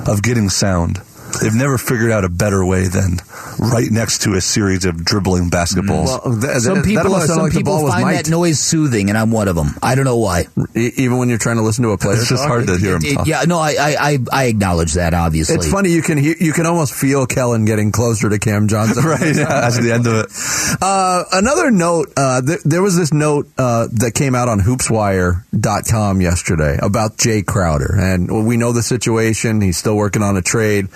of 0.07 0.23
getting 0.23 0.49
sound? 0.49 1.01
They've 1.41 1.53
never 1.53 1.77
figured 1.77 2.11
out 2.11 2.23
a 2.23 2.29
better 2.29 2.65
way 2.65 2.87
than 2.87 3.17
right 3.59 3.89
next 3.91 4.21
to 4.23 4.33
a 4.33 4.41
series 4.41 4.85
of 4.85 5.03
dribbling 5.03 5.49
basketballs. 5.49 6.05
Well, 6.25 6.39
th- 6.41 6.57
Some 6.59 6.75
th- 6.75 6.85
people, 6.85 7.05
almost 7.13 7.27
some 7.27 7.39
like 7.39 7.51
people 7.51 7.77
ball 7.77 7.87
find 7.89 8.05
mic'd. 8.07 8.25
that 8.25 8.31
noise 8.31 8.59
soothing, 8.59 9.09
and 9.09 9.17
I'm 9.17 9.31
one 9.31 9.47
of 9.47 9.55
them. 9.55 9.75
I 9.83 9.95
don't 9.95 10.05
know 10.05 10.17
why. 10.17 10.45
E- 10.75 10.91
even 10.97 11.17
when 11.17 11.29
you're 11.29 11.37
trying 11.37 11.57
to 11.57 11.61
listen 11.61 11.83
to 11.83 11.89
a 11.91 11.97
player. 11.97 12.15
it's 12.15 12.29
just 12.29 12.43
talk. 12.43 12.47
hard 12.49 12.67
to 12.67 12.77
hear 12.77 12.95
him 12.95 13.01
It- 13.05 13.13
talk. 13.15 13.27
yeah, 13.27 13.43
no, 13.47 13.59
I, 13.59 13.71
I, 13.79 13.95
I, 13.99 14.17
I 14.31 14.43
acknowledge 14.45 14.93
that. 14.93 15.13
Obviously, 15.13 15.55
It's 15.55 15.69
funny 15.71 15.89
you 15.91 16.01
can 16.01 16.17
hear, 16.17 16.35
you 16.39 16.53
can 16.53 16.65
almost 16.65 16.93
feel 16.93 17.25
Kellan 17.27 17.65
getting 17.65 17.91
closer 17.91 18.29
to 18.29 18.39
Cam 18.39 18.67
Johnson. 18.67 19.03
right, 19.05 19.21
yeah, 19.35 19.45
that's 19.45 19.79
the 19.79 19.91
end 19.91 20.07
of 20.07 20.13
it. 20.25 20.77
Uh, 20.81 21.23
another 21.31 21.69
note, 21.71 22.11
uh, 22.17 22.41
th- 22.41 22.61
there 22.63 22.81
was 22.81 22.95
this 22.95 23.13
note 23.13 23.47
uh, 23.57 23.87
that 23.93 24.13
came 24.15 24.35
out 24.35 24.47
on 24.49 24.59
hoopswire.com 24.61 26.21
yesterday 26.21 26.77
about 26.81 27.17
Jay 27.17 27.41
Crowder. 27.41 27.95
And 27.97 28.45
we 28.47 28.57
know 28.57 28.71
the 28.71 28.83
situation. 28.83 29.61
He's 29.61 29.77
still 29.77 29.95
working 29.95 30.21
on 30.21 30.37
a 30.37 30.41
trade. 30.41 30.87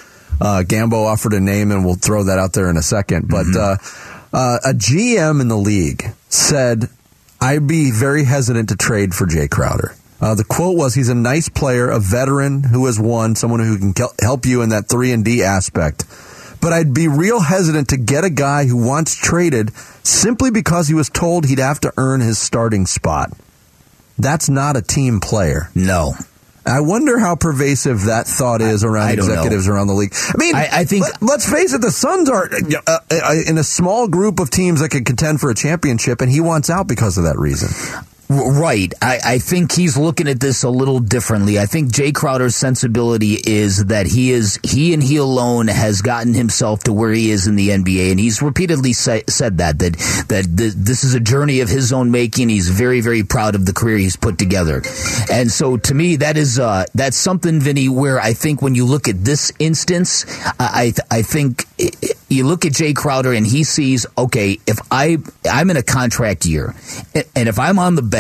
Uh, 0.42 0.64
Gambo 0.66 1.06
offered 1.06 1.34
a 1.34 1.40
name, 1.40 1.72
and 1.72 1.84
we'll 1.84 1.96
throw 1.96 2.24
that 2.24 2.40
out 2.40 2.54
there 2.54 2.70
in 2.70 2.78
a 2.78 2.82
second. 2.82 3.28
But 3.28 3.48
uh, 3.56 3.78
uh, 4.34 4.58
a 4.66 4.74
GM 4.74 5.42
in 5.42 5.48
the 5.48 5.58
league 5.58 6.04
said, 6.30 6.90
I'd 7.42 7.68
be 7.68 7.92
very 7.92 8.24
hesitant 8.24 8.70
to 8.70 8.76
trade 8.76 9.14
for 9.14 9.26
Jay 9.26 9.48
Crowder. 9.48 9.96
Uh, 10.22 10.36
the 10.36 10.44
quote 10.44 10.78
was, 10.78 10.94
"He's 10.96 11.10
a 11.10 11.16
nice 11.16 11.48
player, 11.48 11.90
a 11.90 12.00
veteran 12.00 12.64
who 12.64 12.86
has 12.88 13.00
won, 13.00 13.36
someone 13.36 13.62
who 13.62 13.78
can 13.78 13.94
help 14.22 14.46
you 14.46 14.62
in 14.62 14.70
that 14.70 14.90
three 14.90 15.12
and 15.14 15.24
D 15.24 15.44
aspect. 15.44 16.06
But 16.62 16.74
I'd 16.74 16.94
be 16.94 17.08
real 17.08 17.40
hesitant 17.40 17.88
to 17.90 17.98
get 17.98 18.26
a 18.26 18.30
guy 18.30 18.66
who 18.66 18.86
wants 18.86 19.16
traded 19.16 19.74
simply 20.04 20.52
because 20.52 20.90
he 20.90 20.94
was 20.94 21.10
told 21.10 21.46
he'd 21.46 21.60
have 21.60 21.80
to 21.82 21.94
earn 21.96 22.20
his 22.20 22.38
starting 22.38 22.86
spot. 22.86 23.32
That's 24.18 24.50
not 24.50 24.76
a 24.76 24.82
team 24.82 25.22
player. 25.22 25.70
no. 25.74 26.14
I 26.70 26.80
wonder 26.82 27.18
how 27.20 27.36
pervasive 27.36 28.04
that 28.06 28.28
thought 28.28 28.62
is 28.62 28.84
around 28.84 29.16
don't 29.16 29.28
know. 29.28 29.34
executives 29.34 29.68
around 29.68 29.88
the 29.88 29.94
league. 29.94 30.14
I 30.14 30.38
mean, 30.38 30.56
I- 30.56 30.70
I 30.72 30.84
think- 30.86 31.06
let, 31.22 31.40
us 31.40 31.50
face 31.50 31.74
it, 31.74 31.82
the 31.82 31.92
Suns 31.92 32.30
are 32.30 32.50
uh, 32.88 33.00
uh, 33.12 33.34
in 33.48 33.58
a 33.58 33.64
small 33.64 34.08
group 34.08 34.40
of 34.40 34.50
teams 34.50 34.80
that 34.82 34.90
could 34.90 35.06
contend 35.06 35.42
for 35.42 35.50
a 35.50 35.56
championship, 35.56 36.22
and 36.22 36.32
he 36.32 36.40
wants 36.42 36.70
out 36.70 36.88
because 36.88 37.18
of 37.18 37.24
that 37.26 37.38
reason. 37.38 37.70
Right. 38.32 38.94
I, 39.02 39.20
I 39.26 39.38
think 39.40 39.72
he's 39.72 39.98
looking 39.98 40.28
at 40.28 40.40
this 40.40 40.62
a 40.62 40.70
little 40.70 41.00
differently. 41.00 41.58
I 41.58 41.66
think 41.66 41.92
Jay 41.92 42.12
Crowder's 42.12 42.56
sensibility 42.56 43.34
is 43.44 43.86
that 43.86 44.06
he 44.06 44.30
is 44.32 44.60
he 44.64 44.94
and 44.94 45.02
he 45.02 45.16
alone 45.18 45.68
has 45.68 46.04
gotten 46.04 46.36
himself 46.36 46.84
to 46.84 46.94
where 46.94 47.12
he 47.12 47.32
is 47.32 47.48
in 47.48 47.56
the 47.56 47.70
NBA, 47.70 48.12
and 48.12 48.20
he's 48.20 48.40
repeatedly 48.40 48.94
say, 48.94 49.24
said 49.28 49.58
that 49.58 49.80
that 49.80 49.94
that 50.30 50.46
th- 50.56 50.74
this 50.76 51.04
is 51.04 51.16
a 51.16 51.20
journey 51.20 51.62
of 51.62 51.70
his 51.70 51.92
own 51.92 52.12
making. 52.12 52.50
He's 52.50 52.70
very 52.70 53.02
very 53.02 53.24
proud 53.24 53.56
of 53.56 53.66
the 53.66 53.74
career 53.74 53.98
he's 53.98 54.16
put 54.16 54.38
together, 54.38 54.84
and 55.32 55.50
so 55.50 55.78
to 55.78 55.94
me 55.96 56.18
that 56.18 56.38
is 56.38 56.60
uh, 56.60 56.86
that's 56.94 57.18
something, 57.18 57.60
Vinny, 57.60 57.90
where 57.90 58.20
I 58.20 58.34
think 58.34 58.62
when 58.62 58.76
you 58.76 58.86
look 58.86 59.08
at 59.08 59.26
this 59.26 59.52
instance, 59.58 60.26
I 60.60 60.94
I, 61.10 61.18
I 61.18 61.22
think. 61.24 61.66
i 61.82 61.90
i- 62.04 62.10
you 62.32 62.46
look 62.46 62.64
at 62.64 62.74
Jay 62.74 62.94
Crowder 62.94 63.34
and 63.34 63.44
he 63.44 63.64
sees, 63.64 64.06
okay, 64.16 64.60
if 64.68 64.78
I 64.92 65.18
I'm 65.50 65.72
in 65.72 65.78
a 65.78 65.82
contract 65.82 66.46
year, 66.46 66.76
and 67.36 67.50
if 67.50 67.58
I'm 67.58 67.80
on 67.80 67.96
the 67.96 68.04
bench, 68.04 68.19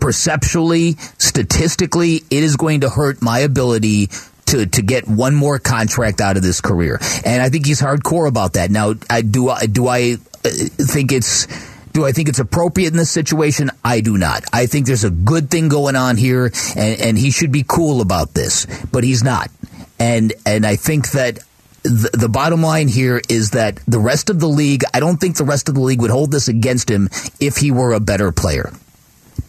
perceptually, 0.00 0.94
statistically, 1.18 2.16
it 2.16 2.42
is 2.42 2.56
going 2.56 2.80
to 2.80 2.90
hurt 2.90 3.22
my 3.22 3.40
ability 3.40 4.08
to, 4.46 4.66
to 4.66 4.82
get 4.82 5.06
one 5.06 5.34
more 5.34 5.58
contract 5.58 6.20
out 6.20 6.36
of 6.36 6.42
this 6.42 6.60
career. 6.60 6.98
And 7.24 7.42
I 7.42 7.48
think 7.48 7.66
he's 7.66 7.80
hardcore 7.80 8.28
about 8.28 8.54
that. 8.54 8.70
Now, 8.70 8.94
I, 9.10 9.22
do 9.22 9.50
I, 9.50 9.66
do 9.66 9.88
I 9.88 10.16
uh, 10.44 10.48
think 10.48 11.12
it's, 11.12 11.46
do 11.92 12.04
I 12.04 12.12
think 12.12 12.28
it's 12.28 12.38
appropriate 12.38 12.88
in 12.88 12.96
this 12.96 13.10
situation? 13.10 13.70
I 13.84 14.00
do 14.00 14.16
not. 14.16 14.44
I 14.52 14.66
think 14.66 14.86
there's 14.86 15.04
a 15.04 15.10
good 15.10 15.50
thing 15.50 15.68
going 15.68 15.96
on 15.96 16.16
here 16.16 16.52
and, 16.76 17.00
and 17.00 17.18
he 17.18 17.30
should 17.30 17.52
be 17.52 17.64
cool 17.66 18.00
about 18.00 18.34
this, 18.34 18.66
but 18.90 19.04
he's 19.04 19.22
not. 19.22 19.50
And, 19.98 20.32
and 20.46 20.64
I 20.64 20.76
think 20.76 21.10
that 21.10 21.40
the, 21.82 22.10
the 22.12 22.28
bottom 22.28 22.62
line 22.62 22.88
here 22.88 23.20
is 23.28 23.50
that 23.50 23.80
the 23.86 23.98
rest 23.98 24.30
of 24.30 24.40
the 24.40 24.48
league, 24.48 24.82
I 24.94 25.00
don't 25.00 25.16
think 25.16 25.36
the 25.36 25.44
rest 25.44 25.68
of 25.68 25.74
the 25.74 25.80
league 25.80 26.00
would 26.00 26.10
hold 26.10 26.30
this 26.30 26.48
against 26.48 26.90
him 26.90 27.08
if 27.40 27.56
he 27.56 27.70
were 27.70 27.92
a 27.92 28.00
better 28.00 28.32
player 28.32 28.72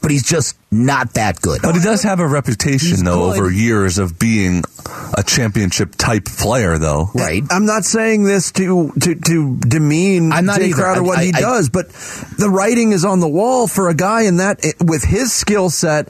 but 0.02 0.12
he's 0.12 0.24
just 0.24 0.58
not 0.72 1.14
that 1.14 1.42
good. 1.42 1.62
But 1.62 1.76
he 1.76 1.82
does 1.82 2.04
have 2.04 2.20
a 2.20 2.28
reputation, 2.28 3.04
though, 3.04 3.32
good. 3.32 3.40
over 3.40 3.52
years 3.52 3.98
of 3.98 4.18
being 4.20 4.64
a 5.18 5.24
championship 5.24 5.96
type 5.96 6.26
player, 6.26 6.78
though. 6.78 7.10
Right. 7.14 7.44
I'm 7.50 7.66
not 7.66 7.86
saying 7.86 8.24
this 8.24 8.52
to 8.54 8.92
to, 9.02 9.16
to 9.16 9.58
demean 9.58 10.32
I'm 10.32 10.46
not 10.46 10.60
Jay 10.60 10.68
either. 10.68 10.76
Crowder 10.76 11.02
I- 11.02 11.04
what 11.04 11.20
he 11.20 11.34
I- 11.34 11.38
I- 11.38 11.42
does, 11.42 11.70
but 11.70 11.90
the 12.38 12.50
writing 12.50 12.92
is 12.92 13.04
on 13.06 13.20
the 13.20 13.28
wall 13.30 13.68
for 13.68 13.90
a 13.90 13.94
guy 13.94 14.22
in 14.24 14.38
that 14.38 14.64
eh, 14.64 14.72
with 14.84 15.04
his 15.04 15.34
skill 15.34 15.70
set 15.70 16.10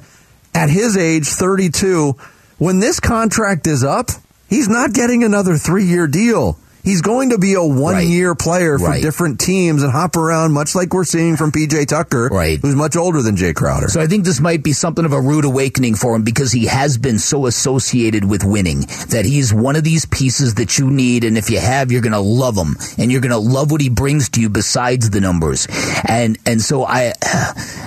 at 0.54 0.70
his 0.70 0.98
age, 0.98 1.28
32. 1.28 2.16
When 2.58 2.80
this 2.80 3.00
contract 3.00 3.68
is 3.68 3.84
up, 3.84 4.10
he's 4.50 4.68
not 4.68 4.94
getting 4.94 5.24
another 5.24 5.56
three 5.58 5.86
year 5.86 6.08
deal. 6.08 6.58
He's 6.84 7.02
going 7.02 7.30
to 7.32 7.38
be 7.38 7.54
a 7.54 7.64
one 7.64 8.08
year 8.08 8.36
player 8.36 8.78
for 8.80 8.86
Right. 8.86 9.02
different 9.02 9.40
teams 9.40 9.84
and 9.84 9.92
hop 9.92 10.16
around, 10.16 10.54
much 10.54 10.74
like 10.76 10.94
we're 10.94 11.04
seeing 11.04 11.36
from 11.38 11.52
PJ 11.52 11.86
Tucker, 11.88 12.30
Right. 12.32 12.60
who's 12.62 12.76
much 12.76 12.96
older 12.96 13.22
than 13.22 13.36
Jay 13.36 13.54
Crowder. 13.54 13.90
So 13.90 14.02
I 14.02 14.08
think 14.08 14.24
this 14.26 14.40
might 14.40 14.64
be 14.64 14.74
something 14.74 15.06
of 15.06 15.14
a 15.14 15.20
rude 15.22 15.46
awakening 15.46 15.96
for 15.96 16.16
him 16.16 16.24
because 16.24 16.52
he 16.52 16.66
has 16.66 16.98
been 16.98 17.20
so 17.20 17.46
associated 17.46 18.24
with 18.26 18.44
winning 18.44 18.86
that 19.10 19.26
he's 19.26 19.54
one 19.54 19.76
of 19.76 19.84
these 19.84 20.06
pieces 20.06 20.56
that 20.56 20.78
you 20.80 20.90
need, 20.90 21.24
and 21.24 21.38
if 21.38 21.50
you 21.50 21.60
have, 21.60 21.92
you're 21.92 22.02
going 22.02 22.14
to 22.14 22.20
love 22.20 22.56
him, 22.58 22.78
and 22.98 23.12
you're 23.12 23.22
going 23.22 23.32
to 23.32 23.38
love 23.38 23.72
what 23.72 23.82
he 23.82 23.90
brings 23.90 24.30
to 24.30 24.42
you 24.42 24.50
besides 24.50 25.10
the 25.10 25.20
numbers. 25.22 25.68
And 26.08 26.38
and 26.46 26.62
so 26.62 26.86
I, 26.86 27.14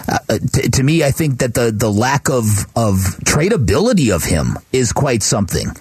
uh, 0.09 0.39
t- 0.53 0.69
to 0.69 0.83
me, 0.83 1.03
I 1.03 1.11
think 1.11 1.39
that 1.39 1.55
the 1.55 1.73
the 1.73 1.91
lack 1.91 2.29
of 2.29 2.67
of 2.77 2.97
tradability 3.25 4.15
of 4.15 4.25
him 4.25 4.59
is 4.73 4.93
quite 4.93 5.23
something. 5.23 5.75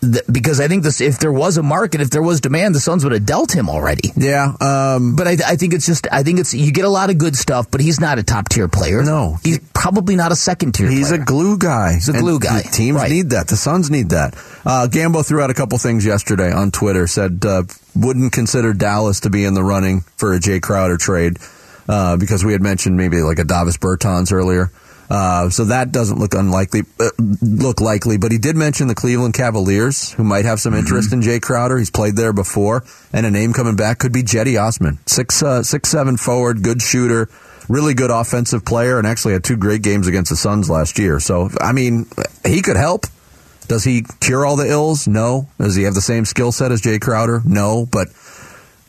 Th- 0.00 0.24
Because 0.30 0.60
I 0.60 0.68
think 0.68 0.82
this, 0.82 1.00
if 1.00 1.18
there 1.18 1.32
was 1.32 1.56
a 1.58 1.62
market, 1.62 2.00
if 2.00 2.10
there 2.10 2.22
was 2.22 2.40
demand, 2.40 2.74
the 2.74 2.80
Suns 2.80 3.04
would 3.04 3.12
have 3.12 3.26
dealt 3.26 3.54
him 3.54 3.68
already. 3.68 4.12
Yeah, 4.16 4.54
um, 4.60 5.14
but 5.16 5.28
I, 5.28 5.32
I 5.46 5.56
think 5.56 5.74
it's 5.74 5.86
just, 5.86 6.06
I 6.10 6.22
think 6.22 6.38
it's 6.40 6.54
you 6.54 6.72
get 6.72 6.84
a 6.84 6.88
lot 6.88 7.10
of 7.10 7.18
good 7.18 7.36
stuff, 7.36 7.70
but 7.70 7.80
he's 7.80 8.00
not 8.00 8.18
a 8.18 8.22
top 8.22 8.48
tier 8.48 8.66
player. 8.68 9.02
No, 9.02 9.36
he's 9.44 9.58
probably 9.74 10.16
not 10.16 10.32
a 10.32 10.36
second 10.36 10.72
tier. 10.72 10.88
He's 10.88 11.08
player. 11.08 11.20
a 11.20 11.24
glue 11.24 11.58
guy. 11.58 11.94
He's 11.94 12.08
a 12.08 12.12
glue 12.14 12.34
And 12.36 12.42
guy. 12.42 12.62
teams 12.62 12.96
Right. 12.96 13.10
need 13.10 13.30
that. 13.30 13.48
The 13.48 13.56
Suns 13.56 13.90
need 13.90 14.10
that. 14.10 14.34
Uh, 14.64 14.88
Gambo 14.90 15.24
threw 15.24 15.42
out 15.42 15.50
a 15.50 15.54
couple 15.54 15.76
things 15.78 16.04
yesterday 16.06 16.52
on 16.52 16.70
Twitter. 16.70 17.06
Said 17.06 17.44
uh, 17.44 17.64
wouldn't 17.94 18.32
consider 18.32 18.72
Dallas 18.72 19.20
to 19.20 19.30
be 19.30 19.44
in 19.44 19.54
the 19.54 19.62
running 19.64 20.02
for 20.16 20.32
a 20.32 20.40
Jay 20.40 20.60
Crowder 20.60 20.96
trade 20.96 21.38
uh, 21.88 22.16
because 22.16 22.44
we 22.44 22.52
had 22.52 22.62
mentioned 22.62 22.96
maybe 22.96 23.18
like 23.22 23.38
a 23.38 23.44
Davis 23.44 23.76
Bertans 23.76 24.32
earlier. 24.32 24.70
Uh, 25.10 25.50
so 25.50 25.64
that 25.64 25.90
doesn't 25.90 26.20
look 26.20 26.34
unlikely, 26.34 26.82
uh, 27.00 27.10
look 27.42 27.80
likely. 27.80 28.16
But 28.16 28.30
he 28.30 28.38
did 28.38 28.54
mention 28.54 28.86
the 28.86 28.94
Cleveland 28.94 29.34
Cavaliers, 29.34 30.12
who 30.12 30.22
might 30.22 30.44
have 30.44 30.60
some 30.60 30.72
interest 30.72 31.12
in 31.12 31.20
Jay 31.20 31.40
Crowder. 31.40 31.78
He's 31.78 31.90
played 31.90 32.14
there 32.14 32.32
before, 32.32 32.84
and 33.12 33.26
a 33.26 33.30
name 33.30 33.52
coming 33.52 33.74
back 33.74 33.98
could 33.98 34.12
be 34.12 34.22
Cedi 34.22 34.60
Osman, 34.60 35.00
six 35.06 35.42
uh, 35.42 35.64
six 35.64 35.88
seven 35.88 36.16
forward, 36.16 36.62
good 36.62 36.80
shooter, 36.80 37.28
really 37.68 37.92
good 37.92 38.12
offensive 38.12 38.64
player, 38.64 38.98
and 38.98 39.06
actually 39.06 39.32
had 39.32 39.42
two 39.42 39.56
great 39.56 39.82
games 39.82 40.06
against 40.06 40.30
the 40.30 40.36
Suns 40.36 40.70
last 40.70 40.96
year. 40.96 41.18
So 41.18 41.50
I 41.60 41.72
mean, 41.72 42.06
he 42.46 42.62
could 42.62 42.76
help. 42.76 43.06
Does 43.66 43.84
he 43.84 44.04
cure 44.20 44.46
all 44.46 44.56
the 44.56 44.68
ills? 44.68 45.06
No. 45.08 45.48
Does 45.58 45.76
he 45.76 45.84
have 45.84 45.94
the 45.94 46.00
same 46.00 46.24
skill 46.24 46.52
set 46.52 46.72
as 46.72 46.80
Jay 46.80 46.98
Crowder? 46.98 47.40
No. 47.44 47.86
But 47.86 48.08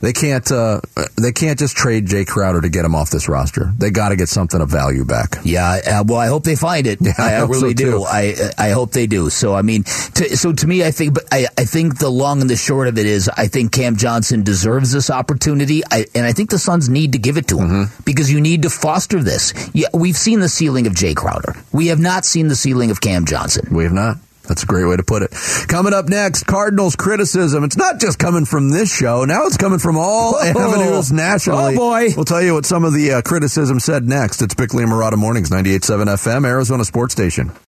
they 0.01 0.13
can't. 0.13 0.49
Uh, 0.51 0.81
they 1.21 1.31
can't 1.31 1.57
just 1.59 1.75
trade 1.77 2.05
Jay 2.07 2.25
Crowder 2.25 2.61
to 2.61 2.69
get 2.69 2.83
him 2.85 2.95
off 2.95 3.09
this 3.09 3.29
roster. 3.29 3.71
They 3.77 3.91
got 3.91 4.09
to 4.09 4.15
get 4.15 4.29
something 4.29 4.59
of 4.61 4.69
value 4.69 5.05
back. 5.05 5.37
Yeah, 5.43 5.79
uh, 5.85 6.03
well, 6.05 6.17
I 6.19 6.27
hope 6.27 6.43
they 6.43 6.55
find 6.55 6.87
it. 6.87 6.99
Yeah, 7.11 7.13
I 7.17 7.33
I, 7.35 7.41
really 7.41 7.69
so, 7.69 7.73
do. 7.73 8.03
I 8.03 8.35
I 8.57 8.69
hope 8.71 8.91
they 8.91 9.07
do. 9.07 9.29
So 9.29 9.53
I 9.53 9.61
mean, 9.61 9.83
to, 9.83 10.37
so 10.37 10.53
to 10.53 10.67
me, 10.67 10.83
I 10.83 10.91
think, 10.91 11.13
but 11.13 11.23
I, 11.31 11.47
I 11.57 11.65
think 11.65 11.99
the 11.99 12.09
long 12.09 12.41
and 12.41 12.49
the 12.49 12.55
short 12.55 12.87
of 12.87 12.97
it 12.97 13.05
is, 13.05 13.29
I 13.29 13.47
think 13.47 13.71
Cam 13.71 13.95
Johnson 13.95 14.43
deserves 14.43 14.91
this 14.91 15.09
opportunity, 15.09 15.81
I, 15.91 16.05
and 16.15 16.25
I 16.25 16.33
think 16.33 16.49
the 16.49 16.59
Suns 16.59 16.89
need 16.89 17.13
to 17.13 17.19
give 17.19 17.37
it 17.37 17.47
to 17.49 17.57
him 17.59 17.69
Mm-hmm. 17.69 18.03
because 18.05 18.31
you 18.31 18.41
need 18.41 18.61
to 18.63 18.69
foster 18.69 19.21
this. 19.23 19.53
Yeah, 19.73 19.87
we've 19.93 20.17
seen 20.17 20.39
the 20.39 20.49
ceiling 20.49 20.87
of 20.87 20.95
Jay 20.95 21.13
Crowder. 21.13 21.55
We 21.71 21.87
have 21.87 21.99
not 21.99 22.25
seen 22.25 22.47
the 22.47 22.55
ceiling 22.55 22.91
of 22.91 23.01
Cam 23.01 23.25
Johnson. 23.25 23.67
We 23.73 23.83
have 23.83 23.93
not. 23.93 24.17
That's 24.51 24.63
a 24.63 24.65
great 24.65 24.83
way 24.83 24.97
to 24.97 25.03
put 25.03 25.21
it. 25.23 25.31
Coming 25.69 25.93
up 25.93 26.09
next, 26.09 26.43
Cardinals 26.45 26.97
criticism. 26.97 27.63
It's 27.63 27.77
not 27.77 28.01
just 28.01 28.19
coming 28.19 28.43
from 28.43 28.69
this 28.69 28.93
show. 28.93 29.23
Now 29.23 29.45
it's 29.45 29.55
coming 29.55 29.79
from 29.79 29.95
all 29.97 30.35
Oh. 30.35 30.41
avenues 30.41 31.09
nationally. 31.13 31.75
Oh, 31.75 31.77
boy. 31.77 32.09
We'll 32.17 32.25
tell 32.25 32.41
you 32.41 32.53
what 32.55 32.65
some 32.65 32.83
of 32.83 32.91
the 32.93 33.13
uh, 33.13 33.21
criticism 33.21 33.79
said 33.79 34.05
next. 34.09 34.41
It's 34.41 34.53
Bickley 34.53 34.83
and 34.83 34.91
Marotta 34.91 35.15
Mornings, 35.15 35.49
98.7 35.51 36.07
FM, 36.07 36.45
Arizona 36.45 36.83
Sports 36.83 37.13
Station. 37.13 37.51